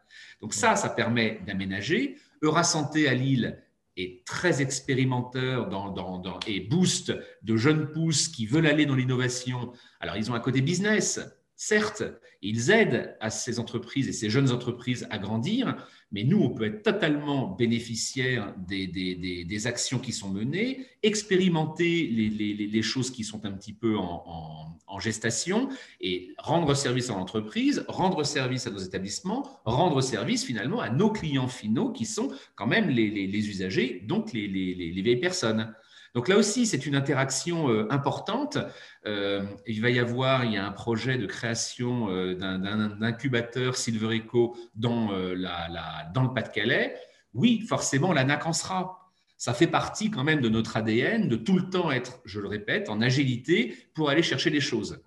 Donc 0.42 0.52
ça, 0.52 0.76
ça 0.76 0.90
permet 0.90 1.40
d'aménager. 1.46 2.18
Eurasanté 2.42 3.08
à 3.08 3.14
Lille 3.14 3.62
est 3.96 4.26
très 4.26 4.60
expérimenteur 4.60 5.70
dans, 5.70 6.38
et 6.46 6.60
boost 6.60 7.14
de 7.44 7.56
jeunes 7.56 7.90
pousses 7.92 8.28
qui 8.28 8.44
veulent 8.44 8.66
aller 8.66 8.84
dans 8.84 8.94
l'innovation. 8.94 9.72
Alors, 10.00 10.18
ils 10.18 10.30
ont 10.30 10.34
un 10.34 10.40
côté 10.40 10.60
business, 10.60 11.18
certes, 11.54 12.02
ils 12.42 12.70
aident 12.70 13.16
à 13.20 13.30
ces 13.30 13.58
entreprises 13.58 14.06
et 14.06 14.12
ces 14.12 14.28
jeunes 14.28 14.52
entreprises 14.52 15.06
à 15.08 15.16
grandir, 15.16 15.76
mais 16.12 16.22
nous, 16.22 16.40
on 16.40 16.50
peut 16.50 16.64
être 16.64 16.82
totalement 16.82 17.48
bénéficiaire 17.48 18.54
des, 18.58 19.66
actions 19.66 19.98
qui 19.98 20.12
sont 20.12 20.30
menées, 20.30 20.86
expérimenter 21.02 22.06
les, 22.06 22.82
choses 22.82 23.10
qui 23.10 23.24
sont 23.24 23.44
un 23.44 23.52
petit 23.52 23.72
peu 23.72 23.96
en, 23.96 24.78
gestation 25.00 25.68
et 26.00 26.32
rendre 26.38 26.74
service 26.74 27.10
à 27.10 27.14
l'entreprise, 27.14 27.84
rendre 27.88 28.24
service 28.24 28.66
à 28.66 28.70
nos 28.70 28.78
établissements, 28.78 29.60
rendre 29.64 30.00
service 30.00 30.44
finalement 30.44 30.80
à 30.80 30.88
nos 30.88 31.10
clients 31.10 31.48
finaux 31.48 31.90
qui 31.90 32.06
sont 32.06 32.30
quand 32.54 32.66
même 32.66 32.88
les, 32.88 33.48
usagers, 33.48 34.02
donc 34.06 34.32
les, 34.32 34.46
vieilles 34.46 35.16
personnes. 35.20 35.74
Donc 36.16 36.28
là 36.28 36.38
aussi, 36.38 36.64
c'est 36.64 36.86
une 36.86 36.96
interaction 36.96 37.68
euh, 37.68 37.86
importante. 37.90 38.56
Euh, 39.04 39.44
il 39.66 39.82
va 39.82 39.90
y 39.90 39.98
avoir, 39.98 40.46
il 40.46 40.54
y 40.54 40.56
a 40.56 40.66
un 40.66 40.72
projet 40.72 41.18
de 41.18 41.26
création 41.26 42.08
euh, 42.08 42.34
d'un 42.34 43.02
incubateur 43.02 43.76
Silver 43.76 44.16
Eco 44.16 44.56
dans, 44.74 45.08
dans 45.08 46.22
le 46.22 46.32
Pas-de-Calais. 46.32 46.96
Oui, 47.34 47.60
forcément, 47.68 48.14
la 48.14 48.24
NAC 48.24 48.46
en 48.46 48.54
sera. 48.54 49.12
Ça 49.36 49.52
fait 49.52 49.66
partie 49.66 50.10
quand 50.10 50.24
même 50.24 50.40
de 50.40 50.48
notre 50.48 50.78
ADN 50.78 51.28
de 51.28 51.36
tout 51.36 51.54
le 51.54 51.68
temps 51.68 51.90
être, 51.90 52.18
je 52.24 52.40
le 52.40 52.48
répète, 52.48 52.88
en 52.88 53.02
agilité 53.02 53.76
pour 53.92 54.08
aller 54.08 54.22
chercher 54.22 54.48
des 54.48 54.62
choses. 54.62 54.98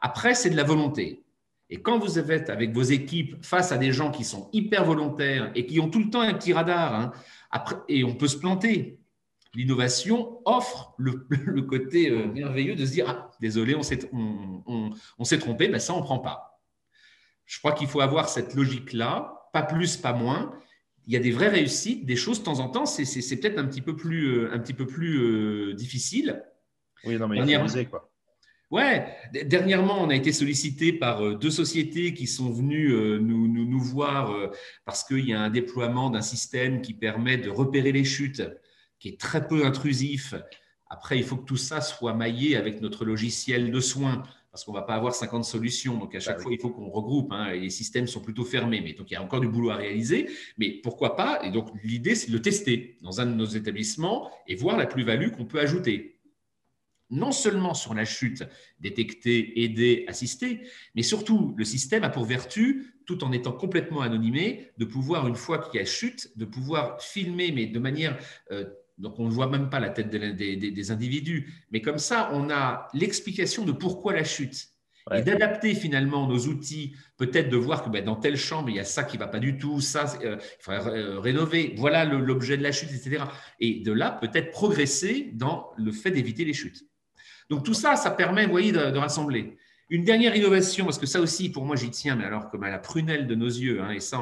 Après, 0.00 0.34
c'est 0.34 0.48
de 0.48 0.56
la 0.56 0.64
volonté. 0.64 1.24
Et 1.68 1.82
quand 1.82 1.98
vous 1.98 2.18
êtes 2.18 2.48
avec 2.48 2.72
vos 2.72 2.82
équipes 2.82 3.36
face 3.44 3.70
à 3.70 3.76
des 3.76 3.92
gens 3.92 4.10
qui 4.10 4.24
sont 4.24 4.48
hyper 4.54 4.86
volontaires 4.86 5.50
et 5.54 5.66
qui 5.66 5.78
ont 5.78 5.90
tout 5.90 5.98
le 5.98 6.08
temps 6.08 6.22
un 6.22 6.32
petit 6.32 6.54
radar, 6.54 6.94
hein, 6.94 7.12
et 7.88 8.02
on 8.02 8.14
peut 8.14 8.28
se 8.28 8.38
planter, 8.38 8.97
l'innovation 9.58 10.40
offre 10.44 10.94
le, 10.98 11.62
côté 11.62 12.10
euh, 12.10 12.26
merveilleux 12.28 12.76
de 12.76 12.86
se 12.86 12.92
dire 12.92 13.06
ah, 13.08 13.30
désolé, 13.40 13.74
on 13.74 13.82
s'est 13.82 14.08
on, 14.12 14.92
trompé, 15.40 15.68
mais 15.68 15.80
ça, 15.80 15.94
on 15.94 15.98
ne 15.98 16.04
prend 16.04 16.20
pas. 16.20 16.62
Je 17.44 17.58
crois 17.58 17.72
qu'il 17.72 17.88
faut 17.88 18.00
avoir 18.00 18.28
cette 18.28 18.54
logique-là, 18.54 19.48
pas 19.52 19.62
plus, 19.62 19.96
pas 19.96 20.12
moins. 20.12 20.54
Il 21.06 21.14
y 21.14 21.16
a 21.16 21.20
des 21.20 21.32
vraies 21.32 21.48
réussites, 21.48 22.06
des 22.06 22.14
choses 22.14 22.38
de 22.38 22.44
temps 22.44 22.60
en 22.60 22.68
temps, 22.68 22.86
c'est 22.86 23.04
peut-être 23.40 23.58
un 23.58 23.64
petit 23.64 23.80
peu 23.80 23.96
plus, 23.96 24.28
euh, 24.28 24.52
un 24.52 24.60
petit 24.60 24.74
peu 24.74 24.86
plus 24.86 25.18
euh, 25.18 25.74
difficile. 25.74 26.44
Oui, 27.04 27.18
non, 27.18 27.26
mais 27.26 27.38
il 27.38 27.68
faut 27.68 27.84
quoi. 27.86 28.10
Ouais, 28.70 29.16
dernièrement, 29.46 30.02
on 30.02 30.10
a 30.10 30.14
été 30.14 30.30
sollicité 30.30 30.92
par 30.92 31.38
deux 31.38 31.50
sociétés 31.50 32.12
qui 32.12 32.26
sont 32.26 32.52
venues 32.52 32.90
nous, 33.18 33.48
nous, 33.48 33.64
nous 33.64 33.80
voir 33.80 34.52
parce 34.84 35.04
qu'il 35.04 35.26
y 35.26 35.32
a 35.32 35.40
un 35.40 35.48
déploiement 35.48 36.10
d'un 36.10 36.20
système 36.20 36.82
qui 36.82 36.92
permet 36.92 37.38
de 37.38 37.48
repérer 37.48 37.92
les 37.92 38.04
chutes 38.04 38.42
qui 38.98 39.08
est 39.08 39.20
très 39.20 39.46
peu 39.46 39.64
intrusif. 39.64 40.34
Après, 40.90 41.18
il 41.18 41.24
faut 41.24 41.36
que 41.36 41.44
tout 41.44 41.56
ça 41.56 41.80
soit 41.80 42.14
maillé 42.14 42.56
avec 42.56 42.80
notre 42.80 43.04
logiciel 43.04 43.70
de 43.70 43.80
soins, 43.80 44.22
parce 44.50 44.64
qu'on 44.64 44.72
ne 44.72 44.78
va 44.78 44.82
pas 44.82 44.94
avoir 44.94 45.14
50 45.14 45.44
solutions. 45.44 45.98
Donc, 45.98 46.14
à 46.14 46.20
chaque 46.20 46.38
bah 46.38 46.42
fois, 46.42 46.52
il 46.52 46.58
faut 46.58 46.70
qu'on 46.70 46.88
regroupe. 46.88 47.32
Hein, 47.32 47.50
et 47.50 47.60
les 47.60 47.70
systèmes 47.70 48.06
sont 48.06 48.20
plutôt 48.20 48.44
fermés. 48.44 48.80
Mais 48.80 48.94
donc, 48.94 49.10
il 49.10 49.14
y 49.14 49.16
a 49.16 49.22
encore 49.22 49.40
du 49.40 49.48
boulot 49.48 49.70
à 49.70 49.76
réaliser. 49.76 50.30
Mais 50.56 50.80
pourquoi 50.82 51.16
pas? 51.16 51.40
Et 51.44 51.50
donc, 51.50 51.68
l'idée, 51.84 52.14
c'est 52.14 52.28
de 52.28 52.32
le 52.32 52.42
tester 52.42 52.96
dans 53.02 53.20
un 53.20 53.26
de 53.26 53.34
nos 53.34 53.44
établissements 53.44 54.30
et 54.46 54.54
voir 54.54 54.76
la 54.76 54.86
plus-value 54.86 55.30
qu'on 55.30 55.44
peut 55.44 55.60
ajouter 55.60 56.18
non 57.10 57.32
seulement 57.32 57.74
sur 57.74 57.94
la 57.94 58.04
chute, 58.04 58.44
détecter, 58.80 59.62
aider, 59.62 60.04
assister, 60.08 60.60
mais 60.94 61.02
surtout 61.02 61.54
le 61.56 61.64
système 61.64 62.04
a 62.04 62.10
pour 62.10 62.24
vertu, 62.24 62.94
tout 63.06 63.24
en 63.24 63.32
étant 63.32 63.52
complètement 63.52 64.02
anonymé, 64.02 64.70
de 64.76 64.84
pouvoir, 64.84 65.26
une 65.26 65.34
fois 65.34 65.58
qu'il 65.58 65.80
y 65.80 65.82
a 65.82 65.86
chute, 65.86 66.36
de 66.36 66.44
pouvoir 66.44 67.02
filmer, 67.02 67.52
mais 67.52 67.66
de 67.66 67.78
manière 67.78 68.18
euh, 68.50 68.66
donc 68.98 69.18
on 69.18 69.26
ne 69.26 69.30
voit 69.30 69.48
même 69.48 69.70
pas 69.70 69.80
la 69.80 69.90
tête 69.90 70.10
des, 70.10 70.90
individus. 70.90 71.52
Mais 71.70 71.80
comme 71.80 71.98
ça, 71.98 72.30
on 72.32 72.50
a 72.50 72.88
l'explication 72.94 73.64
de 73.64 73.72
pourquoi 73.72 74.12
la 74.12 74.24
chute. 74.24 74.68
Et 75.14 75.22
d'adapter 75.22 75.74
finalement 75.74 76.26
nos 76.26 76.38
outils, 76.48 76.94
peut-être 77.16 77.48
de 77.48 77.56
voir 77.56 77.82
que 77.82 77.88
ben, 77.88 78.04
dans 78.04 78.16
telle 78.16 78.36
chambre, 78.36 78.68
il 78.68 78.76
y 78.76 78.80
a 78.80 78.84
ça 78.84 79.04
qui 79.04 79.16
ne 79.16 79.20
va 79.20 79.26
pas 79.26 79.38
du 79.38 79.56
tout, 79.56 79.80
ça, 79.80 80.04
euh, 80.22 80.36
il 80.38 80.62
faudrait 80.62 80.98
euh, 80.98 81.18
rénover, 81.18 81.72
voilà 81.78 82.04
l'objet 82.04 82.58
de 82.58 82.62
la 82.62 82.72
chute, 82.72 82.90
etc. 82.90 83.24
Et 83.58 83.80
de 83.80 83.90
là, 83.90 84.10
peut-être 84.10 84.50
progresser 84.50 85.30
dans 85.32 85.70
le 85.78 85.92
fait 85.92 86.10
d'éviter 86.10 86.44
les 86.44 86.52
chutes. 86.52 86.84
Donc 87.48 87.64
tout 87.64 87.72
ça, 87.72 87.96
ça 87.96 88.10
permet, 88.10 88.44
vous 88.44 88.50
voyez, 88.50 88.72
de 88.72 88.98
rassembler. 88.98 89.56
Une 89.90 90.04
dernière 90.04 90.36
innovation, 90.36 90.84
parce 90.84 90.98
que 90.98 91.06
ça 91.06 91.18
aussi, 91.18 91.50
pour 91.50 91.64
moi, 91.64 91.74
j'y 91.74 91.90
tiens, 91.90 92.14
mais 92.14 92.24
alors 92.24 92.50
comme 92.50 92.62
à 92.62 92.68
la 92.68 92.78
prunelle 92.78 93.26
de 93.26 93.34
nos 93.34 93.46
yeux, 93.46 93.80
hein, 93.80 93.90
et 93.90 94.00
ça, 94.00 94.20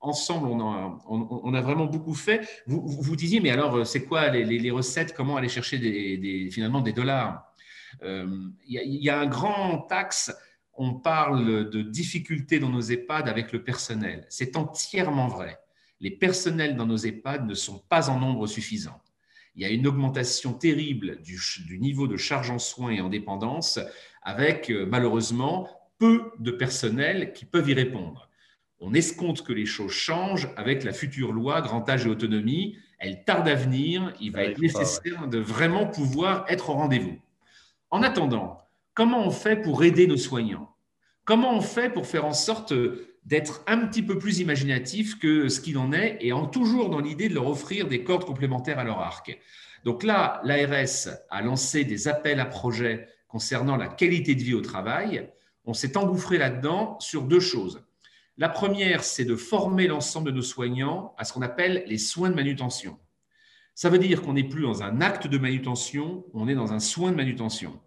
ensemble, 0.00 0.48
on 0.48 1.54
a, 1.54 1.60
vraiment 1.60 1.84
beaucoup 1.84 2.14
fait. 2.14 2.48
Vous, 2.66 2.82
vous, 2.86 3.14
disiez, 3.14 3.40
mais 3.40 3.50
alors, 3.50 3.86
c'est 3.86 4.04
quoi 4.06 4.30
les, 4.30 4.70
recettes? 4.70 5.14
Comment 5.14 5.36
aller 5.36 5.50
chercher 5.50 5.78
finalement 6.50 6.80
des 6.80 6.94
dollars? 6.94 7.46
Euh, 8.02 8.26
Il 8.66 9.02
y, 9.02 9.10
a 9.10 9.20
un 9.20 9.26
grand 9.26 9.86
axe, 9.90 10.34
on 10.72 10.94
parle 10.94 11.68
de 11.68 11.82
difficultés 11.82 12.58
dans 12.58 12.70
nos 12.70 12.80
EHPAD 12.80 13.28
avec 13.28 13.52
le 13.52 13.62
personnel. 13.62 14.26
C'est 14.30 14.56
entièrement 14.56 15.28
vrai. 15.28 15.58
Les 16.00 16.12
personnels 16.12 16.76
dans 16.76 16.86
nos 16.86 16.96
EHPAD 16.96 17.46
ne 17.46 17.54
sont 17.54 17.78
pas 17.90 18.08
en 18.08 18.18
nombre 18.18 18.46
suffisant 18.46 18.98
il 19.56 19.62
y 19.62 19.64
a 19.64 19.70
une 19.70 19.86
augmentation 19.86 20.52
terrible 20.52 21.22
du, 21.22 21.38
du, 21.66 21.78
niveau 21.78 22.08
de 22.08 22.16
charge 22.16 22.50
en 22.50 22.58
soins 22.58 22.90
et 22.90 23.00
en 23.00 23.08
dépendance 23.08 23.78
avec 24.24 24.70
euh, 24.70 24.86
malheureusement 24.86 25.68
peu 25.98 26.32
de 26.38 26.50
personnel 26.50 27.32
qui 27.32 27.44
peuvent 27.44 27.68
y 27.68 27.74
répondre. 27.74 28.28
On 28.80 28.92
escompte 28.94 29.42
que 29.42 29.52
les 29.52 29.66
choses 29.66 29.92
changent 29.92 30.48
avec 30.56 30.84
la 30.84 30.92
future 30.92 31.32
loi 31.32 31.60
grand 31.60 31.88
âge 31.88 32.06
et 32.06 32.08
autonomie. 32.08 32.76
Elle 32.98 33.24
tarde 33.24 33.48
à 33.48 33.54
venir. 33.54 34.12
Il 34.20 34.32
va 34.32 34.42
être 34.42 34.58
nécessaire 34.58 35.28
de 35.28 35.38
vraiment 35.38 35.86
pouvoir 35.86 36.44
être 36.48 36.70
au 36.70 36.74
rendez-vous. 36.74 37.18
En 37.90 38.02
attendant, 38.02 38.58
comment 38.92 39.26
on 39.26 39.30
fait 39.30 39.56
pour 39.56 39.84
aider 39.84 40.06
nos 40.06 40.16
soignants? 40.16 40.74
Comment 41.24 41.56
on 41.56 41.60
fait 41.60 41.90
pour 41.90 42.06
faire 42.06 42.26
en 42.26 42.32
sorte 42.32 42.74
d'être 43.24 43.62
un 43.66 43.86
petit 43.86 44.02
peu 44.02 44.18
plus 44.18 44.40
imaginatif 44.40 45.18
que 45.18 45.48
ce 45.48 45.60
qu'il 45.60 45.78
en 45.78 45.92
est 45.92 46.18
et 46.20 46.32
en 46.32 46.46
toujours 46.46 46.90
dans 46.90 47.00
l'idée 47.00 47.28
de 47.28 47.34
leur 47.34 47.46
offrir 47.46 47.88
des 47.88 48.04
cordes 48.04 48.24
complémentaires 48.24 48.78
à 48.78 48.84
leur 48.84 48.98
arc? 48.98 49.38
Donc 49.84 50.02
là, 50.02 50.40
l'ARS 50.44 51.08
a 51.30 51.42
lancé 51.42 51.84
des 51.84 52.08
appels 52.08 52.40
à 52.40 52.46
projets 52.46 53.08
concernant 53.34 53.74
la 53.74 53.88
qualité 53.88 54.36
de 54.36 54.44
vie 54.44 54.54
au 54.54 54.60
travail, 54.60 55.28
on 55.64 55.74
s'est 55.74 55.96
engouffré 55.96 56.38
là-dedans 56.38 56.96
sur 57.00 57.24
deux 57.24 57.40
choses. 57.40 57.82
La 58.36 58.48
première, 58.48 59.02
c'est 59.02 59.24
de 59.24 59.34
former 59.34 59.88
l'ensemble 59.88 60.30
de 60.30 60.36
nos 60.36 60.40
soignants 60.40 61.12
à 61.18 61.24
ce 61.24 61.32
qu'on 61.32 61.42
appelle 61.42 61.82
les 61.88 61.98
soins 61.98 62.30
de 62.30 62.36
manutention. 62.36 62.96
Ça 63.74 63.90
veut 63.90 63.98
dire 63.98 64.22
qu'on 64.22 64.34
n'est 64.34 64.48
plus 64.48 64.62
dans 64.62 64.84
un 64.84 65.00
acte 65.00 65.26
de 65.26 65.36
manutention, 65.36 66.24
on 66.32 66.46
est 66.46 66.54
dans 66.54 66.72
un 66.72 66.78
soin 66.78 67.10
de 67.10 67.16
manutention. 67.16 67.80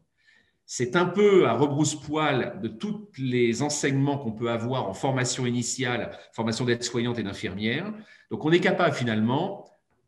C'est 0.65 0.97
un 0.97 1.05
peu 1.05 1.47
à 1.47 1.53
rebrousse-poil 1.53 2.59
de 2.61 2.67
tous 2.67 3.07
les 3.17 3.61
enseignements 3.61 4.17
qu'on 4.17 4.33
peut 4.33 4.51
avoir 4.51 4.89
en 4.89 4.93
formation 4.93 5.45
initiale, 5.45 6.19
formation 6.33 6.65
d'aide-soignante 6.65 7.19
et 7.19 7.23
d'infirmière. 7.23 7.93
Donc 8.31 8.43
on 8.43 8.51
est 8.51 8.59
capable 8.59 8.93
finalement, 8.93 9.63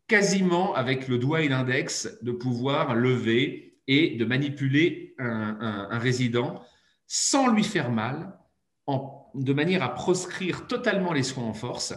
quasiment 0.06 0.74
avec 0.74 1.08
le 1.08 1.16
doigt 1.16 1.40
et 1.40 1.48
l'index, 1.48 2.18
de 2.20 2.30
pouvoir 2.30 2.94
lever 2.94 3.69
et 3.90 4.10
de 4.10 4.24
manipuler 4.24 5.16
un, 5.18 5.98
résident 5.98 6.62
sans 7.08 7.52
lui 7.52 7.64
faire 7.64 7.90
mal, 7.90 8.38
de 9.34 9.52
manière 9.52 9.82
à 9.82 9.92
proscrire 9.92 10.68
totalement 10.68 11.12
les 11.12 11.24
soins 11.24 11.44
en 11.44 11.52
force 11.52 11.92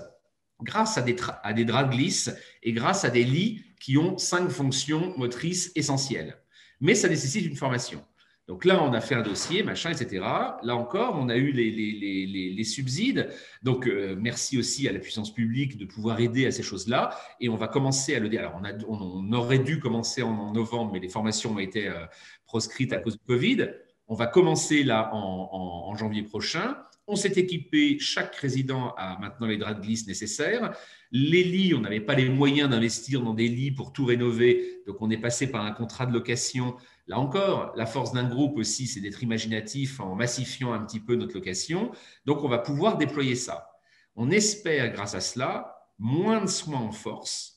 grâce 0.59 0.97
à 0.97 1.03
des, 1.03 1.15
à 1.43 1.53
des 1.53 1.65
draps 1.65 1.91
de 1.91 1.95
glisse 1.95 2.35
et 2.63 2.73
grâce 2.73 3.05
à 3.05 3.11
des 3.11 3.23
lits 3.23 3.63
qui 3.79 3.99
ont 3.99 4.17
cinq 4.17 4.49
fonctions 4.49 5.13
motrices 5.17 5.71
essentielles. 5.75 6.41
Mais 6.81 6.95
ça 6.95 7.09
nécessite 7.09 7.45
une 7.45 7.55
formation. 7.55 8.03
Donc 8.47 8.65
là, 8.65 8.83
on 8.83 8.91
a 8.93 8.99
fait 8.99 9.15
un 9.15 9.21
dossier, 9.21 9.63
machin, 9.63 9.91
etc. 9.91 10.21
Là 10.63 10.75
encore, 10.75 11.15
on 11.17 11.29
a 11.29 11.37
eu 11.37 11.51
les, 11.51 12.63
subsides. 12.63 13.29
Donc, 13.61 13.87
euh, 13.87 14.15
merci 14.19 14.57
aussi 14.57 14.87
à 14.87 14.91
la 14.91 14.99
puissance 14.99 15.33
publique 15.33 15.77
de 15.77 15.85
pouvoir 15.85 16.19
aider 16.19 16.45
à 16.45 16.51
ces 16.51 16.63
choses-là. 16.63 17.17
Et 17.39 17.47
on 17.47 17.55
va 17.55 17.67
commencer 17.67 18.15
à 18.15 18.19
le 18.19 18.27
dire. 18.27 18.41
Alors, 18.41 18.61
on, 18.87 19.31
aurait 19.31 19.59
dû 19.59 19.79
commencer 19.79 20.23
en, 20.23 20.51
novembre, 20.51 20.91
mais 20.93 20.99
les 20.99 21.09
formations 21.09 21.53
ont 21.53 21.59
été 21.59 21.87
euh, 21.87 22.05
proscrites 22.45 22.91
à 22.91 22.97
cause 22.97 23.13
du 23.13 23.25
Covid. 23.25 23.69
On 24.07 24.15
va 24.15 24.27
commencer 24.27 24.83
là 24.83 25.09
en 25.13 25.95
janvier 25.95 26.23
prochain. 26.23 26.75
On 27.07 27.15
s'est 27.15 27.33
équipé, 27.33 27.99
chaque 27.99 28.35
résident 28.35 28.93
a 28.97 29.19
maintenant 29.19 29.47
les 29.47 29.57
draps 29.57 29.77
de 29.77 29.81
glisse 29.81 30.07
nécessaires. 30.07 30.75
Les 31.11 31.43
lits, 31.43 31.73
on 31.73 31.81
n'avait 31.81 31.99
pas 31.99 32.15
les 32.15 32.29
moyens 32.29 32.69
d'investir 32.69 33.21
dans 33.21 33.33
des 33.33 33.49
lits 33.49 33.71
pour 33.71 33.91
tout 33.91 34.05
rénover, 34.05 34.81
donc 34.87 35.01
on 35.01 35.09
est 35.09 35.17
passé 35.17 35.51
par 35.51 35.65
un 35.65 35.71
contrat 35.71 36.05
de 36.05 36.13
location 36.13 36.75
Là 37.07 37.19
encore, 37.19 37.73
la 37.75 37.85
force 37.85 38.13
d'un 38.13 38.27
groupe 38.27 38.57
aussi, 38.57 38.87
c'est 38.87 39.01
d'être 39.01 39.23
imaginatif 39.23 39.99
en 39.99 40.15
massifiant 40.15 40.71
un 40.71 40.79
petit 40.85 41.01
peu 41.01 41.15
notre 41.15 41.35
location. 41.35 41.91
Donc, 42.25 42.43
on 42.43 42.47
va 42.47 42.59
pouvoir 42.59 42.97
déployer 42.97 43.35
ça. 43.35 43.71
On 44.15 44.31
espère, 44.31 44.91
grâce 44.93 45.15
à 45.15 45.19
cela, 45.19 45.75
moins 45.99 46.41
de 46.41 46.49
soins 46.49 46.79
en 46.79 46.91
force, 46.91 47.52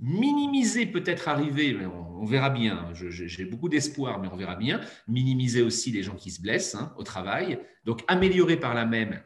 minimiser 0.00 0.86
peut-être 0.86 1.28
arriver, 1.28 1.74
mais 1.74 1.86
on, 1.86 2.24
verra 2.24 2.50
bien, 2.50 2.92
j'ai 2.94 3.44
beaucoup 3.44 3.68
d'espoir, 3.68 4.20
mais 4.20 4.28
on 4.32 4.36
verra 4.36 4.54
bien, 4.54 4.80
minimiser 5.06 5.62
aussi 5.62 5.90
les 5.90 6.02
gens 6.02 6.14
qui 6.14 6.30
se 6.30 6.40
blessent 6.40 6.74
hein, 6.74 6.92
au 6.98 7.02
travail, 7.02 7.58
donc 7.84 8.02
améliorer 8.06 8.56
par 8.56 8.74
là 8.74 8.84
même 8.86 9.20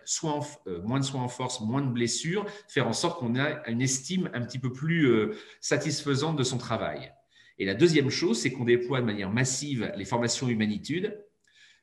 euh, 0.67 0.83
moins 0.83 1.01
de 1.01 1.05
soins 1.05 1.23
en 1.23 1.29
force, 1.29 1.61
moins 1.61 1.83
de 1.83 1.91
blessures, 1.91 2.47
faire 2.69 2.87
en 2.87 2.93
sorte 2.93 3.19
qu'on 3.19 3.35
ait 3.35 3.59
une 3.67 3.83
estime 3.83 4.31
un 4.35 4.41
petit 4.43 4.59
peu 4.59 4.73
plus 4.73 5.07
euh, 5.07 5.35
satisfaisante 5.61 6.37
de 6.37 6.45
son 6.45 6.59
travail. 6.59 7.13
Et 7.59 7.65
la 7.65 7.75
deuxième 7.75 8.11
chose, 8.11 8.41
c'est 8.41 8.51
qu'on 8.51 8.65
déploie 8.65 9.01
de 9.01 9.07
manière 9.07 9.31
massive 9.31 9.93
les 9.97 10.05
formations 10.05 10.49
humanitudes. 10.49 11.19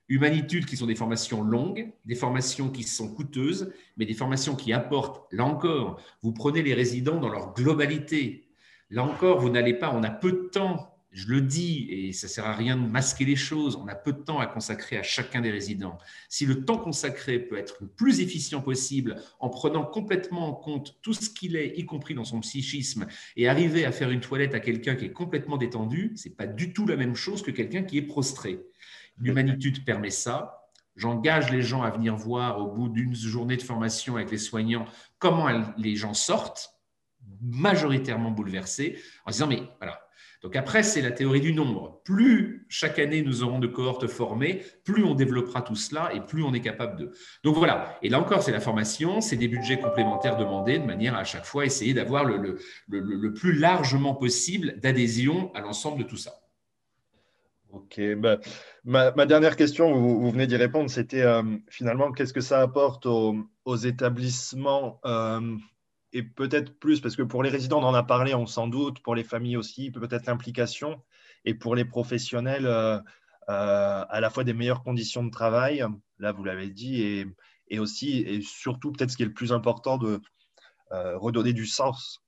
Humanitudes 0.08 0.66
qui 0.66 0.76
sont 0.76 0.88
des 0.88 0.96
formations 0.96 1.44
longues, 1.44 1.92
des 2.06 2.16
formations 2.16 2.70
qui 2.70 2.84
sont 2.84 3.14
coûteuses, 3.14 3.72
mais 3.96 4.06
des 4.06 4.16
formations 4.16 4.56
qui 4.56 4.74
apportent, 4.74 5.32
là 5.32 5.46
encore, 5.46 6.02
vous 6.24 6.34
prenez 6.34 6.64
les 6.64 6.74
résidents 6.74 7.20
dans 7.20 7.30
leur 7.30 7.54
globalité. 7.54 8.49
Là 8.90 9.04
encore, 9.04 9.40
vous 9.40 9.50
n'allez 9.50 9.74
pas, 9.74 9.94
on 9.94 10.04
a 10.04 10.10
peu 10.10 10.32
de 10.32 10.50
temps 10.52 10.90
je 11.12 11.28
le 11.28 11.42
dis, 11.42 11.88
et 11.90 12.14
ça 12.14 12.28
ne 12.28 12.30
sert 12.30 12.46
à 12.46 12.54
rien 12.54 12.78
de 12.78 12.86
masquer 12.86 13.26
les 13.26 13.36
choses, 13.36 13.76
on 13.76 13.88
a 13.88 13.96
peu 13.96 14.14
de 14.14 14.22
temps 14.22 14.40
à 14.40 14.46
consacrer 14.46 14.98
à 14.98 15.04
chacun 15.04 15.42
des 15.42 15.50
résidents. 15.50 15.98
Si 16.28 16.46
le 16.46 16.66
temps 16.66 16.78
consacré 16.78 17.40
peut 17.40 17.58
être 17.58 17.78
le 17.82 17.88
plus 17.88 18.20
efficient 18.20 18.62
possible 18.62 19.16
en 19.40 19.50
prenant 19.50 19.84
complètement 19.86 20.48
en 20.48 20.54
compte 20.54 21.00
tout 21.02 21.14
ce 21.14 21.30
qu'il 21.30 21.56
est, 21.56 21.78
y 21.78 21.86
compris 21.86 22.14
dans 22.14 22.26
son 22.26 22.42
psychisme, 22.42 23.08
et 23.36 23.48
arriver 23.48 23.86
à 23.86 23.92
faire 23.92 24.12
une 24.12 24.20
toilette 24.20 24.54
à 24.54 24.60
quelqu'un 24.60 24.96
qui 24.96 25.06
est 25.06 25.12
complètement 25.12 25.58
détendu, 25.58 26.14
ce 26.16 26.30
n'est 26.30 26.36
pas 26.36 26.48
du 26.48 26.74
tout 26.74 26.86
la 26.86 26.96
même 26.96 27.16
chose 27.16 27.42
que 27.42 27.52
quelqu'un 27.52 27.84
qui 27.84 27.98
est 27.98 28.04
prostré. 28.04 28.60
L'humanitude 29.18 29.84
permet 29.84 30.12
ça. 30.12 30.68
J'engage 30.96 31.52
les 31.52 31.62
gens 31.62 31.82
à 31.82 31.90
venir 31.90 32.16
voir 32.16 32.60
au 32.60 32.68
bout 32.68 32.90
d'une 32.90 33.16
journée 33.16 33.58
de 33.58 33.62
formation 33.62 34.16
avec 34.16 34.32
les 34.32 34.38
soignants 34.38 34.86
comment 35.18 35.48
les 35.78 35.96
gens 35.96 36.14
sortent, 36.14 36.79
majoritairement 37.42 38.32
bouleversés, 38.32 38.98
en 39.26 39.32
disant, 39.32 39.48
mais 39.48 39.62
voilà, 39.80 40.00
donc 40.42 40.56
après, 40.56 40.84
c'est 40.84 41.02
la 41.02 41.12
théorie 41.12 41.42
du 41.42 41.54
nombre. 41.54 42.02
Plus 42.06 42.66
chaque 42.70 42.98
année 42.98 43.22
nous 43.22 43.44
aurons 43.44 43.60
de 43.60 43.68
cohortes 43.68 44.08
formées, 44.08 44.64
plus 44.86 45.04
on 45.04 45.14
développera 45.14 45.62
tout 45.62 45.76
cela 45.76 46.14
et 46.14 46.22
plus 46.22 46.44
on 46.44 46.54
est 46.54 46.62
capable 46.62 46.98
de. 46.98 47.12
Donc 47.44 47.58
voilà, 47.58 47.98
et 48.02 48.10
là 48.10 48.20
encore, 48.20 48.42
c'est 48.42 48.54
la 48.54 48.62
formation, 48.62 49.20
c'est 49.20 49.36
des 49.36 49.50
budgets 49.50 49.80
complémentaires 49.80 50.38
demandés 50.38 50.80
de 50.80 50.86
manière 50.86 51.16
à, 51.16 51.26
chaque 51.26 51.44
fois 51.44 51.66
essayer 51.66 51.94
d'avoir 51.94 52.24
le, 52.24 52.58
le, 52.88 53.34
plus 53.34 53.54
largement 53.54 54.16
possible 54.16 54.80
d'adhésion 54.80 55.54
à 55.56 55.62
l'ensemble 55.62 56.04
de 56.04 56.08
tout 56.08 56.18
ça. 56.18 56.36
Ok, 57.72 58.00
bah, 58.18 58.40
ma, 58.86 59.12
dernière 59.26 59.58
question, 59.58 59.94
vous, 59.94 60.32
venez 60.32 60.48
d'y 60.48 60.56
répondre, 60.56 60.90
c'était 60.90 61.22
euh, 61.22 61.44
finalement 61.68 62.12
qu'est-ce 62.12 62.34
que 62.34 62.42
ça 62.42 62.62
apporte 62.62 63.06
aux, 63.06 63.36
établissements 63.76 65.00
euh, 65.06 65.56
et 66.14 66.24
peut-être 66.24 66.78
plus, 66.80 67.02
parce 67.02 67.16
que 67.16 67.22
pour 67.22 67.44
les 67.44 67.50
résidents, 67.50 67.80
on 67.82 67.86
en 67.86 67.94
a 67.94 68.04
parlé, 68.04 68.34
on 68.34 68.46
s'en 68.46 68.68
doute, 68.68 69.00
pour 69.02 69.16
les 69.16 69.24
familles 69.24 69.58
aussi, 69.58 69.92
peut-être 69.92 70.26
l'implication, 70.26 71.02
et 71.46 71.54
pour 71.54 71.76
les 71.76 71.86
professionnels, 71.86 72.66
euh, 72.66 72.98
euh, 73.50 74.06
à 74.10 74.20
la 74.20 74.30
fois 74.30 74.44
des 74.44 74.54
meilleures 74.54 74.84
conditions 74.84 75.24
de 75.24 75.32
travail, 75.32 75.86
là 76.18 76.32
vous 76.32 76.44
l'avez 76.44 76.70
dit, 76.70 77.02
et, 77.68 77.80
aussi, 77.80 78.22
et 78.22 78.42
surtout 78.42 78.92
peut-être 78.92 79.12
ce 79.12 79.18
qui 79.18 79.24
est 79.24 79.28
le 79.28 79.34
plus 79.34 79.54
important, 79.54 79.98
de 79.98 80.20
euh, 80.92 81.18
redonner 81.18 81.54
du 81.54 81.68
sens. 81.68 82.24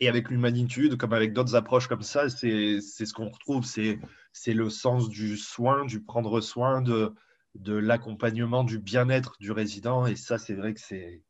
Et 0.00 0.08
avec 0.08 0.30
l'humanitude, 0.30 0.96
comme 0.96 1.12
avec 1.12 1.32
d'autres 1.32 1.54
approches 1.54 1.88
comme 1.88 2.02
ça, 2.02 2.30
c'est 2.30 2.80
ce 2.80 3.12
qu'on 3.12 3.28
retrouve, 3.28 3.64
c'est 3.64 3.98
le 4.46 4.70
sens 4.70 5.08
du 5.08 5.36
soin, 5.36 5.84
du 5.84 6.02
prendre 6.02 6.40
soin, 6.40 6.80
de, 6.80 7.12
de 7.56 7.74
l'accompagnement, 7.74 8.64
du 8.64 8.78
bien-être 8.78 9.36
du 9.40 9.52
résident, 9.52 10.06
et 10.06 10.16
ça, 10.16 10.38
c'est 10.38 10.54
vrai 10.54 10.72
que 10.72 10.80
c'est 10.80 11.22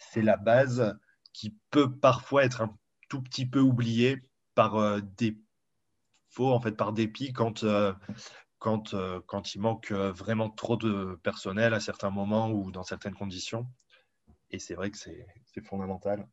c'est 0.00 0.22
la 0.22 0.36
base 0.36 0.98
qui 1.32 1.56
peut 1.70 1.94
parfois 1.94 2.44
être 2.44 2.62
un 2.62 2.76
tout 3.08 3.22
petit 3.22 3.46
peu 3.46 3.60
oubliée 3.60 4.22
par 4.54 4.76
euh, 4.76 5.00
des 5.16 5.38
faux, 6.30 6.52
en 6.52 6.60
fait, 6.60 6.72
par 6.72 6.92
dépit 6.92 7.32
quand, 7.32 7.64
euh, 7.64 7.92
quand, 8.58 8.94
euh, 8.94 9.20
quand 9.26 9.54
il 9.54 9.60
manque 9.60 9.92
vraiment 9.92 10.50
trop 10.50 10.76
de 10.76 11.18
personnel 11.22 11.74
à 11.74 11.80
certains 11.80 12.10
moments 12.10 12.50
ou 12.50 12.70
dans 12.70 12.84
certaines 12.84 13.14
conditions. 13.14 13.66
Et 14.50 14.58
c'est 14.58 14.74
vrai 14.74 14.90
que 14.90 14.96
c'est 14.96 15.64
fondamental. 15.64 16.26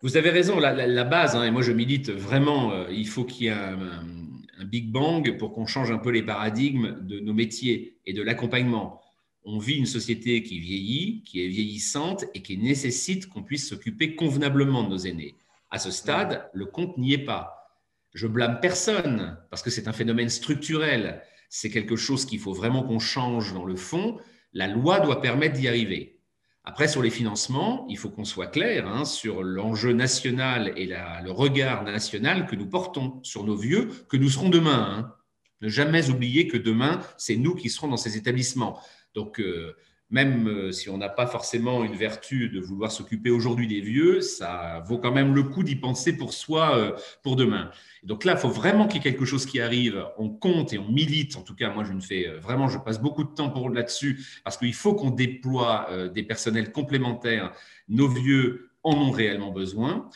Vous 0.00 0.16
avez 0.16 0.30
raison, 0.30 0.60
la, 0.60 1.04
base, 1.04 1.34
hein, 1.34 1.44
et 1.44 1.50
moi 1.50 1.62
je 1.62 1.72
milite 1.72 2.10
vraiment, 2.10 2.86
il 2.88 3.08
faut 3.08 3.24
qu'il 3.24 3.46
y 3.46 3.48
ait 3.48 3.52
un 3.52 4.64
Big 4.64 4.92
Bang 4.92 5.38
pour 5.38 5.52
qu'on 5.52 5.66
change 5.66 5.90
un 5.90 5.98
peu 5.98 6.10
les 6.10 6.22
paradigmes 6.22 7.00
de 7.00 7.20
nos 7.20 7.32
métiers 7.32 7.98
et 8.04 8.12
de 8.12 8.22
l'accompagnement 8.22 9.03
on 9.44 9.58
vit 9.58 9.76
une 9.76 9.86
société 9.86 10.42
qui 10.42 10.58
vieillit, 10.58 11.22
qui 11.24 11.44
est 11.44 11.48
vieillissante 11.48 12.24
et 12.34 12.42
qui 12.42 12.56
nécessite 12.56 13.28
qu'on 13.28 13.42
puisse 13.42 13.68
s'occuper 13.68 14.14
convenablement 14.16 14.84
de 14.84 14.88
nos 14.88 14.98
aînés. 14.98 15.34
À 15.70 15.78
ce 15.78 15.90
stade, 15.90 16.48
le 16.54 16.66
compte 16.66 16.96
n'y 16.96 17.12
est 17.12 17.24
pas. 17.24 17.70
Je 18.14 18.26
blâme 18.26 18.60
personne 18.60 19.38
parce 19.50 19.62
que 19.62 19.70
c'est 19.70 19.88
un 19.88 19.92
phénomène 19.92 20.30
structurel. 20.30 21.22
C'est 21.50 21.70
quelque 21.70 21.96
chose 21.96 22.24
qu'il 22.24 22.38
faut 22.38 22.54
vraiment 22.54 22.82
qu'on 22.82 22.98
change 22.98 23.52
dans 23.52 23.64
le 23.64 23.76
fond. 23.76 24.18
La 24.52 24.66
loi 24.66 25.00
doit 25.00 25.20
permettre 25.20 25.58
d'y 25.58 25.68
arriver. 25.68 26.20
Après, 26.66 26.88
sur 26.88 27.02
les 27.02 27.10
financements, 27.10 27.86
il 27.90 27.98
faut 27.98 28.08
qu'on 28.08 28.24
soit 28.24 28.46
clair 28.46 28.88
hein, 28.88 29.04
sur 29.04 29.42
l'enjeu 29.42 29.92
national 29.92 30.72
et 30.76 30.86
le 30.86 31.30
regard 31.30 31.84
national 31.84 32.46
que 32.46 32.56
nous 32.56 32.66
portons 32.66 33.20
sur 33.22 33.44
nos 33.44 33.56
vieux, 33.56 33.90
que 34.08 34.16
nous 34.16 34.30
serons 34.30 34.48
demain. 34.48 34.88
Hein. 34.90 35.14
Ne 35.60 35.68
jamais 35.68 36.08
oublier 36.08 36.48
que 36.48 36.56
demain, 36.56 37.00
c'est 37.18 37.36
nous 37.36 37.54
qui 37.54 37.68
serons 37.68 37.88
dans 37.88 37.98
ces 37.98 38.16
établissements. 38.16 38.80
Donc, 39.14 39.40
euh, 39.40 39.74
même 40.10 40.48
euh, 40.48 40.70
si 40.70 40.90
on 40.90 40.98
n'a 40.98 41.08
pas 41.08 41.26
forcément 41.26 41.82
une 41.82 41.94
vertu 41.94 42.48
de 42.48 42.60
vouloir 42.60 42.92
s'occuper 42.92 43.30
aujourd'hui 43.30 43.66
des 43.66 43.80
vieux, 43.80 44.20
ça 44.20 44.84
vaut 44.86 44.98
quand 44.98 45.12
même 45.12 45.34
le 45.34 45.42
coup 45.44 45.62
d'y 45.62 45.76
penser 45.76 46.16
pour 46.16 46.34
soi, 46.34 46.76
euh, 46.76 46.92
pour 47.22 47.36
demain. 47.36 47.70
donc 48.02 48.24
là, 48.24 48.32
il 48.32 48.38
faut 48.38 48.50
vraiment 48.50 48.86
qu'il 48.86 48.96
y 48.96 49.00
ait 49.00 49.10
quelque 49.10 49.24
chose 49.24 49.46
qui 49.46 49.60
arrive. 49.60 50.04
On 50.18 50.28
compte 50.28 50.72
et 50.72 50.78
on 50.78 50.88
milite. 50.88 51.36
En 51.36 51.42
tout 51.42 51.54
cas, 51.54 51.72
moi, 51.72 51.84
je 51.84 51.92
ne 51.92 52.00
fais 52.00 52.28
vraiment, 52.40 52.68
je 52.68 52.78
passe 52.78 53.00
beaucoup 53.00 53.24
de 53.24 53.34
temps 53.34 53.50
pour 53.50 53.70
là-dessus 53.70 54.20
parce 54.44 54.56
qu'il 54.56 54.74
faut 54.74 54.94
qu'on 54.94 55.10
déploie 55.10 55.88
des 56.12 56.22
personnels 56.22 56.70
complémentaires. 56.70 57.52
Nos 57.88 58.08
vieux 58.08 58.70
en 58.82 58.94
ont 58.94 59.10
réellement 59.10 59.50
besoin. 59.50 60.08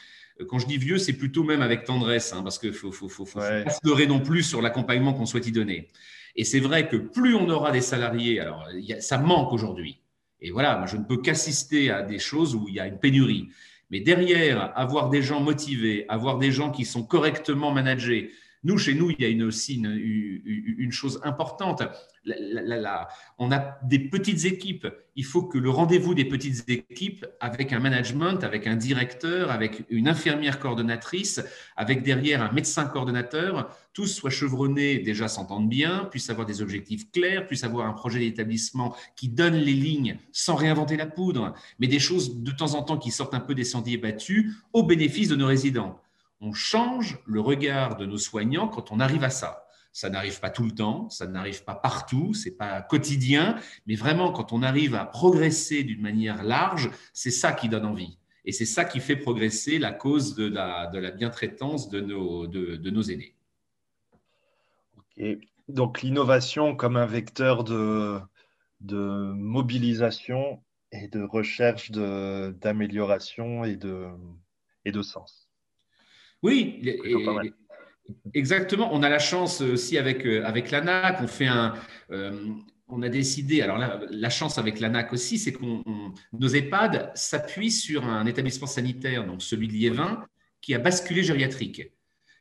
Quand 0.49 0.59
je 0.59 0.67
dis 0.67 0.77
vieux, 0.77 0.99
c'est 0.99 1.15
plutôt 1.15 1.43
même 1.43 1.63
avec 1.63 1.85
tendresse, 1.85 2.33
hein, 2.33 2.43
parce 2.43 2.59
qu'il 2.59 2.73
faut, 2.73 2.93
faut, 2.93 3.09
faut, 3.09 3.25
faut 3.27 3.41
pas 3.41 3.65
pleurer 3.83 4.07
non 4.07 4.21
plus 4.21 4.45
sur 4.45 4.63
l'accompagnement 4.63 5.13
qu'on 5.13 5.27
souhaite 5.27 5.47
y 5.49 5.53
donner. 5.53 5.89
Et 6.37 6.45
c'est 6.45 6.61
vrai 6.61 6.89
que 6.89 6.97
plus 6.97 7.35
on 7.35 7.49
aura 7.49 7.73
des 7.73 7.81
salariés, 7.81 8.41
alors 8.41 8.67
ça 9.01 9.19
manque 9.19 9.53
aujourd'hui. 9.53 10.01
Et 10.41 10.51
voilà, 10.51 10.85
je 10.87 10.97
ne 10.97 11.05
peux 11.05 11.17
qu'assister 11.17 11.91
à 11.91 12.03
des 12.03 12.19
choses 12.19 12.55
où 12.55 12.67
il 12.69 12.75
y 12.75 12.81
a 12.81 12.87
une 12.87 12.99
pénurie. 12.99 13.49
Mais 13.91 14.01
derrière, 14.01 14.73
avoir 14.77 15.09
des 15.09 15.23
gens 15.23 15.41
motivés, 15.41 16.05
avoir 16.09 16.39
des 16.39 16.53
gens 16.53 16.71
qui 16.71 16.85
sont 16.85 17.03
correctement 17.03 17.73
managés, 17.73 18.31
nous, 18.65 18.77
chez 18.77 18.95
nous, 18.95 19.11
il 19.11 19.21
y 19.21 19.43
a 19.43 19.47
aussi 19.47 19.75
une, 19.77 20.91
chose 20.91 21.21
importante. 21.23 21.83
on 23.39 23.53
a 23.53 23.79
des 23.85 24.01
petites 24.01 24.45
équipes. 24.47 24.89
Il 25.15 25.25
faut 25.25 25.43
que 25.43 25.59
le 25.59 25.71
rendez-vous 25.71 26.15
des 26.15 26.25
petites 26.25 26.69
équipes, 26.69 27.25
avec 27.41 27.73
un 27.73 27.79
management, 27.79 28.43
avec 28.43 28.67
un 28.67 28.75
directeur, 28.75 29.53
avec 29.53 29.85
une 29.91 30.09
infirmière 30.09 30.59
coordonnatrice, 30.59 31.41
avec 31.77 32.03
derrière 32.03 32.43
un 32.43 32.53
médecin 32.53 32.87
coordonnateur, 32.87 33.71
tous 33.93 34.07
soient 34.07 34.31
chevronnés, 34.31 34.99
déjà 34.99 35.29
s'entendent 35.29 35.69
bien, 35.69 36.07
puissent 36.11 36.31
avoir 36.31 36.47
des 36.47 36.61
objectifs 36.61 37.11
clairs, 37.13 37.47
puissent 37.47 37.65
avoir 37.65 37.87
un 37.87 37.93
projet 37.93 38.19
d'établissement 38.19 38.97
qui 39.15 39.29
donne 39.29 39.55
les 39.55 39.73
lignes 39.73 40.19
sans 40.33 40.57
réinventer 40.57 40.97
la 40.97 41.07
poudre, 41.07 41.55
mais 41.79 41.87
des 41.87 41.99
choses 42.01 42.43
de 42.43 42.51
temps 42.51 42.75
en 42.75 42.83
temps 42.83 42.99
qui 42.99 43.11
sortent 43.13 43.35
un 43.35 43.41
peu 43.41 43.55
des 43.55 43.65
sentiers 43.65 43.99
battus 43.99 44.53
au 44.73 44.83
bénéfice 44.83 45.29
de 45.29 45.37
nos 45.37 45.47
résidents 45.47 46.01
on 46.41 46.53
change 46.53 47.19
le 47.27 47.41
regard 47.41 47.97
de 47.97 48.07
nos 48.07 48.19
soignants 48.19 48.69
quand 48.69 48.93
on 48.93 49.01
arrive 49.01 49.25
à 49.25 49.31
ça. 49.31 49.65
Ça 49.93 50.11
n'arrive 50.11 50.39
pas 50.39 50.51
tout 50.51 50.65
le 50.65 50.71
temps, 50.71 51.09
ça 51.11 51.27
n'arrive 51.27 51.65
pas 51.65 51.75
partout, 51.75 52.35
c'est 52.35 52.57
pas 52.57 52.83
quotidien, 52.83 53.59
mais 53.87 53.97
vraiment 53.97 54.33
quand 54.33 54.53
on 54.53 54.63
arrive 54.63 54.95
à 54.95 55.05
progresser 55.05 55.83
d'une 55.83 56.03
manière 56.03 56.45
large, 56.45 56.91
c'est 57.13 57.31
ça 57.31 57.53
qui 57.53 57.69
donne 57.69 57.87
envie. 57.87 58.19
Et 58.45 58.53
c'est 58.53 58.67
ça 58.67 58.85
qui 58.85 59.01
fait 59.01 59.17
progresser 59.17 59.79
la 59.79 59.93
cause 59.93 60.35
de 60.35 60.47
la, 60.47 60.87
de 60.87 60.99
la 60.99 61.11
bientraitance 61.11 61.89
de 61.89 62.01
nos, 62.01 63.03
aînés. 63.03 63.35
Donc 65.69 66.03
l'innovation 66.03 66.77
comme 66.77 66.97
un 66.97 67.07
vecteur 67.07 67.65
de, 67.65 68.21
de 68.81 69.33
mobilisation 69.35 70.63
et 70.93 71.09
de 71.09 71.23
recherche 71.23 71.91
d'amélioration 71.91 73.65
et 73.65 73.77
de, 73.77 74.07
et 74.85 74.93
de 74.93 75.03
sens. 75.03 75.48
Oui, 76.43 76.83
exactement. 78.35 78.89
On 78.93 79.03
a 79.03 79.09
la 79.09 79.19
chance 79.19 79.61
aussi 79.61 79.99
avec, 79.99 80.25
euh, 80.25 80.45
avec 80.45 80.71
l'ANAC, 80.71 81.19
on 81.23 81.27
fait 81.27 81.47
un, 81.47 81.75
euh, 82.11 82.49
on 82.89 83.03
a 83.03 83.09
décidé, 83.09 83.61
alors 83.61 83.79
la 83.79 84.31
chance 84.31 84.57
avec 84.57 84.81
l'ANAC 84.81 85.13
aussi, 85.13 85.39
c'est 85.39 85.53
que 85.53 85.59
nos 86.33 86.49
EHPAD 86.49 87.13
s'appuient 87.15 87.71
sur 87.71 88.07
un 88.07 88.25
établissement 88.27 88.67
sanitaire, 88.67 89.27
donc 89.27 89.43
celui 89.43 89.69
de 89.69 89.75
Liévin, 89.75 90.25
qui 90.61 90.75
a 90.75 90.79
basculé 90.79 91.23
gériatrique. 91.23 91.93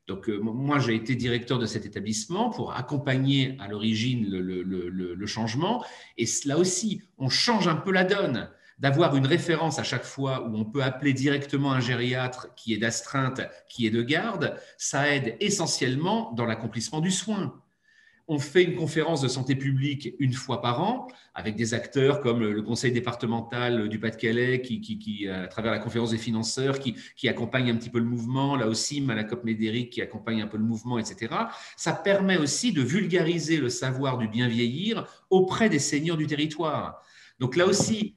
Donc, 0.07 0.29
euh, 0.29 0.37
moi, 0.39 0.79
j'ai 0.79 0.95
été 0.95 1.15
directeur 1.15 1.59
de 1.59 1.65
cet 1.65 1.85
établissement 1.85 2.49
pour 2.49 2.73
accompagner 2.73 3.57
à 3.59 3.67
l'origine 3.67 4.29
le, 4.29 5.25
changement. 5.25 5.83
Et 6.17 6.25
là 6.45 6.57
aussi, 6.57 7.01
on 7.17 7.27
change 7.27 7.67
un 7.67 7.75
peu 7.75 7.91
la 7.91 8.05
donne. 8.05 8.49
D'avoir 8.79 9.15
une 9.15 9.25
référence 9.25 9.79
à 9.79 9.83
chaque 9.83 10.03
fois 10.03 10.47
où 10.47 10.55
on 10.55 10.65
peut 10.65 10.83
appeler 10.83 11.13
directement 11.13 11.73
un 11.73 11.79
gériatre 11.79 12.53
qui 12.55 12.73
est 12.73 12.77
d'astreinte, 12.77 13.41
qui 13.69 13.87
est 13.87 13.91
de 13.91 14.03
garde, 14.03 14.55
ça 14.77 15.13
aide 15.13 15.35
essentiellement 15.39 16.31
dans 16.33 16.45
l'accomplissement 16.45 16.99
du 16.99 17.11
soin 17.11 17.59
on 18.29 18.39
fait 18.39 18.63
une 18.63 18.75
conférence 18.75 19.21
de 19.21 19.27
santé 19.29 19.55
publique 19.55 20.13
une 20.19 20.33
fois 20.33 20.61
par 20.61 20.81
an 20.81 21.07
avec 21.33 21.55
des 21.55 21.73
acteurs 21.73 22.19
comme 22.19 22.41
le 22.41 22.61
conseil 22.61 22.91
départemental 22.91 23.87
du 23.87 23.99
Pas-de-Calais 23.99 24.61
qui, 24.61 25.27
à 25.29 25.47
travers 25.47 25.71
la 25.71 25.79
conférence 25.79 26.11
des 26.11 26.17
financeurs, 26.17 26.79
qui, 26.79 27.29
accompagne 27.29 27.69
un 27.69 27.75
petit 27.75 27.89
peu 27.89 27.99
le 27.99 28.05
mouvement, 28.05 28.55
là 28.55 28.67
aussi 28.67 28.99
Malacop 29.01 29.43
Médéric 29.43 29.91
qui 29.91 30.01
accompagne 30.01 30.41
un 30.41 30.47
peu 30.47 30.57
le 30.57 30.63
mouvement, 30.63 30.99
etc. 30.99 31.33
Ça 31.77 31.93
permet 31.93 32.37
aussi 32.37 32.73
de 32.73 32.81
vulgariser 32.81 33.57
le 33.57 33.69
savoir 33.69 34.17
du 34.17 34.27
bien 34.27 34.47
vieillir 34.47 35.07
auprès 35.29 35.69
des 35.69 35.79
seigneurs 35.79 36.17
du 36.17 36.27
territoire. 36.27 37.01
Donc 37.39 37.55
là 37.55 37.65
aussi, 37.65 38.15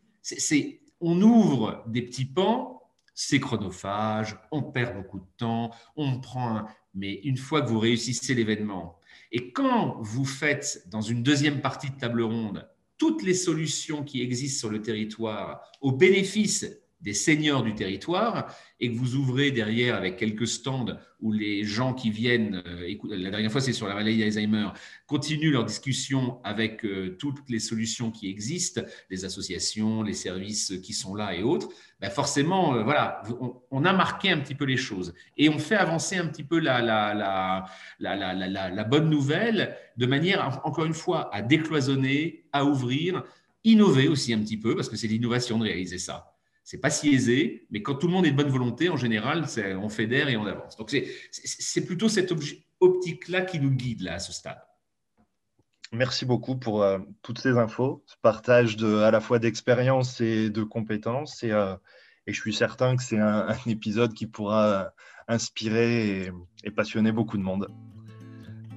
on 1.01 1.23
ouvre 1.23 1.85
des 1.87 2.03
petits 2.03 2.25
pans, 2.25 2.83
c'est 3.15 3.41
chronophage, 3.41 4.37
on 4.51 4.63
perd 4.63 4.97
beaucoup 4.97 5.19
de 5.19 5.29
temps, 5.37 5.71
on 5.97 6.21
prend 6.21 6.67
mais 6.95 7.15
une 7.23 7.37
fois 7.37 7.63
que 7.63 7.69
vous 7.69 7.79
réussissez 7.79 8.35
l'événement, 8.35 8.99
et 9.31 9.53
quand 9.53 9.99
vous 10.01 10.25
faites 10.25 10.89
dans 10.91 11.01
une 11.01 11.23
deuxième 11.23 11.61
partie 11.61 11.91
de 11.91 11.97
table 11.97 12.23
ronde 12.23 12.69
toutes 12.99 13.23
les 13.23 13.35
solutions 13.35 14.05
qui 14.05 14.21
existent 14.21 14.61
sur 14.61 14.71
le 14.71 14.83
territoire 14.83 15.63
au 15.81 15.93
bénéfice 15.93 16.67
des 17.01 17.15
seniors 17.15 17.63
du 17.63 17.75
territoire 17.75 18.55
et 18.79 18.91
que 18.91 18.97
vous 18.97 19.17
ouvrez 19.17 19.51
derrière 19.51 19.95
avec 19.95 20.17
quelques 20.17 20.47
stands 20.47 20.97
où 21.21 21.33
les 21.33 21.65
gens 21.65 21.93
qui 21.93 22.11
viennent, 22.11 22.63
euh, 22.67 22.95
la 23.05 23.31
dernière 23.31 23.53
fois 23.53 23.61
c'est 23.61 23.73
sur 23.73 23.87
la 23.87 23.95
maladie 23.95 24.19
d'Alzheimer, 24.19 24.69
continuent 25.07 25.53
leur 25.53 25.65
discussion 25.65 26.41
avec 26.45 26.85
euh, 26.85 27.17
toutes 27.19 27.49
les 27.49 27.59
solutions 27.59 28.11
qui 28.11 28.29
existent, 28.29 28.83
les 29.11 29.25
associations, 29.25 30.03
les 30.03 30.15
services 30.15 30.75
qui 30.83 30.93
sont 30.93 31.15
là 31.15 31.35
et 31.35 31.43
autres, 31.43 31.69
ben 32.01 32.11
forcément, 32.11 32.75
euh, 32.75 32.83
voilà, 32.83 33.23
on, 33.71 33.85
a 33.85 33.93
marqué 33.93 34.31
un 34.31 34.39
petit 34.39 34.55
peu 34.55 34.65
les 34.65 34.79
choses 34.79 35.15
et 35.37 35.49
on 35.49 35.59
fait 35.59 35.77
avancer 35.77 36.17
un 36.17 36.27
petit 36.27 36.45
peu 36.45 36.59
la, 36.59 36.81
la, 36.81 37.67
la, 37.99 38.71
la 38.71 38.85
bonne 38.85 39.11
nouvelle 39.11 39.77
de 39.97 40.07
manière, 40.07 40.61
encore 40.65 40.87
une 40.87 40.95
fois, 40.95 41.35
à 41.35 41.43
décloisonner, 41.43 42.45
à 42.53 42.65
ouvrir, 42.65 43.23
innover 43.65 44.09
aussi 44.09 44.33
un 44.33 44.39
petit 44.39 44.57
peu, 44.57 44.75
parce 44.75 44.89
que 44.89 44.97
c'est 44.97 45.09
l'innovation 45.09 45.59
de 45.59 45.65
réaliser 45.65 45.99
ça. 45.99 46.30
C'est 46.71 46.79
pas 46.79 46.91
si 46.91 47.13
aisé, 47.13 47.67
mais 47.73 47.83
quand 47.83 47.97
tout 47.97 48.07
le 48.07 48.13
monde 48.13 48.27
est 48.27 48.31
de 48.31 48.37
bonne 48.37 48.49
volonté, 48.49 48.91
en 48.91 48.97
général, 48.97 49.45
on 49.83 49.89
fédère 49.89 50.29
et 50.29 50.37
on 50.37 50.47
avance. 50.47 50.77
Donc 50.77 50.95
c'est 51.33 51.85
plutôt 51.85 52.09
cette 52.09 52.33
optique-là 52.79 53.41
qui 53.41 53.59
nous 53.59 53.73
guide 53.73 54.03
là 54.03 54.15
à 54.15 54.19
ce 54.21 54.33
stade. 54.33 54.63
Merci 55.91 56.27
beaucoup 56.27 56.55
pour 56.55 56.85
euh, 56.85 57.01
toutes 57.23 57.41
ces 57.41 57.59
infos, 57.59 58.05
ce 58.07 58.15
partage 58.23 58.77
de, 58.77 58.99
à 58.99 59.11
la 59.11 59.21
fois 59.21 59.41
d'expérience 59.41 60.21
et 60.21 60.49
de 60.49 60.63
compétences. 60.63 61.43
Et, 61.43 61.51
euh, 61.51 61.75
et, 62.29 62.33
je 62.33 62.41
suis 62.41 62.55
certain 62.55 62.95
que 62.95 63.03
c'est 63.03 63.19
un, 63.19 63.49
épisode 63.67 64.15
qui 64.15 64.29
pourra 64.29 64.93
inspirer 65.27 66.31
et, 66.63 66.71
passionner 66.71 67.11
beaucoup 67.11 67.37
de 67.37 67.43
monde. 67.43 67.67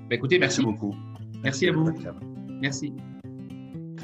Bah, 0.10 0.16
écoutez, 0.16 0.40
merci. 0.40 0.64
beaucoup. 0.64 0.96
Merci 1.44 1.68
à 1.68 1.74
vous. 1.74 1.94
Merci. 2.60 2.92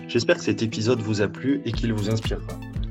J'espère 0.08 0.36
que 0.36 0.44
cet 0.44 0.62
épisode 0.62 1.00
vous 1.00 1.24
a 1.24 1.28
plu 1.28 1.64
et 1.66 1.72
qu'il 1.72 1.92
vous 1.92 2.12
inspirera. 2.12 2.60